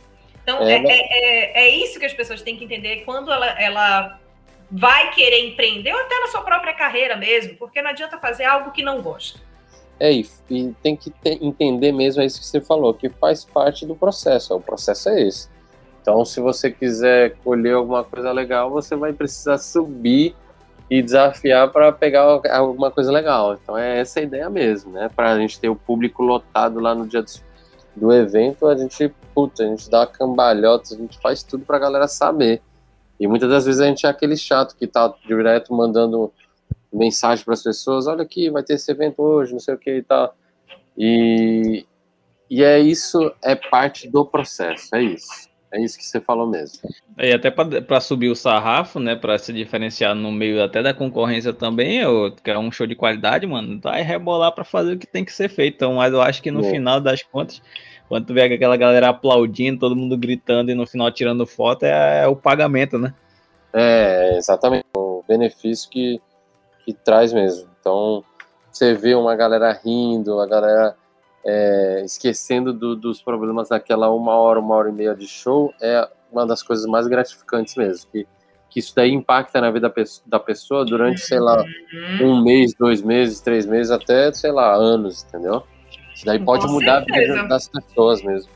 Então 0.43 0.63
é, 0.63 0.75
é, 0.75 0.87
é, 0.87 1.65
é, 1.65 1.69
isso 1.69 1.99
que 1.99 2.07
as 2.07 2.13
pessoas 2.13 2.43
têm 2.43 2.57
que 2.57 2.65
entender 2.65 3.05
quando 3.05 3.33
ela, 3.33 3.47
ela 3.61 4.21
vai 4.71 5.11
querer 5.11 5.49
empreender, 5.49 5.93
ou 5.93 6.01
até 6.01 6.19
na 6.21 6.29
sua 6.29 6.43
própria 6.43 6.75
carreira 6.75 7.17
mesmo, 7.17 7.57
porque 7.57 7.83
não 7.83 7.91
adianta 7.91 8.19
fazer 8.19 8.45
algo 8.45 8.71
que 8.71 8.83
não 8.83 9.03
gosta. 9.03 9.41
É, 9.99 10.13
e, 10.13 10.27
e 10.51 10.75
tem 10.83 10.97
que 10.97 11.11
ter, 11.11 11.39
entender 11.43 11.93
mesmo, 11.93 12.21
é 12.21 12.27
isso 12.27 12.41
que 12.41 12.47
você 12.47 12.61
falou, 12.61 12.93
que 12.93 13.09
faz 13.09 13.45
parte 13.45 13.87
do 13.87 13.95
processo. 13.95 14.55
O 14.55 14.61
processo 14.61 15.09
é 15.09 15.23
esse 15.23 15.54
então, 16.05 16.23
se 16.23 16.39
você 16.39 16.71
quiser 16.71 17.35
colher 17.43 17.77
alguma 17.77 18.05
coisa 18.05 18.31
legal, 18.31 18.69
você 18.69 18.95
vai 18.95 19.15
precisar 19.15 19.57
subir 19.57 20.37
e 20.91 21.01
desafiar 21.01 21.73
para 21.73 21.91
pegar 21.93 22.43
alguma 22.51 22.91
coisa 22.91 23.11
legal. 23.11 23.55
Então, 23.55 23.79
é 23.79 24.01
essa 24.01 24.21
a 24.21 24.23
ideia 24.23 24.51
mesmo, 24.51 24.93
né? 24.93 25.09
Para 25.09 25.33
a 25.33 25.39
gente 25.39 25.59
ter 25.59 25.71
o 25.71 25.75
público 25.75 26.23
lotado 26.23 26.79
lá 26.79 26.95
no 26.95 27.07
dia 27.09 27.23
do, 27.23 27.31
do 27.97 28.13
evento, 28.13 28.67
a 28.67 28.77
gente, 28.77 29.15
puta, 29.35 29.63
a 29.63 29.67
gente 29.67 29.89
dá 29.89 30.01
uma 30.01 30.07
cambalhota, 30.07 30.95
a 30.95 30.99
gente 30.99 31.19
faz 31.21 31.43
tudo 31.43 31.65
para 31.65 31.79
a 31.79 31.81
galera 31.81 32.07
saber. 32.07 32.61
E 33.19 33.27
muitas 33.27 33.49
das 33.49 33.65
vezes 33.65 33.81
a 33.81 33.87
gente 33.87 34.05
é 34.05 34.11
aquele 34.11 34.37
chato 34.37 34.77
que 34.77 34.87
tá 34.87 35.11
direto 35.27 35.73
mandando 35.73 36.31
mensagem 36.93 37.43
para 37.47 37.55
as 37.55 37.63
pessoas: 37.63 38.07
olha 38.07 38.25
aqui, 38.25 38.51
vai 38.51 38.63
ter 38.63 38.75
esse 38.75 38.93
evento 38.93 39.23
hoje, 39.23 39.55
não 39.55 39.61
sei 39.61 39.73
o 39.73 39.79
que 39.79 39.91
e 39.91 40.03
tal. 40.03 40.37
E, 40.99 41.87
e 42.51 42.63
é 42.63 42.79
isso, 42.79 43.33
é 43.43 43.55
parte 43.55 44.07
do 44.07 44.27
processo, 44.27 44.95
é 44.95 45.03
isso. 45.03 45.54
É 45.75 45.81
isso 45.81 45.99
que 45.99 46.05
você 46.05 46.21
falou 46.21 46.47
mesmo. 46.47 46.89
E 47.19 47.33
até 47.33 47.51
para 47.51 48.01
subir 48.01 48.29
o 48.29 48.37
sarrafo, 48.37 49.01
né? 49.01 49.17
Para 49.17 49.37
se 49.39 49.53
diferenciar 49.53 50.15
no 50.15 50.31
meio 50.31 50.63
até 50.63 50.81
da 50.81 50.95
concorrência 50.95 51.53
também, 51.53 51.99
eu 51.99 52.33
quero 52.45 52.61
um 52.61 52.71
show 52.71 52.87
de 52.87 52.95
qualidade, 52.95 53.45
mano. 53.45 53.81
Vai 53.83 54.01
rebolar 54.03 54.53
para 54.53 54.63
fazer 54.63 54.93
o 54.93 54.99
que 54.99 55.07
tem 55.07 55.25
que 55.25 55.33
ser 55.33 55.49
feito. 55.49 55.75
Então, 55.75 55.95
mas 55.95 56.13
eu 56.13 56.23
acho 56.23 56.41
que 56.41 56.53
no 56.53 56.65
é. 56.65 56.71
final 56.71 57.01
das 57.01 57.25
contas, 57.25 57.61
quando 58.09 58.25
tu 58.25 58.33
vê 58.33 58.43
aquela 58.43 58.77
galera 58.77 59.09
aplaudindo, 59.09 59.81
todo 59.81 59.97
mundo 59.97 60.17
gritando 60.17 60.71
e 60.71 60.75
no 60.75 60.87
final 60.87 61.11
tirando 61.11 61.45
foto, 61.45 61.83
é, 61.83 62.23
é 62.23 62.29
o 62.29 62.37
pagamento, 62.37 62.97
né? 62.97 63.13
É, 63.73 64.37
exatamente. 64.39 64.87
O 64.97 65.25
benefício 65.27 65.91
que, 65.91 66.21
que 66.85 66.93
traz 66.93 67.33
mesmo. 67.33 67.69
Então, 67.81 68.23
você 68.71 68.95
vê 68.95 69.17
uma 69.17 69.35
galera 69.35 69.73
rindo, 69.73 70.39
a 70.39 70.47
galera 70.47 70.97
é, 71.45 72.03
esquecendo 72.05 72.73
do, 72.73 72.97
dos 72.97 73.21
problemas 73.21 73.69
daquela 73.69 74.11
uma 74.11 74.35
hora, 74.37 74.59
uma 74.59 74.75
hora 74.75 74.89
e 74.89 74.93
meia 74.93 75.15
de 75.15 75.27
show, 75.27 75.73
é 75.81 76.09
uma 76.33 76.47
das 76.47 76.63
coisas 76.63 76.87
mais 76.87 77.07
gratificantes 77.07 77.77
mesmo. 77.77 78.11
Que, 78.11 78.27
que 78.71 78.81
isso 78.81 78.95
daí 78.95 79.13
impacta 79.13 79.61
na 79.61 79.71
vida 79.71 79.93
da 80.27 80.41
pessoa 80.41 80.85
durante, 80.85 81.21
sei 81.21 81.39
lá, 81.39 81.63
uhum. 82.21 82.39
um 82.39 82.43
mês, 82.43 82.75
dois 82.75 83.03
meses, 83.03 83.41
três 83.41 83.67
meses, 83.67 83.93
até, 83.93 84.33
sei 84.33 84.51
lá, 84.51 84.75
anos, 84.75 85.25
entendeu? 85.25 85.63
Isso 86.15 86.25
daí 86.25 86.39
pode 86.39 86.67
Com 86.67 86.73
mudar 86.73 87.05
certeza. 87.05 87.33
a 87.33 87.37
vida 87.37 87.49
das 87.49 87.69
pessoas 87.69 88.23
mesmo. 88.23 88.51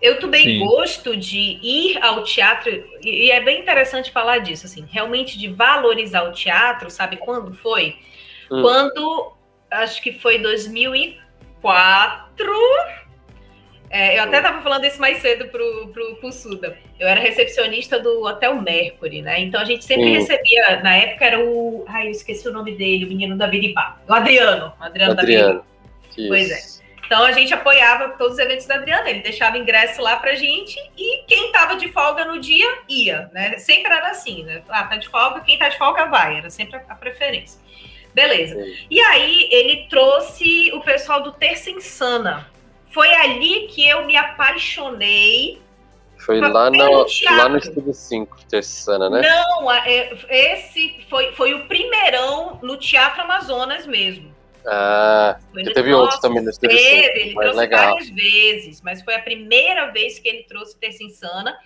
Eu 0.00 0.18
também 0.18 0.44
Sim. 0.44 0.58
gosto 0.58 1.16
de 1.16 1.38
ir 1.62 2.02
ao 2.02 2.24
teatro, 2.24 2.70
e 3.02 3.30
é 3.30 3.40
bem 3.40 3.60
interessante 3.60 4.10
falar 4.10 4.38
disso, 4.38 4.66
assim, 4.66 4.84
realmente 4.90 5.38
de 5.38 5.48
valorizar 5.48 6.24
o 6.24 6.32
teatro, 6.32 6.90
sabe 6.90 7.16
quando 7.16 7.54
foi? 7.54 7.96
Hum. 8.50 8.62
Quando, 8.62 9.32
acho 9.70 10.02
que 10.02 10.12
foi 10.12 10.38
2004, 10.38 11.21
quatro. 11.62 12.52
É, 13.88 14.18
eu 14.18 14.22
até 14.22 14.38
estava 14.38 14.62
falando 14.62 14.84
isso 14.86 14.98
mais 14.98 15.18
cedo 15.18 15.48
pro, 15.48 15.88
pro, 15.88 16.16
pro 16.16 16.32
Suda. 16.32 16.76
Eu 16.98 17.06
era 17.06 17.20
recepcionista 17.20 17.98
do 17.98 18.24
Hotel 18.24 18.60
Mercury, 18.60 19.22
né? 19.22 19.40
Então 19.40 19.60
a 19.60 19.64
gente 19.64 19.84
sempre 19.84 20.10
recebia, 20.10 20.80
na 20.82 20.96
época 20.96 21.24
era 21.24 21.38
o. 21.38 21.84
Ai, 21.86 22.06
eu 22.06 22.10
esqueci 22.10 22.48
o 22.48 22.52
nome 22.52 22.74
dele, 22.74 23.04
o 23.04 23.08
menino 23.08 23.36
da 23.36 23.46
Biribá. 23.46 24.00
O 24.08 24.12
Adriano. 24.12 24.72
O 24.80 24.82
Adriano, 24.82 25.12
Adriano. 25.12 25.14
da 25.14 25.22
Biribá. 25.22 26.28
Pois 26.28 26.50
é. 26.50 26.82
Então 27.04 27.22
a 27.24 27.32
gente 27.32 27.52
apoiava 27.52 28.08
todos 28.16 28.34
os 28.34 28.38
eventos 28.38 28.64
da 28.64 28.76
Adriana, 28.76 29.10
ele 29.10 29.20
deixava 29.20 29.58
ingresso 29.58 30.00
lá 30.00 30.16
pra 30.16 30.34
gente 30.34 30.78
e 30.96 31.24
quem 31.26 31.52
tava 31.52 31.76
de 31.76 31.92
folga 31.92 32.24
no 32.24 32.40
dia 32.40 32.66
ia, 32.88 33.28
né? 33.34 33.58
Sempre 33.58 33.92
era 33.92 34.08
assim, 34.08 34.42
né? 34.44 34.62
Ah, 34.70 34.84
tá 34.84 34.96
de 34.96 35.10
folga, 35.10 35.40
quem 35.40 35.58
tá 35.58 35.68
de 35.68 35.76
folga 35.76 36.06
vai, 36.06 36.38
era 36.38 36.48
sempre 36.48 36.80
a 36.88 36.94
preferência. 36.94 37.60
Beleza. 38.14 38.56
E 38.90 39.00
aí 39.00 39.48
ele 39.50 39.86
trouxe 39.88 40.70
o 40.74 40.80
pessoal 40.80 41.22
do 41.22 41.32
Terça 41.32 41.70
Insana. 41.70 42.50
Foi 42.90 43.12
ali 43.14 43.68
que 43.68 43.88
eu 43.88 44.04
me 44.04 44.16
apaixonei. 44.16 45.60
Foi 46.18 46.40
lá 46.40 46.70
no, 46.70 47.06
lá 47.36 47.48
no 47.48 47.58
Estúdio 47.58 47.92
5, 47.92 48.44
Terça 48.48 48.70
Insana, 48.70 49.10
né? 49.10 49.22
Não, 49.22 49.72
é, 49.72 50.12
esse 50.28 51.04
foi, 51.08 51.32
foi 51.32 51.54
o 51.54 51.66
primeirão 51.66 52.60
no 52.62 52.76
Teatro 52.76 53.22
Amazonas 53.22 53.86
mesmo. 53.86 54.32
Ah, 54.64 55.38
teve 55.74 55.92
outro 55.92 56.20
também 56.20 56.42
no 56.42 56.50
Estúdio 56.50 56.78
5. 56.78 56.88
Ele 56.88 57.34
trouxe 57.34 57.58
legal. 57.58 57.94
várias 57.94 58.08
vezes, 58.10 58.80
mas 58.82 59.02
foi 59.02 59.14
a 59.14 59.20
primeira 59.20 59.90
vez 59.90 60.18
que 60.18 60.28
ele 60.28 60.44
trouxe 60.44 60.78
Terça 60.78 61.02
Insana. 61.02 61.56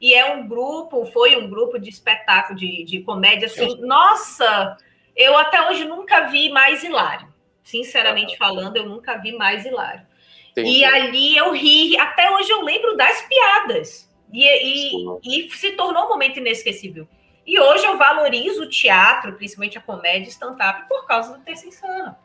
E 0.00 0.14
é 0.14 0.32
um 0.32 0.46
grupo, 0.46 1.04
foi 1.06 1.36
um 1.36 1.50
grupo 1.50 1.78
de 1.78 1.90
espetáculo, 1.90 2.56
de, 2.56 2.84
de 2.84 3.00
comédia, 3.00 3.46
assim, 3.46 3.80
nossa 3.80 4.78
eu 5.18 5.36
até 5.36 5.68
hoje 5.68 5.84
nunca 5.84 6.20
vi 6.28 6.48
mais 6.50 6.82
hilário. 6.84 7.26
Sinceramente 7.62 8.34
ah, 8.34 8.38
falando, 8.38 8.76
eu 8.76 8.86
nunca 8.86 9.18
vi 9.18 9.32
mais 9.32 9.66
hilário. 9.66 10.06
Entendi. 10.52 10.78
E 10.78 10.84
ali 10.84 11.36
eu 11.36 11.52
ri, 11.52 11.98
até 11.98 12.30
hoje 12.30 12.50
eu 12.50 12.62
lembro 12.62 12.96
das 12.96 13.20
piadas. 13.22 14.08
E, 14.32 14.44
e, 14.44 15.46
e, 15.46 15.50
se 15.50 15.72
tornou 15.72 16.04
um 16.04 16.08
momento 16.08 16.38
inesquecível. 16.38 17.06
E 17.46 17.58
hoje 17.58 17.84
eu 17.86 17.96
valorizo 17.96 18.62
o 18.62 18.68
teatro, 18.68 19.32
principalmente 19.34 19.76
a 19.78 19.80
comédia 19.80 20.28
stand-up, 20.28 20.86
por 20.88 21.06
causa 21.06 21.36
do 21.36 21.42
Terça 21.42 21.66
Insana. 21.66 22.18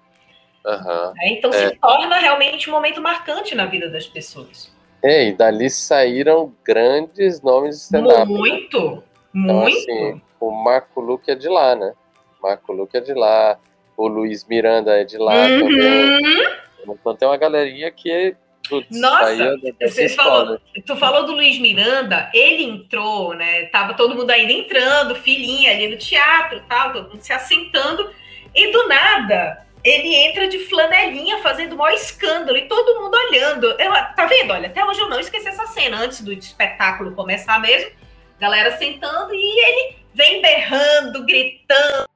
Aham. 0.66 1.14
É, 1.20 1.30
Então 1.34 1.50
É. 1.52 1.70
se 1.70 1.76
torna 1.78 2.18
realmente 2.20 2.70
um 2.70 2.74
momento 2.74 3.02
marcante 3.02 3.56
na 3.56 3.66
vida 3.66 3.90
das 3.90 4.06
pessoas. 4.06 4.74
É, 5.02 5.28
e 5.28 5.34
dali 5.34 5.70
saíram 5.70 6.54
grandes 6.64 7.42
nomes 7.42 7.76
de 7.78 7.82
stand-up. 7.84 8.20
né? 8.20 8.26
Muito, 8.26 8.78
Então, 9.36 9.56
muito. 9.56 9.78
assim, 9.78 10.22
o 10.40 10.52
Marco 10.52 11.02
Luque 11.02 11.32
é 11.32 11.36
de 11.36 11.50
lá, 11.50 11.76
né? 11.76 11.94
Marco 12.44 12.74
Luque 12.74 12.98
é 12.98 13.02
de 13.02 13.14
lá. 13.14 13.58
O 13.96 14.08
Luiz 14.08 14.46
Miranda 14.46 15.00
é 15.00 15.04
de 15.04 15.18
lá 15.18 15.48
também. 15.48 15.70
Uhum. 15.70 16.94
Então 16.94 17.16
tem 17.16 17.28
uma 17.28 17.38
galerinha 17.38 17.90
que 17.90 18.12
é. 18.12 18.36
Putz, 18.68 18.98
Nossa, 18.98 19.58
dessa 19.80 19.96
você 19.96 20.06
escola. 20.06 20.62
Tu 20.86 20.96
falou 20.96 21.26
do 21.26 21.34
Luiz 21.34 21.60
Miranda, 21.60 22.30
ele 22.34 22.64
entrou, 22.64 23.34
né? 23.34 23.66
Tava 23.66 23.94
todo 23.94 24.16
mundo 24.16 24.32
ainda 24.32 24.54
entrando, 24.54 25.16
filhinha 25.16 25.72
ali 25.72 25.88
no 25.90 25.98
teatro, 25.98 26.62
tal, 26.70 26.94
todo 26.94 27.10
mundo 27.10 27.22
se 27.22 27.34
assentando, 27.34 28.10
e 28.56 28.72
do 28.72 28.88
nada 28.88 29.64
ele 29.84 30.16
entra 30.16 30.48
de 30.48 30.60
flanelinha 30.60 31.40
fazendo 31.40 31.74
o 31.74 31.78
maior 31.78 31.94
escândalo 31.94 32.58
e 32.58 32.68
todo 32.68 33.02
mundo 33.02 33.14
olhando. 33.14 33.66
Eu, 33.78 33.92
tá 34.16 34.26
vendo? 34.26 34.54
Olha, 34.54 34.68
até 34.68 34.84
hoje 34.84 35.02
eu 35.02 35.10
não 35.10 35.20
esqueci 35.20 35.48
essa 35.48 35.68
cena 35.68 35.98
antes 35.98 36.22
do 36.22 36.32
espetáculo 36.32 37.12
começar 37.12 37.60
mesmo. 37.60 37.92
Galera 38.40 38.78
sentando 38.78 39.34
e 39.34 39.66
ele 39.66 39.96
vem 40.14 40.42
berrando, 40.42 41.26
gritando, 41.26 42.08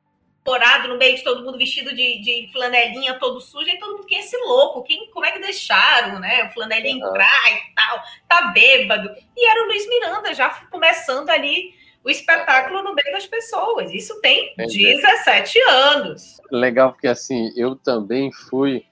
corado 0.47 0.87
no 0.87 0.97
meio 0.97 1.17
de 1.17 1.25
todo 1.25 1.43
mundo 1.43 1.57
vestido 1.57 1.93
de, 1.93 2.21
de 2.21 2.49
flanelinha, 2.53 3.19
todo 3.19 3.41
sujo, 3.41 3.67
e 3.67 3.77
todo 3.77 3.97
mundo, 3.97 4.05
quem 4.05 4.19
é 4.19 4.21
esse 4.21 4.37
louco? 4.37 4.81
Quem, 4.81 5.11
como 5.11 5.25
é 5.25 5.31
que 5.31 5.39
deixaram, 5.39 6.21
né? 6.21 6.45
O 6.45 6.53
flanelinha 6.53 7.03
Aham. 7.03 7.09
entrar 7.09 7.51
e 7.51 7.75
tal, 7.75 8.01
tá 8.29 8.51
bêbado. 8.53 9.13
E 9.35 9.45
era 9.45 9.63
o 9.63 9.67
Luiz 9.67 9.85
Miranda 9.89 10.33
já 10.33 10.49
começando 10.71 11.29
ali 11.29 11.73
o 12.01 12.09
espetáculo 12.09 12.81
no 12.81 12.95
meio 12.95 13.11
das 13.11 13.25
pessoas. 13.25 13.93
Isso 13.93 14.21
tem 14.21 14.53
Entendi. 14.53 14.85
17 14.95 15.59
anos. 15.63 16.37
Legal, 16.49 16.93
porque 16.93 17.09
assim, 17.09 17.51
eu 17.57 17.75
também 17.75 18.31
fui 18.31 18.85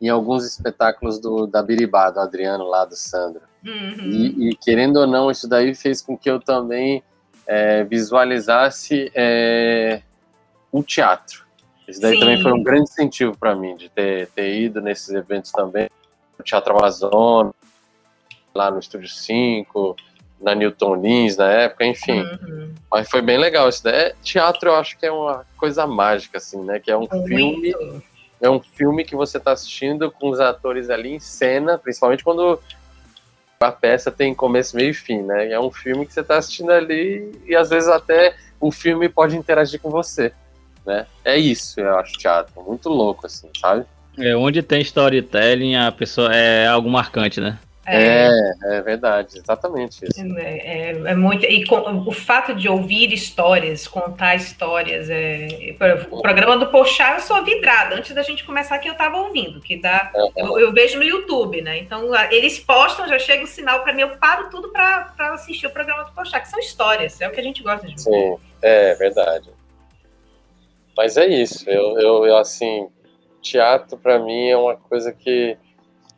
em 0.00 0.08
alguns 0.08 0.46
espetáculos 0.46 1.18
do, 1.18 1.46
da 1.46 1.62
Biribá, 1.62 2.08
do 2.08 2.20
Adriano 2.20 2.64
lá, 2.64 2.86
do 2.86 2.96
Sandro. 2.96 3.42
Uhum. 3.62 4.10
E, 4.10 4.48
e, 4.48 4.56
querendo 4.56 4.96
ou 4.96 5.06
não, 5.06 5.30
isso 5.30 5.46
daí 5.46 5.74
fez 5.74 6.00
com 6.00 6.16
que 6.16 6.30
eu 6.30 6.40
também 6.40 7.02
é, 7.46 7.84
visualizasse 7.84 9.12
é, 9.14 10.00
o 10.78 10.82
teatro. 10.82 11.44
Isso 11.86 12.00
daí 12.00 12.14
Sim. 12.14 12.20
também 12.20 12.42
foi 12.42 12.52
um 12.52 12.62
grande 12.62 12.90
incentivo 12.90 13.36
para 13.36 13.54
mim, 13.54 13.76
de 13.76 13.88
ter, 13.88 14.28
ter 14.28 14.60
ido 14.60 14.80
nesses 14.80 15.10
eventos 15.10 15.52
também. 15.52 15.88
No 16.38 16.44
Teatro 16.44 16.76
Amazonas, 16.76 17.52
lá 18.54 18.70
no 18.70 18.78
Estúdio 18.78 19.08
5, 19.08 19.96
na 20.40 20.54
Newton 20.54 20.96
Lins 20.96 21.36
na 21.36 21.50
época, 21.50 21.86
enfim. 21.86 22.20
Uhum. 22.20 22.74
Mas 22.90 23.08
foi 23.08 23.22
bem 23.22 23.38
legal 23.38 23.68
isso 23.68 23.84
daí. 23.84 23.94
É, 23.94 24.14
Teatro 24.22 24.70
eu 24.70 24.76
acho 24.76 24.98
que 24.98 25.06
é 25.06 25.12
uma 25.12 25.46
coisa 25.56 25.86
mágica, 25.86 26.38
assim, 26.38 26.62
né? 26.62 26.78
Que 26.78 26.90
é 26.90 26.96
um 26.96 27.06
filme 27.08 27.74
é 28.40 28.50
um 28.50 28.60
filme 28.60 29.02
que 29.02 29.16
você 29.16 29.38
está 29.38 29.52
assistindo 29.52 30.10
com 30.10 30.28
os 30.28 30.40
atores 30.40 30.90
ali 30.90 31.14
em 31.14 31.20
cena, 31.20 31.78
principalmente 31.78 32.22
quando 32.22 32.60
a 33.58 33.72
peça 33.72 34.10
tem 34.10 34.34
começo, 34.34 34.76
meio 34.76 34.90
e 34.90 34.94
fim, 34.94 35.22
né? 35.22 35.50
É 35.50 35.58
um 35.58 35.70
filme 35.70 36.04
que 36.04 36.12
você 36.12 36.20
está 36.20 36.36
assistindo 36.36 36.70
ali 36.70 37.32
e 37.46 37.56
às 37.56 37.70
vezes 37.70 37.88
até 37.88 38.36
o 38.60 38.70
filme 38.70 39.08
pode 39.08 39.36
interagir 39.36 39.80
com 39.80 39.90
você, 39.90 40.32
né? 40.86 41.06
É 41.24 41.36
isso, 41.36 41.80
eu 41.80 41.98
acho 41.98 42.12
teatro, 42.14 42.62
muito 42.62 42.88
louco 42.88 43.26
assim, 43.26 43.50
sabe? 43.60 43.84
É, 44.18 44.34
onde 44.36 44.62
tem 44.62 44.80
storytelling, 44.80 45.76
a 45.76 45.92
pessoa 45.92 46.34
é 46.34 46.66
algo 46.66 46.88
marcante, 46.88 47.40
né? 47.40 47.58
É, 47.88 48.26
É, 48.26 48.78
é 48.78 48.82
verdade, 48.82 49.38
exatamente 49.38 50.04
isso. 50.04 50.20
é, 50.38 50.90
é 50.90 51.14
muito. 51.14 51.44
E 51.46 51.64
com- 51.66 52.04
o 52.04 52.10
fato 52.10 52.52
de 52.52 52.68
ouvir 52.68 53.12
histórias, 53.12 53.86
contar 53.86 54.34
histórias. 54.34 55.08
É, 55.08 55.76
o 56.10 56.20
programa 56.20 56.56
do 56.56 56.66
Pochá 56.66 57.14
eu 57.14 57.20
sou 57.20 57.44
vidrada. 57.44 57.94
Antes 57.94 58.12
da 58.12 58.22
gente 58.24 58.42
começar 58.42 58.74
aqui, 58.74 58.88
eu 58.88 58.92
estava 58.92 59.18
ouvindo, 59.18 59.60
que 59.60 59.76
dá. 59.76 60.10
Eu, 60.36 60.58
eu 60.58 60.72
vejo 60.72 60.98
no 60.98 61.04
YouTube, 61.04 61.62
né? 61.62 61.78
Então 61.78 62.10
eles 62.32 62.58
postam, 62.58 63.06
já 63.06 63.20
chega 63.20 63.44
o 63.44 63.46
sinal 63.46 63.84
para 63.84 63.92
mim, 63.92 64.00
eu 64.02 64.16
paro 64.16 64.50
tudo 64.50 64.70
para 64.70 65.12
assistir 65.34 65.68
o 65.68 65.70
programa 65.70 66.02
do 66.04 66.10
Pochá, 66.12 66.40
que 66.40 66.48
são 66.48 66.58
histórias, 66.58 67.20
é 67.20 67.28
o 67.28 67.30
que 67.30 67.38
a 67.38 67.44
gente 67.44 67.62
gosta 67.62 67.86
de 67.86 67.94
ver. 67.94 68.00
Sim, 68.00 68.36
é 68.62 68.94
verdade. 68.96 69.48
Mas 70.96 71.16
é 71.16 71.26
isso, 71.26 71.68
eu, 71.68 71.98
eu, 72.00 72.26
eu 72.26 72.36
assim, 72.38 72.88
teatro 73.42 73.98
para 73.98 74.18
mim 74.18 74.48
é 74.48 74.56
uma 74.56 74.76
coisa 74.76 75.12
que 75.12 75.56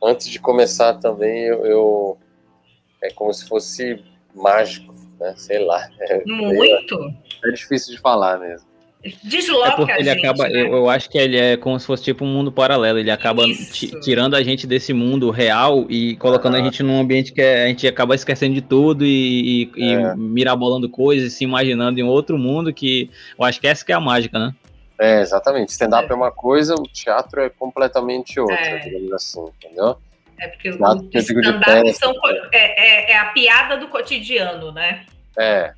antes 0.02 0.28
de 0.28 0.38
começar 0.38 0.94
também 0.94 1.42
eu, 1.44 1.66
eu- 1.66 2.18
é 3.02 3.10
como 3.10 3.32
se 3.32 3.46
fosse 3.48 4.02
mágico, 4.34 4.94
né? 5.18 5.34
Sei 5.36 5.58
lá, 5.64 5.88
é, 6.00 6.22
Muito. 6.26 7.12
é 7.44 7.50
difícil 7.50 7.94
de 7.94 8.00
falar 8.00 8.38
mesmo. 8.38 8.66
Desloca 9.22 9.68
É 9.68 9.76
porque 9.76 9.92
a 9.92 9.98
ele 10.00 10.10
gente, 10.10 10.18
acaba, 10.18 10.48
né? 10.48 10.60
eu, 10.60 10.66
eu 10.74 10.90
acho 10.90 11.08
que 11.08 11.16
ele 11.16 11.36
é 11.36 11.56
como 11.56 11.78
se 11.78 11.86
fosse 11.86 12.02
tipo 12.02 12.24
um 12.24 12.28
mundo 12.28 12.50
paralelo. 12.50 12.98
Ele 12.98 13.12
acaba 13.12 13.44
tirando 14.02 14.34
a 14.34 14.42
gente 14.42 14.66
desse 14.66 14.92
mundo 14.92 15.30
real 15.30 15.86
e 15.88 16.16
colocando 16.16 16.56
a 16.56 16.58
Aham. 16.58 16.64
gente 16.64 16.82
num 16.82 16.98
ambiente 17.00 17.32
que 17.32 17.40
é- 17.40 17.64
a 17.64 17.68
gente 17.68 17.86
acaba 17.86 18.16
esquecendo 18.16 18.54
de 18.54 18.60
tudo 18.60 19.06
e, 19.06 19.70
e, 19.76 19.84
e 19.84 19.94
É. 19.94 20.16
mirabolando 20.16 20.88
coisas, 20.90 21.32
se 21.32 21.44
imaginando 21.44 22.00
em 22.00 22.02
outro 22.02 22.36
mundo 22.36 22.74
que 22.74 23.08
eu 23.38 23.44
acho 23.44 23.60
que 23.60 23.68
essa 23.68 23.84
que 23.84 23.92
é 23.92 23.94
a 23.94 24.00
mágica, 24.00 24.36
né? 24.38 24.52
É, 25.00 25.20
exatamente. 25.20 25.70
Stand-up 25.70 26.10
é. 26.10 26.14
uma 26.14 26.30
coisa, 26.32 26.74
o 26.74 26.82
teatro 26.82 27.40
é 27.40 27.48
completamente 27.48 28.40
outra, 28.40 28.56
É. 28.56 28.78
digamos 28.78 29.12
assim, 29.12 29.44
entendeu? 29.58 29.96
É 30.40 30.48
porque 30.48 30.70
Teatro 30.70 31.08
o 31.14 31.18
stand-up 31.18 31.92
são 31.94 32.14
co- 32.14 32.28
é, 32.52 32.52
é- 32.52 33.12
é 33.12 33.18
a 33.18 33.26
piada 33.32 33.76
do 33.76 33.88
cotidiano, 33.88 34.72
né? 34.72 35.04
É. 35.36 35.72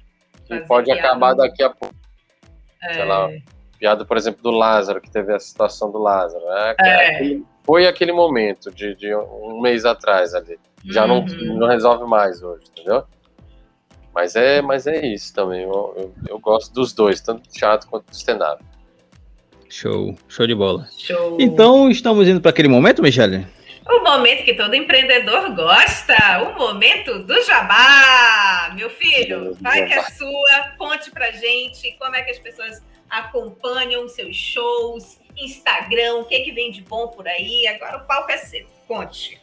E 0.50 0.60
pode 0.60 0.90
acabar 0.90 1.34
daqui 1.34 1.62
a 1.62 1.70
pouco. 1.70 1.94
É, 2.82 2.94
Sei 2.94 3.04
lá, 3.04 3.28
Piada, 3.78 4.04
por 4.04 4.16
exemplo, 4.18 4.42
do 4.42 4.50
Lázaro, 4.50 5.00
que 5.00 5.10
teve 5.10 5.32
a 5.34 5.38
situação 5.38 5.90
do 5.90 5.98
Lázaro. 5.98 6.44
Né? 6.44 6.74
É. 6.80 7.14
Aquele- 7.14 7.44
Foi 7.64 7.86
aquele 7.86 8.12
momento 8.12 8.70
de, 8.70 8.94
de 8.94 9.14
um 9.14 9.60
mês 9.60 9.84
atrás 9.86 10.34
ali. 10.34 10.58
Já 10.84 11.06
não, 11.06 11.20
Uhum. 11.20 11.58
não 11.58 11.66
resolve 11.68 12.04
mais 12.04 12.42
hoje, 12.42 12.64
entendeu? 12.72 13.04
Mas 14.14 14.34
é, 14.34 14.60
mas 14.60 14.86
é 14.86 15.06
isso 15.06 15.32
também. 15.34 15.62
Eu, 15.62 15.94
eu, 15.96 16.14
eu 16.28 16.38
gosto 16.40 16.72
dos 16.74 16.92
dois, 16.92 17.20
tanto 17.20 17.42
do 17.42 17.48
teatro 17.48 17.88
quanto 17.88 18.06
do 18.06 18.12
stand-up. 18.12 18.62
Show, 19.70 20.16
show 20.28 20.46
de 20.48 20.54
bola. 20.54 20.88
Show. 20.98 21.38
Então, 21.40 21.88
estamos 21.88 22.26
indo 22.26 22.40
para 22.40 22.50
aquele 22.50 22.66
momento, 22.66 23.00
Michele? 23.00 23.46
O 23.88 24.02
momento 24.02 24.44
que 24.44 24.54
todo 24.54 24.74
empreendedor 24.74 25.54
gosta, 25.54 26.16
o 26.42 26.58
momento 26.58 27.20
do 27.20 27.40
jabá. 27.42 28.72
Meu 28.74 28.90
filho, 28.90 29.56
vai 29.60 29.86
que 29.86 29.94
é 29.94 30.02
sua, 30.02 30.72
conte 30.76 31.10
pra 31.12 31.30
gente 31.30 31.96
como 32.00 32.16
é 32.16 32.22
que 32.22 32.32
as 32.32 32.38
pessoas 32.40 32.82
acompanham 33.08 34.08
seus 34.08 34.36
shows, 34.36 35.18
Instagram, 35.36 36.16
o 36.16 36.24
que 36.24 36.40
que 36.40 36.52
vem 36.52 36.72
de 36.72 36.82
bom 36.82 37.06
por 37.08 37.26
aí. 37.28 37.66
Agora 37.68 37.98
o 37.98 38.06
palco 38.06 38.30
é 38.32 38.36
seu, 38.38 38.66
conte. 38.88 39.40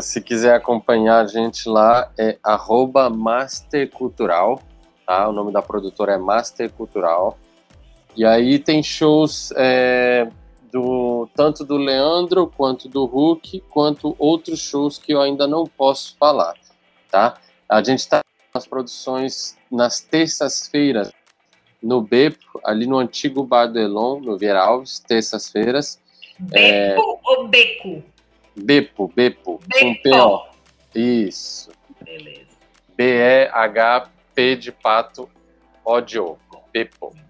Se 0.00 0.20
quiser 0.20 0.54
acompanhar 0.54 1.20
a 1.20 1.26
gente 1.28 1.68
lá, 1.68 2.10
é 2.18 2.38
arroba 2.42 3.08
mastercultural, 3.08 4.60
tá? 5.06 5.28
O 5.28 5.32
nome 5.32 5.52
da 5.52 5.62
produtora 5.62 6.14
é 6.14 6.18
Master 6.18 6.70
Cultural. 6.70 7.38
E 8.16 8.24
aí 8.24 8.58
tem 8.58 8.82
shows 8.82 9.52
é, 9.56 10.28
do 10.72 11.28
tanto 11.34 11.64
do 11.64 11.76
Leandro, 11.76 12.46
quanto 12.56 12.88
do 12.88 13.04
Hulk, 13.04 13.60
quanto 13.68 14.16
outros 14.18 14.60
shows 14.60 14.98
que 14.98 15.12
eu 15.12 15.20
ainda 15.20 15.46
não 15.46 15.64
posso 15.64 16.16
falar, 16.18 16.54
tá? 17.10 17.38
A 17.68 17.82
gente 17.82 17.98
está 18.00 18.22
nas 18.54 18.66
produções 18.66 19.56
nas 19.70 20.00
terças-feiras 20.00 21.12
no 21.82 22.00
Bepo, 22.00 22.60
ali 22.64 22.86
no 22.86 22.98
antigo 22.98 23.44
Bar 23.44 23.66
do 23.66 23.78
Elon, 23.78 24.20
no 24.20 24.38
Vieira 24.38 24.60
Alves, 24.60 24.98
terças-feiras. 24.98 26.00
Beco 26.38 27.20
ou 27.24 27.48
beco? 27.48 28.02
Bepo, 28.56 29.12
Bepo, 29.14 29.60
com 29.60 29.92
Bepo. 29.92 30.02
P-O. 30.02 30.46
Isso. 30.94 31.70
Beleza. 32.02 32.46
B-E-H-P 32.96 34.56
de 34.56 34.72
pato, 34.72 35.28
O 35.84 36.00
de 36.00 36.18
ovo. 36.18 36.38
Bepo. 36.72 37.25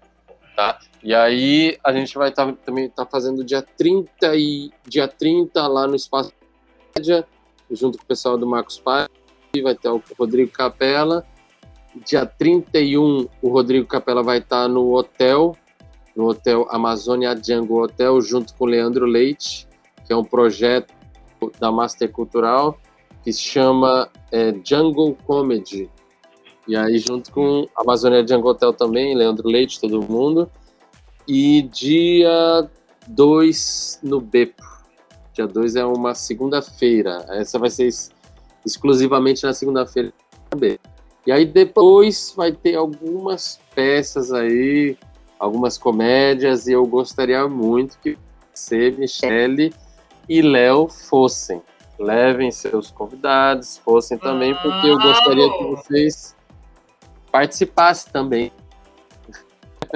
Tá? 0.57 0.79
E 1.03 1.13
aí 1.13 1.77
a 1.83 1.93
gente 1.93 2.17
vai 2.17 2.31
tá, 2.31 2.51
também 2.65 2.89
tá 2.89 3.05
fazendo 3.05 3.43
dia 3.43 3.61
30 3.61 4.35
e 4.35 4.71
dia 4.87 5.07
30 5.07 5.67
lá 5.67 5.85
no 5.85 5.95
Espaço 5.95 6.33
Média, 6.95 7.27
junto 7.69 7.99
com 7.99 8.03
o 8.03 8.07
pessoal 8.07 8.39
do 8.39 8.47
Marcos 8.47 8.79
Pai, 8.79 9.05
vai 9.61 9.75
ter 9.75 9.89
o 9.89 10.01
Rodrigo 10.17 10.51
Capela. 10.51 11.23
Dia 12.03 12.25
31 12.25 13.27
o 13.39 13.49
Rodrigo 13.49 13.85
Capela 13.85 14.23
vai 14.23 14.39
estar 14.39 14.67
no 14.67 14.95
hotel, 14.95 15.55
no 16.15 16.27
hotel 16.27 16.67
Amazônia 16.71 17.35
Django 17.35 17.83
Hotel, 17.83 18.19
junto 18.19 18.55
com 18.55 18.63
o 18.65 18.67
Leandro 18.67 19.05
Leite, 19.05 19.67
que 20.07 20.11
é 20.11 20.17
um 20.17 20.23
projeto 20.23 20.91
da 21.59 21.71
Master 21.71 22.11
Cultural 22.11 22.79
que 23.23 23.31
se 23.31 23.41
chama 23.41 24.09
é, 24.31 24.55
Jungle 24.63 25.15
Comedy. 25.23 25.87
E 26.67 26.75
aí, 26.75 26.97
junto 26.99 27.31
com 27.31 27.67
a 27.75 27.81
Amazônia 27.81 28.27
Jungle 28.27 28.51
Hotel 28.51 28.73
também, 28.73 29.15
Leandro 29.15 29.47
Leite, 29.47 29.79
todo 29.79 30.01
mundo. 30.01 30.49
E 31.27 31.61
dia 31.63 32.69
2 33.07 33.99
no 34.03 34.19
Bepo. 34.19 34.63
Dia 35.33 35.47
2 35.47 35.75
é 35.75 35.85
uma 35.85 36.13
segunda-feira. 36.13 37.25
Essa 37.29 37.57
vai 37.57 37.69
ser 37.69 37.83
ex- 37.83 38.11
exclusivamente 38.65 39.43
na 39.43 39.53
segunda-feira. 39.53 40.11
E 41.25 41.31
aí 41.31 41.45
depois 41.45 42.33
vai 42.35 42.51
ter 42.51 42.75
algumas 42.75 43.59
peças 43.75 44.31
aí, 44.33 44.97
algumas 45.37 45.77
comédias, 45.77 46.67
e 46.67 46.71
eu 46.71 46.85
gostaria 46.85 47.47
muito 47.47 47.97
que 47.99 48.17
você, 48.53 48.91
Michele 48.91 49.73
e 50.27 50.41
Léo 50.41 50.87
fossem. 50.87 51.61
Levem 51.99 52.51
seus 52.51 52.91
convidados, 52.91 53.77
fossem 53.77 54.17
também, 54.17 54.55
porque 54.55 54.87
eu 54.87 54.97
gostaria 54.97 55.49
que 55.51 55.63
vocês 55.65 56.35
participassem 57.31 58.11
também. 58.11 58.51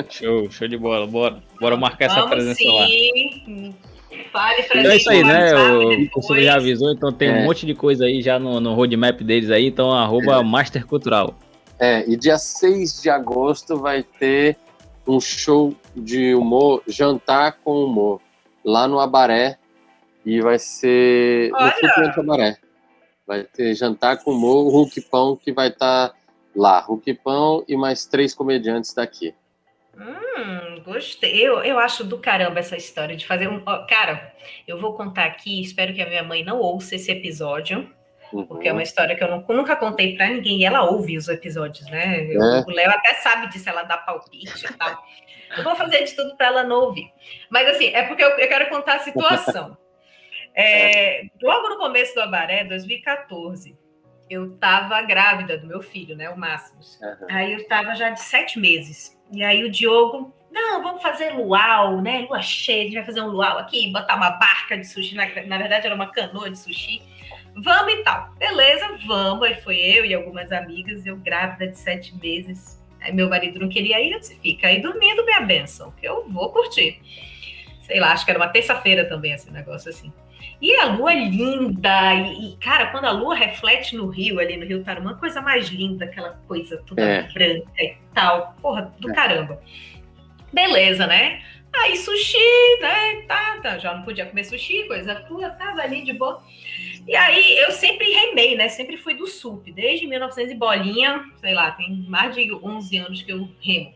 Show, 0.10 0.50
show 0.50 0.68
de 0.68 0.78
bola. 0.78 1.06
Bora, 1.06 1.44
bora 1.60 1.76
marcar 1.76 2.08
Vamos 2.08 2.24
essa 2.24 2.30
presença 2.30 2.58
sim. 2.58 2.70
lá. 2.70 3.74
Fale 4.32 4.64
pra 4.64 4.80
Então 4.80 4.92
é 4.92 4.94
gente 4.94 5.02
isso 5.02 5.10
aí, 5.10 5.22
no 5.22 5.28
né? 5.28 5.54
O 6.06 6.10
professor 6.12 6.40
já 6.40 6.56
avisou, 6.56 6.92
então 6.92 7.12
tem 7.12 7.30
É. 7.30 7.42
um 7.42 7.46
monte 7.46 7.66
de 7.66 7.74
coisa 7.74 8.06
aí 8.06 8.22
já 8.22 8.40
no, 8.40 8.60
no 8.60 8.74
roadmap 8.74 9.22
deles 9.22 9.50
aí, 9.50 9.68
então 9.68 9.92
arroba 9.92 10.42
Master 10.44 10.86
Cultural. 10.86 11.36
É, 11.80 12.08
e 12.10 12.16
dia 12.16 12.38
6 12.38 13.02
de 13.02 13.10
agosto 13.10 13.78
vai 13.78 14.04
ter 14.04 14.56
um 15.08 15.20
show 15.20 15.74
de 15.96 16.34
humor, 16.36 16.84
jantar 16.88 17.58
com 17.64 17.84
humor, 17.84 18.22
lá 18.64 18.88
no 18.88 19.00
Abaré. 19.00 19.58
E 20.24 20.40
vai 20.40 20.60
ser 20.60 21.50
no 21.50 21.58
Olha! 21.58 21.72
Flutuante 21.72 22.20
Abaré. 22.20 22.58
Vai 23.26 23.44
ter 23.44 23.74
jantar 23.74 24.18
com 24.24 24.32
humor, 24.32 24.68
o 24.68 24.70
Hulk 24.70 25.02
Pão 25.10 25.36
que 25.36 25.52
vai 25.52 25.70
estar 25.70 26.14
lá. 26.56 26.86
Pão 27.24 27.64
e 27.68 27.76
mais 27.76 28.06
três 28.06 28.34
comediantes 28.34 28.94
daqui. 28.94 29.34
Hum, 29.98 30.82
gostei. 30.84 31.36
Eu, 31.46 31.64
eu 31.64 31.78
acho 31.80 32.04
do 32.04 32.18
caramba 32.18 32.60
essa 32.60 32.78
história 32.78 33.16
de 33.16 33.26
fazer 33.28 33.48
um. 33.50 33.62
Cara, 33.88 34.34
eu 34.68 34.80
vou 34.80 34.94
contar 34.94 35.26
aqui, 35.26 35.62
espero 35.62 35.94
que 35.94 36.02
a 36.02 36.08
minha 36.08 36.24
mãe 36.24 36.44
não 36.44 36.60
ouça 36.60 36.96
esse 36.96 37.12
episódio, 37.12 37.90
Uhum. 38.32 38.46
porque 38.46 38.70
é 38.70 38.72
uma 38.72 38.82
história 38.84 39.14
que 39.16 39.24
eu 39.24 39.28
não- 39.30 39.46
nunca 39.50 39.76
contei 39.76 40.16
pra 40.16 40.28
ninguém 40.30 40.62
e 40.62 40.66
ela 40.66 40.84
ouve 40.90 41.18
os 41.18 41.28
episódios, 41.28 41.86
né? 41.92 42.24
Eu- 42.34 42.42
É. 42.42 42.62
O 42.66 42.72
Léo 42.72 42.90
até 42.90 43.14
sabe 43.16 43.48
disso, 43.50 43.68
ela 43.68 43.84
dá 43.84 43.98
palpite 43.98 44.66
e 44.66 44.74
tal. 44.74 45.04
Eu 45.58 45.64
vou 45.66 45.76
fazer 45.76 46.04
de 46.06 46.16
tudo 46.16 46.38
pra 46.38 46.48
ela 46.48 46.64
não 46.64 46.78
ouvir. 46.86 47.12
Mas 47.50 47.68
assim, 47.68 47.88
é 47.94 48.04
porque 48.04 48.24
eu, 48.24 48.30
eu 48.30 48.48
quero 48.48 48.70
contar 48.70 48.96
a 48.96 49.00
situação. 49.00 49.78
É, 50.54 51.28
logo 51.42 51.70
no 51.70 51.78
começo 51.78 52.14
do 52.14 52.20
Abaré, 52.20 52.66
2014, 52.66 53.74
eu 54.32 54.52
tava 54.58 55.02
grávida 55.02 55.58
do 55.58 55.68
meu 55.68 55.82
filho, 55.82 56.16
né? 56.16 56.30
O 56.30 56.38
Máximos. 56.38 56.98
Uhum. 57.02 57.28
Aí 57.30 57.52
eu 57.52 57.58
estava 57.58 57.94
já 57.96 58.10
de 58.10 58.22
sete 58.22 58.58
meses. 58.58 59.20
E 59.30 59.44
aí 59.44 59.64
o 59.64 59.70
Diogo, 59.70 60.34
não, 60.50 60.82
vamos 60.82 61.02
fazer 61.02 61.32
luau, 61.34 62.02
né? 62.02 62.26
Lua 62.30 62.42
cheia, 62.42 62.82
a 62.82 62.86
gente 62.86 62.96
vai 62.96 63.04
fazer 63.04 63.22
um 63.22 63.28
luau 63.28 63.58
aqui, 63.58 63.92
botar 63.92 64.16
uma 64.16 64.32
barca 64.32 64.78
de 64.78 64.86
sushi. 64.88 65.16
Na, 65.16 65.26
na 65.46 65.58
verdade, 65.58 65.86
era 65.86 65.96
uma 65.96 66.12
canoa 66.12 66.50
de 66.50 66.58
sushi. 66.58 67.02
Vamos 67.56 67.94
e 67.94 67.98
tal. 68.04 68.34
Beleza, 68.36 68.98
vamos. 69.06 69.44
Aí 69.44 69.60
foi 69.62 69.78
eu 69.78 70.06
e 70.06 70.14
algumas 70.14 70.52
amigas, 70.52 71.06
eu 71.06 71.18
grávida 71.18 71.68
de 71.68 71.78
sete 71.78 72.18
meses. 72.18 72.82
Aí 73.02 73.12
meu 73.12 73.30
marido 73.30 73.60
não 73.60 73.68
queria 73.68 74.00
ir, 74.00 74.14
eu 74.14 74.20
disse, 74.20 74.40
fica 74.40 74.68
aí 74.68 74.80
dormindo, 74.82 75.26
minha 75.26 75.42
benção, 75.42 75.92
que 75.92 76.08
eu 76.08 76.30
vou 76.30 76.52
curtir. 76.52 77.02
Sei 77.82 78.00
lá, 78.00 78.14
acho 78.14 78.24
que 78.24 78.32
era 78.32 78.40
uma 78.40 78.48
terça-feira 78.48 79.06
também, 79.10 79.34
esse 79.34 79.52
negócio 79.52 79.90
assim. 79.90 80.14
E 80.62 80.76
a 80.76 80.86
lua 80.86 81.14
linda, 81.14 82.14
e, 82.14 82.56
cara, 82.62 82.88
quando 82.88 83.06
a 83.06 83.12
lua 83.12 83.34
reflete 83.34 83.96
no 83.96 84.08
rio, 84.08 84.40
ali 84.40 84.58
no 84.58 84.66
Rio 84.66 84.84
Tarumã, 84.84 85.16
coisa 85.16 85.42
mais 85.42 85.70
linda, 85.70 86.06
aquela 86.06 86.40
coisa 86.48 86.78
toda 86.86 87.02
É. 87.02 87.24
branca 87.34 87.84
e 87.84 87.96
tal, 88.14 88.56
porra, 88.62 88.94
do 89.00 89.10
É. 89.10 89.14
caramba. 89.14 89.60
Beleza, 90.54 91.08
né? 91.08 91.42
Aí 91.74 91.96
sushi, 91.98 92.38
né? 92.82 93.22
Tá, 93.28 93.60
tá, 93.62 93.78
já 93.78 93.96
não 93.96 94.04
podia 94.04 94.26
comer 94.26 94.44
sushi, 94.44 94.84
coisa 94.88 95.16
crua, 95.16 95.50
tava 95.52 95.82
ali 95.82 96.04
de 96.04 96.14
boa. 96.14 96.44
E 97.08 97.16
aí 97.16 97.58
eu 97.60 97.72
sempre 97.72 98.06
remei, 98.12 98.56
né? 98.56 98.68
Sempre 98.68 98.98
fui 98.98 99.16
do 99.16 99.26
SUP, 99.26 99.72
desde 99.72 100.06
1900 100.06 100.52
e 100.52 100.56
bolinha, 100.56 101.24
sei 101.38 101.54
lá, 101.54 101.72
tem 101.72 102.06
mais 102.08 102.36
de 102.36 102.54
11 102.54 102.98
anos 102.98 103.22
que 103.24 103.32
eu 103.32 103.50
remo. 103.62 103.94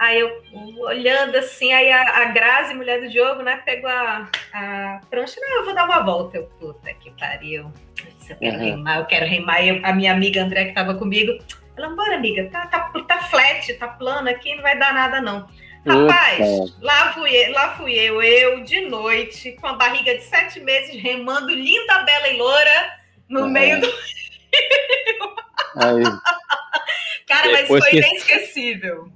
Aí 0.00 0.18
eu 0.18 0.42
olhando 0.78 1.36
assim, 1.36 1.74
aí 1.74 1.92
a, 1.92 2.22
a 2.22 2.24
Grazi, 2.26 2.72
mulher 2.72 3.02
do 3.02 3.10
Diogo, 3.10 3.42
né, 3.42 3.60
pegou 3.66 3.90
a, 3.90 4.26
a 4.54 5.00
prancha, 5.10 5.38
não, 5.38 5.58
eu 5.58 5.64
vou 5.66 5.74
dar 5.74 5.84
uma 5.84 6.00
volta. 6.00 6.38
Eu, 6.38 6.44
puta 6.58 6.90
que 6.94 7.10
pariu. 7.12 7.70
Eu 8.30 8.36
quero 8.38 8.56
Uhum. 8.56 8.64
remar, 8.64 8.98
eu 9.00 9.04
quero 9.04 9.26
remar. 9.26 9.62
Eu- 9.62 9.84
a 9.84 9.92
minha 9.92 10.12
amiga 10.12 10.42
André, 10.42 10.64
que 10.64 10.72
tava 10.72 10.94
comigo, 10.94 11.32
ela, 11.76 11.90
bora, 11.94 12.14
amiga, 12.16 12.48
tá, 12.50 12.66
tá, 12.68 12.90
tá 13.06 13.18
flat, 13.24 13.74
tá 13.74 13.88
plano 13.88 14.26
aqui, 14.30 14.54
não 14.54 14.62
vai 14.62 14.78
dar 14.78 14.94
nada, 14.94 15.20
não. 15.20 15.46
Rapaz, 15.86 16.40
lá 16.80 17.12
fui, 17.12 17.30
eu, 17.34 17.52
lá 17.52 17.74
fui 17.76 17.92
eu, 17.92 18.22
eu 18.22 18.64
de 18.64 18.82
noite, 18.82 19.52
com 19.52 19.66
a 19.66 19.74
barriga 19.74 20.14
de 20.14 20.22
sete 20.24 20.60
meses, 20.60 20.94
remando 21.00 21.48
linda, 21.54 21.98
bela 22.04 22.28
e 22.28 22.36
loura, 22.38 22.92
no 23.28 23.44
Ah. 23.44 23.48
meio 23.48 23.80
do. 23.82 23.86
Aí, 25.76 26.02
Cara, 27.26 27.50
mas 27.52 27.60
Depois 27.62 27.84
foi 27.84 27.90
que- 27.90 27.96
inesquecível. 27.98 29.12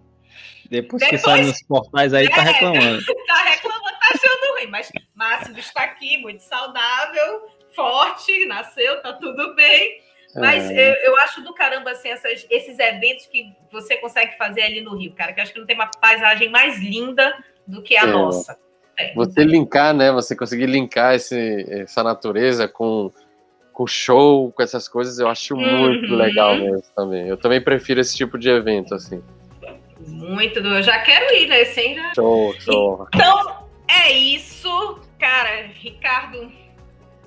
Depois, 0.70 1.02
que 1.02 1.16
Depois- 1.16 1.22
sai 1.22 1.42
nos 1.42 1.62
portais 1.62 2.12
aí, 2.14 2.28
tá 2.28 2.38
É. 2.38 2.40
reclamando. 2.52 3.02
Tá 3.26 3.42
reclamando, 3.44 3.84
tá 3.84 4.08
achando 4.14 4.52
ruim, 4.54 4.66
mas 4.68 4.90
Máximo 5.14 5.58
está 5.58 5.82
aqui, 5.84 6.18
muito 6.18 6.40
saudável, 6.42 7.48
forte, 7.74 8.44
nasceu, 8.46 9.00
tá 9.02 9.12
tudo 9.14 9.54
bem. 9.54 9.98
Mas 10.36 10.68
é, 10.70 10.90
eu, 10.90 11.12
eu 11.12 11.16
acho 11.18 11.42
do 11.42 11.54
caramba 11.54 11.90
assim, 11.92 12.08
essas- 12.08 12.44
esses 12.50 12.78
eventos 12.78 13.26
que 13.26 13.52
você 13.70 13.96
consegue 13.98 14.36
fazer 14.36 14.62
ali 14.62 14.80
no 14.80 14.96
Rio, 14.96 15.12
cara, 15.14 15.32
que 15.32 15.38
eu 15.40 15.42
acho 15.44 15.52
que 15.52 15.58
não 15.60 15.66
tem 15.66 15.76
uma 15.76 15.90
paisagem 16.00 16.50
mais 16.50 16.78
linda 16.80 17.32
do 17.66 17.82
que 17.82 17.96
a 17.96 18.02
É. 18.02 18.06
nossa. 18.06 18.58
Você 19.16 19.42
linkar, 19.44 19.92
né? 19.94 20.12
Você 20.12 20.36
conseguir 20.36 20.66
linkar 20.66 21.14
esse, 21.14 21.64
essa 21.68 22.02
natureza 22.02 22.66
com 22.68 23.12
com 23.72 23.88
show, 23.88 24.52
com 24.52 24.62
essas 24.62 24.86
coisas, 24.86 25.18
eu 25.18 25.26
acho 25.28 25.56
muito 25.56 26.12
Uhum. 26.12 26.16
legal 26.16 26.54
mesmo 26.54 26.80
também. 26.94 27.26
Eu 27.26 27.36
também 27.36 27.60
prefiro 27.60 28.00
esse 28.00 28.16
tipo 28.16 28.38
de 28.38 28.48
evento, 28.48 28.94
assim. 28.94 29.20
Muito 30.06 30.60
do. 30.60 30.68
Eu 30.68 30.82
já 30.82 30.98
quero 31.00 31.34
ir 31.34 31.48
nesse, 31.48 31.80
hein? 31.80 31.94
Já 31.96 32.14
Show, 32.14 32.54
show. 32.60 33.08
Então, 33.14 33.64
é 33.88 34.12
isso. 34.12 35.00
Cara, 35.18 35.68
Ricardo, 35.80 36.52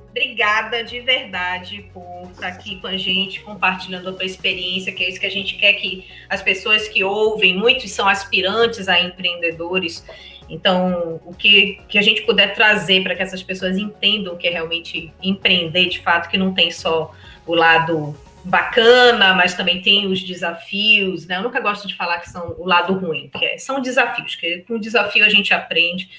obrigada 0.09 0.83
de 0.83 0.99
verdade 0.99 1.89
por 1.93 2.29
estar 2.31 2.47
aqui 2.47 2.79
com 2.79 2.87
a 2.87 2.97
gente, 2.97 3.41
compartilhando 3.41 4.09
a 4.09 4.13
tua 4.13 4.25
experiência, 4.25 4.91
que 4.91 5.03
é 5.03 5.09
isso 5.09 5.19
que 5.19 5.25
a 5.25 5.31
gente 5.31 5.55
quer 5.55 5.73
que 5.73 6.05
as 6.29 6.41
pessoas 6.41 6.87
que 6.87 7.03
ouvem, 7.03 7.55
muitos 7.55 7.91
são 7.91 8.07
aspirantes 8.07 8.87
a 8.87 8.99
empreendedores. 8.99 10.05
Então, 10.49 11.19
o 11.25 11.33
que, 11.33 11.79
que 11.87 11.97
a 11.97 12.01
gente 12.01 12.21
puder 12.21 12.53
trazer 12.53 13.03
para 13.03 13.15
que 13.15 13.21
essas 13.21 13.43
pessoas 13.43 13.77
entendam 13.77 14.33
o 14.33 14.37
que 14.37 14.47
é 14.47 14.51
realmente 14.51 15.11
empreender 15.21 15.87
de 15.87 15.99
fato, 15.99 16.29
que 16.29 16.37
não 16.37 16.53
tem 16.53 16.71
só 16.71 17.13
o 17.45 17.53
lado 17.53 18.15
bacana, 18.47 19.33
mas 19.33 19.53
também 19.53 19.81
tem 19.81 20.07
os 20.07 20.23
desafios, 20.23 21.27
né? 21.27 21.37
Eu 21.37 21.43
nunca 21.43 21.59
gosto 21.59 21.87
de 21.87 21.95
falar 21.95 22.19
que 22.19 22.29
são 22.29 22.55
o 22.57 22.65
lado 22.65 22.93
ruim, 22.93 23.29
que 23.37 23.45
é- 23.45 23.57
são 23.57 23.81
desafios, 23.81 24.35
que 24.35 24.59
com 24.67 24.79
desafio 24.79 25.25
a 25.25 25.29
gente 25.29 25.53
aprende. 25.53 26.09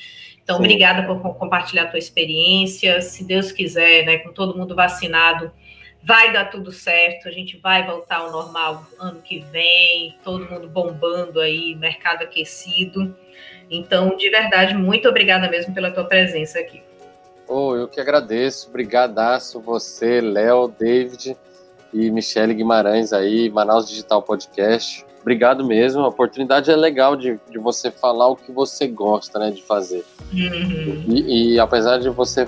Então, 0.43 0.57
Sim. 0.57 0.62
obrigada 0.62 1.07
por 1.07 1.20
co- 1.20 1.35
compartilhar 1.35 1.85
a 1.85 1.87
tua 1.87 1.99
experiência. 1.99 3.01
Se 3.01 3.24
Deus 3.24 3.51
quiser, 3.53 4.05
né, 4.05 4.18
com 4.18 4.33
todo 4.33 4.57
mundo 4.57 4.74
vacinado, 4.74 5.51
vai 6.03 6.33
dar 6.33 6.47
tudo 6.47 6.70
certo. 6.72 7.29
A 7.29 7.31
gente 7.33 7.57
vai 7.59 7.85
voltar 7.87 8.16
ao 8.18 8.31
normal 8.31 8.87
ano 8.99 9.20
que 9.20 9.41
vem, 9.41 10.16
todo 10.24 10.49
mundo 10.51 10.68
bombando 10.68 11.41
aí, 11.41 11.74
mercado 11.74 12.22
aquecido. 12.22 13.14
Então, 13.70 14.16
de 14.16 14.31
verdade, 14.31 14.74
muito 14.74 15.09
obrigada 15.09 15.49
mesmo 15.51 15.74
pela 15.74 15.91
tua 15.91 16.05
presença 16.05 16.59
aqui. 16.59 16.83
Oh, 17.47 17.74
eu 17.74 17.89
que 17.89 18.01
agradeço. 18.01 18.70
Brigadaço 18.70 19.61
você, 19.61 20.20
Léo, 20.20 20.68
David 20.68 21.37
e 21.93 22.11
Michele 22.11 22.55
Guimarães 22.55 23.12
aí, 23.12 23.51
Manaus 23.51 23.89
Digital 23.89 24.22
Podcast. 24.22 25.05
Obrigado 25.20 25.64
mesmo. 25.64 26.03
A 26.03 26.09
oportunidade 26.09 26.70
é 26.70 26.76
legal 26.76 27.16
de, 27.16 27.39
de 27.51 27.59
você 27.59 27.91
falar 27.91 28.28
o 28.28 28.36
que 28.36 28.53
você 28.53 28.86
gosta 28.86 29.39
né, 29.39 29.51
de 29.51 29.62
fazer. 29.62 30.05
Uhum. 30.32 31.05
E, 31.09 31.55
e 31.55 31.61
apesar 31.61 31.99
de 31.99 32.09
você 32.09 32.47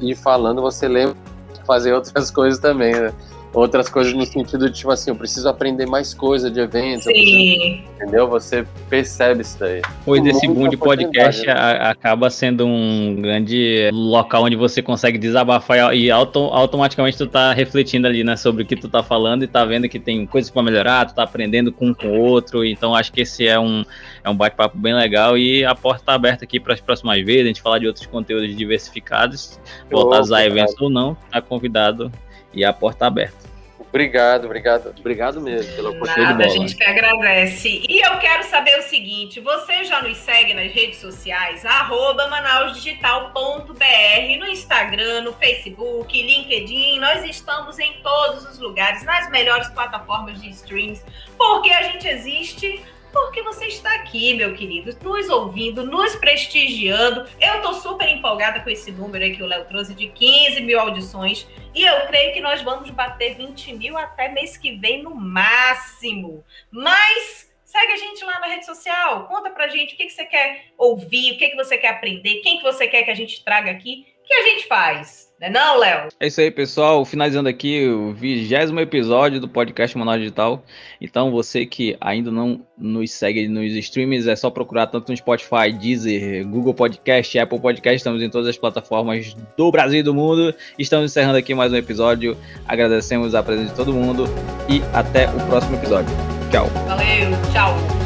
ir 0.00 0.16
falando, 0.16 0.60
você 0.60 0.88
lembra 0.88 1.16
de 1.54 1.64
fazer 1.64 1.92
outras 1.94 2.30
coisas 2.30 2.58
também, 2.58 2.94
né? 2.94 3.12
Outras 3.54 3.88
coisas 3.88 4.12
no 4.12 4.26
sentido 4.26 4.68
de, 4.68 4.76
tipo 4.76 4.90
assim, 4.90 5.10
eu 5.10 5.16
preciso 5.16 5.48
aprender 5.48 5.86
mais 5.86 6.12
coisa 6.12 6.50
de 6.50 6.60
evento, 6.60 7.08
eu 7.08 7.12
preciso- 7.12 7.36
Sim, 7.36 7.84
entendeu? 7.94 8.28
Você 8.28 8.66
percebe 8.90 9.40
isso 9.40 9.58
daí. 9.58 9.80
Pois 10.04 10.20
Muita 10.20 10.36
esse 10.36 10.46
boom 10.46 10.68
de 10.68 10.76
podcast 10.76 11.48
a- 11.48 11.90
acaba 11.90 12.28
sendo 12.28 12.66
um 12.66 13.16
grande 13.18 13.88
local 13.94 14.44
onde 14.44 14.56
você 14.56 14.82
consegue 14.82 15.16
desabafar 15.16 15.96
e 15.96 16.10
auto- 16.10 16.50
automaticamente 16.52 17.16
tu 17.16 17.26
tá 17.26 17.52
refletindo 17.54 18.06
ali, 18.06 18.22
né, 18.22 18.36
sobre 18.36 18.62
o 18.62 18.66
que 18.66 18.76
tu 18.76 18.88
tá 18.90 19.02
falando 19.02 19.42
e 19.44 19.46
tá 19.46 19.64
vendo 19.64 19.88
que 19.88 19.98
tem 19.98 20.26
coisas 20.26 20.50
para 20.50 20.62
melhorar, 20.62 21.06
tu 21.06 21.14
tá 21.14 21.22
aprendendo 21.22 21.72
com 21.72 21.86
um 21.88 21.94
com 21.94 22.08
o 22.08 22.20
outro, 22.20 22.62
então 22.64 22.94
acho 22.94 23.10
que 23.10 23.22
esse 23.22 23.46
é 23.46 23.58
um, 23.58 23.84
é 24.22 24.28
um 24.28 24.36
bate-papo 24.36 24.76
bem 24.76 24.92
legal 24.94 25.38
e 25.38 25.64
a 25.64 25.74
porta 25.74 26.02
tá 26.04 26.12
aberta 26.14 26.44
aqui 26.44 26.60
para 26.60 26.74
as 26.74 26.80
próximas 26.80 27.24
vezes, 27.24 27.44
a 27.44 27.46
gente 27.46 27.62
falar 27.62 27.78
de 27.78 27.86
outros 27.86 28.04
conteúdos 28.04 28.54
diversificados, 28.54 29.58
voltar 29.90 30.22
a 30.36 30.44
eventos 30.44 30.74
ou 30.78 30.90
não, 30.90 31.16
tá 31.32 31.40
convidado 31.40 32.12
e 32.56 32.64
a 32.64 32.72
porta 32.72 33.00
tá 33.00 33.06
aberta. 33.06 33.46
Obrigado, 33.78 34.44
obrigado, 34.44 34.94
obrigado 34.98 35.40
mesmo 35.40 35.74
pela 35.74 35.90
oportunidade. 35.90 36.42
a 36.42 36.48
gente 36.48 36.76
que 36.76 36.84
agradece. 36.84 37.82
E 37.88 38.04
eu 38.04 38.18
quero 38.18 38.42
saber 38.44 38.78
o 38.78 38.82
seguinte: 38.82 39.40
você 39.40 39.84
já 39.84 40.02
nos 40.02 40.18
segue 40.18 40.52
nas 40.52 40.70
redes 40.72 40.98
sociais? 40.98 41.64
Arroba 41.64 42.28
manausdigital.br, 42.28 44.38
no 44.38 44.46
Instagram, 44.46 45.22
no 45.22 45.32
Facebook, 45.32 46.20
LinkedIn. 46.20 46.98
Nós 46.98 47.24
estamos 47.24 47.78
em 47.78 47.94
todos 48.02 48.44
os 48.50 48.58
lugares, 48.58 49.02
nas 49.04 49.30
melhores 49.30 49.68
plataformas 49.68 50.42
de 50.42 50.50
streams, 50.50 51.02
porque 51.38 51.70
a 51.70 51.82
gente 51.82 52.06
existe 52.06 52.82
porque 53.16 53.42
você 53.42 53.66
está 53.66 53.94
aqui, 53.94 54.34
meu 54.34 54.52
querido, 54.52 54.94
nos 55.02 55.30
ouvindo, 55.30 55.86
nos 55.86 56.14
prestigiando. 56.16 57.26
Eu 57.40 57.56
estou 57.56 57.72
super 57.72 58.06
empolgada 58.10 58.60
com 58.60 58.68
esse 58.68 58.92
número 58.92 59.24
aí 59.24 59.34
que 59.34 59.42
o 59.42 59.46
Léo 59.46 59.64
trouxe 59.64 59.94
de 59.94 60.08
15 60.08 60.60
mil 60.60 60.78
audições. 60.78 61.46
E 61.76 61.82
eu 61.82 62.06
creio 62.06 62.32
que 62.32 62.40
nós 62.40 62.62
vamos 62.62 62.88
bater 62.88 63.34
20 63.34 63.74
mil 63.74 63.98
até 63.98 64.28
mês 64.28 64.56
que 64.56 64.76
vem 64.76 65.02
no 65.02 65.14
máximo. 65.14 66.42
Mas 66.70 67.54
segue 67.66 67.92
a 67.92 67.96
gente 67.98 68.24
lá 68.24 68.40
na 68.40 68.46
rede 68.46 68.64
social. 68.64 69.26
Conta 69.26 69.50
pra 69.50 69.68
gente 69.68 69.92
o 69.92 69.96
que, 69.98 70.06
que 70.06 70.12
você 70.12 70.24
quer 70.24 70.68
ouvir, 70.78 71.32
o 71.32 71.36
que, 71.36 71.50
que 71.50 71.56
você 71.56 71.76
quer 71.76 71.88
aprender, 71.88 72.40
quem 72.40 72.56
que 72.56 72.62
você 72.62 72.88
quer 72.88 73.02
que 73.02 73.10
a 73.10 73.14
gente 73.14 73.44
traga 73.44 73.70
aqui. 73.70 74.06
Que 74.24 74.32
a 74.32 74.42
gente 74.44 74.66
faz? 74.66 75.25
Não 75.38 75.48
é 75.48 75.50
não, 75.50 75.78
Léo? 75.78 76.08
É 76.18 76.26
isso 76.28 76.40
aí, 76.40 76.50
pessoal. 76.50 77.04
Finalizando 77.04 77.48
aqui 77.48 77.86
o 77.86 78.12
vigésimo 78.14 78.80
episódio 78.80 79.38
do 79.38 79.46
podcast 79.46 79.96
Manual 79.96 80.18
Digital. 80.18 80.64
Então, 80.98 81.30
você 81.30 81.66
que 81.66 81.94
ainda 82.00 82.30
não 82.30 82.64
nos 82.78 83.10
segue 83.10 83.46
nos 83.46 83.72
streams, 83.72 84.26
é 84.26 84.34
só 84.34 84.48
procurar 84.48 84.86
tanto 84.86 85.10
no 85.10 85.16
Spotify, 85.16 85.72
Deezer, 85.78 86.46
Google 86.48 86.72
Podcast, 86.72 87.38
Apple 87.38 87.60
Podcast. 87.60 87.96
Estamos 87.96 88.22
em 88.22 88.30
todas 88.30 88.48
as 88.48 88.56
plataformas 88.56 89.36
do 89.58 89.70
Brasil 89.70 90.00
e 90.00 90.02
do 90.02 90.14
mundo. 90.14 90.54
Estamos 90.78 91.10
encerrando 91.10 91.36
aqui 91.36 91.54
mais 91.54 91.70
um 91.70 91.76
episódio. 91.76 92.34
Agradecemos 92.66 93.34
a 93.34 93.42
presença 93.42 93.70
de 93.70 93.76
todo 93.76 93.92
mundo 93.92 94.24
e 94.70 94.80
até 94.94 95.28
o 95.28 95.46
próximo 95.48 95.76
episódio. 95.76 96.14
Tchau. 96.50 96.66
Valeu, 96.86 97.30
tchau. 97.52 98.05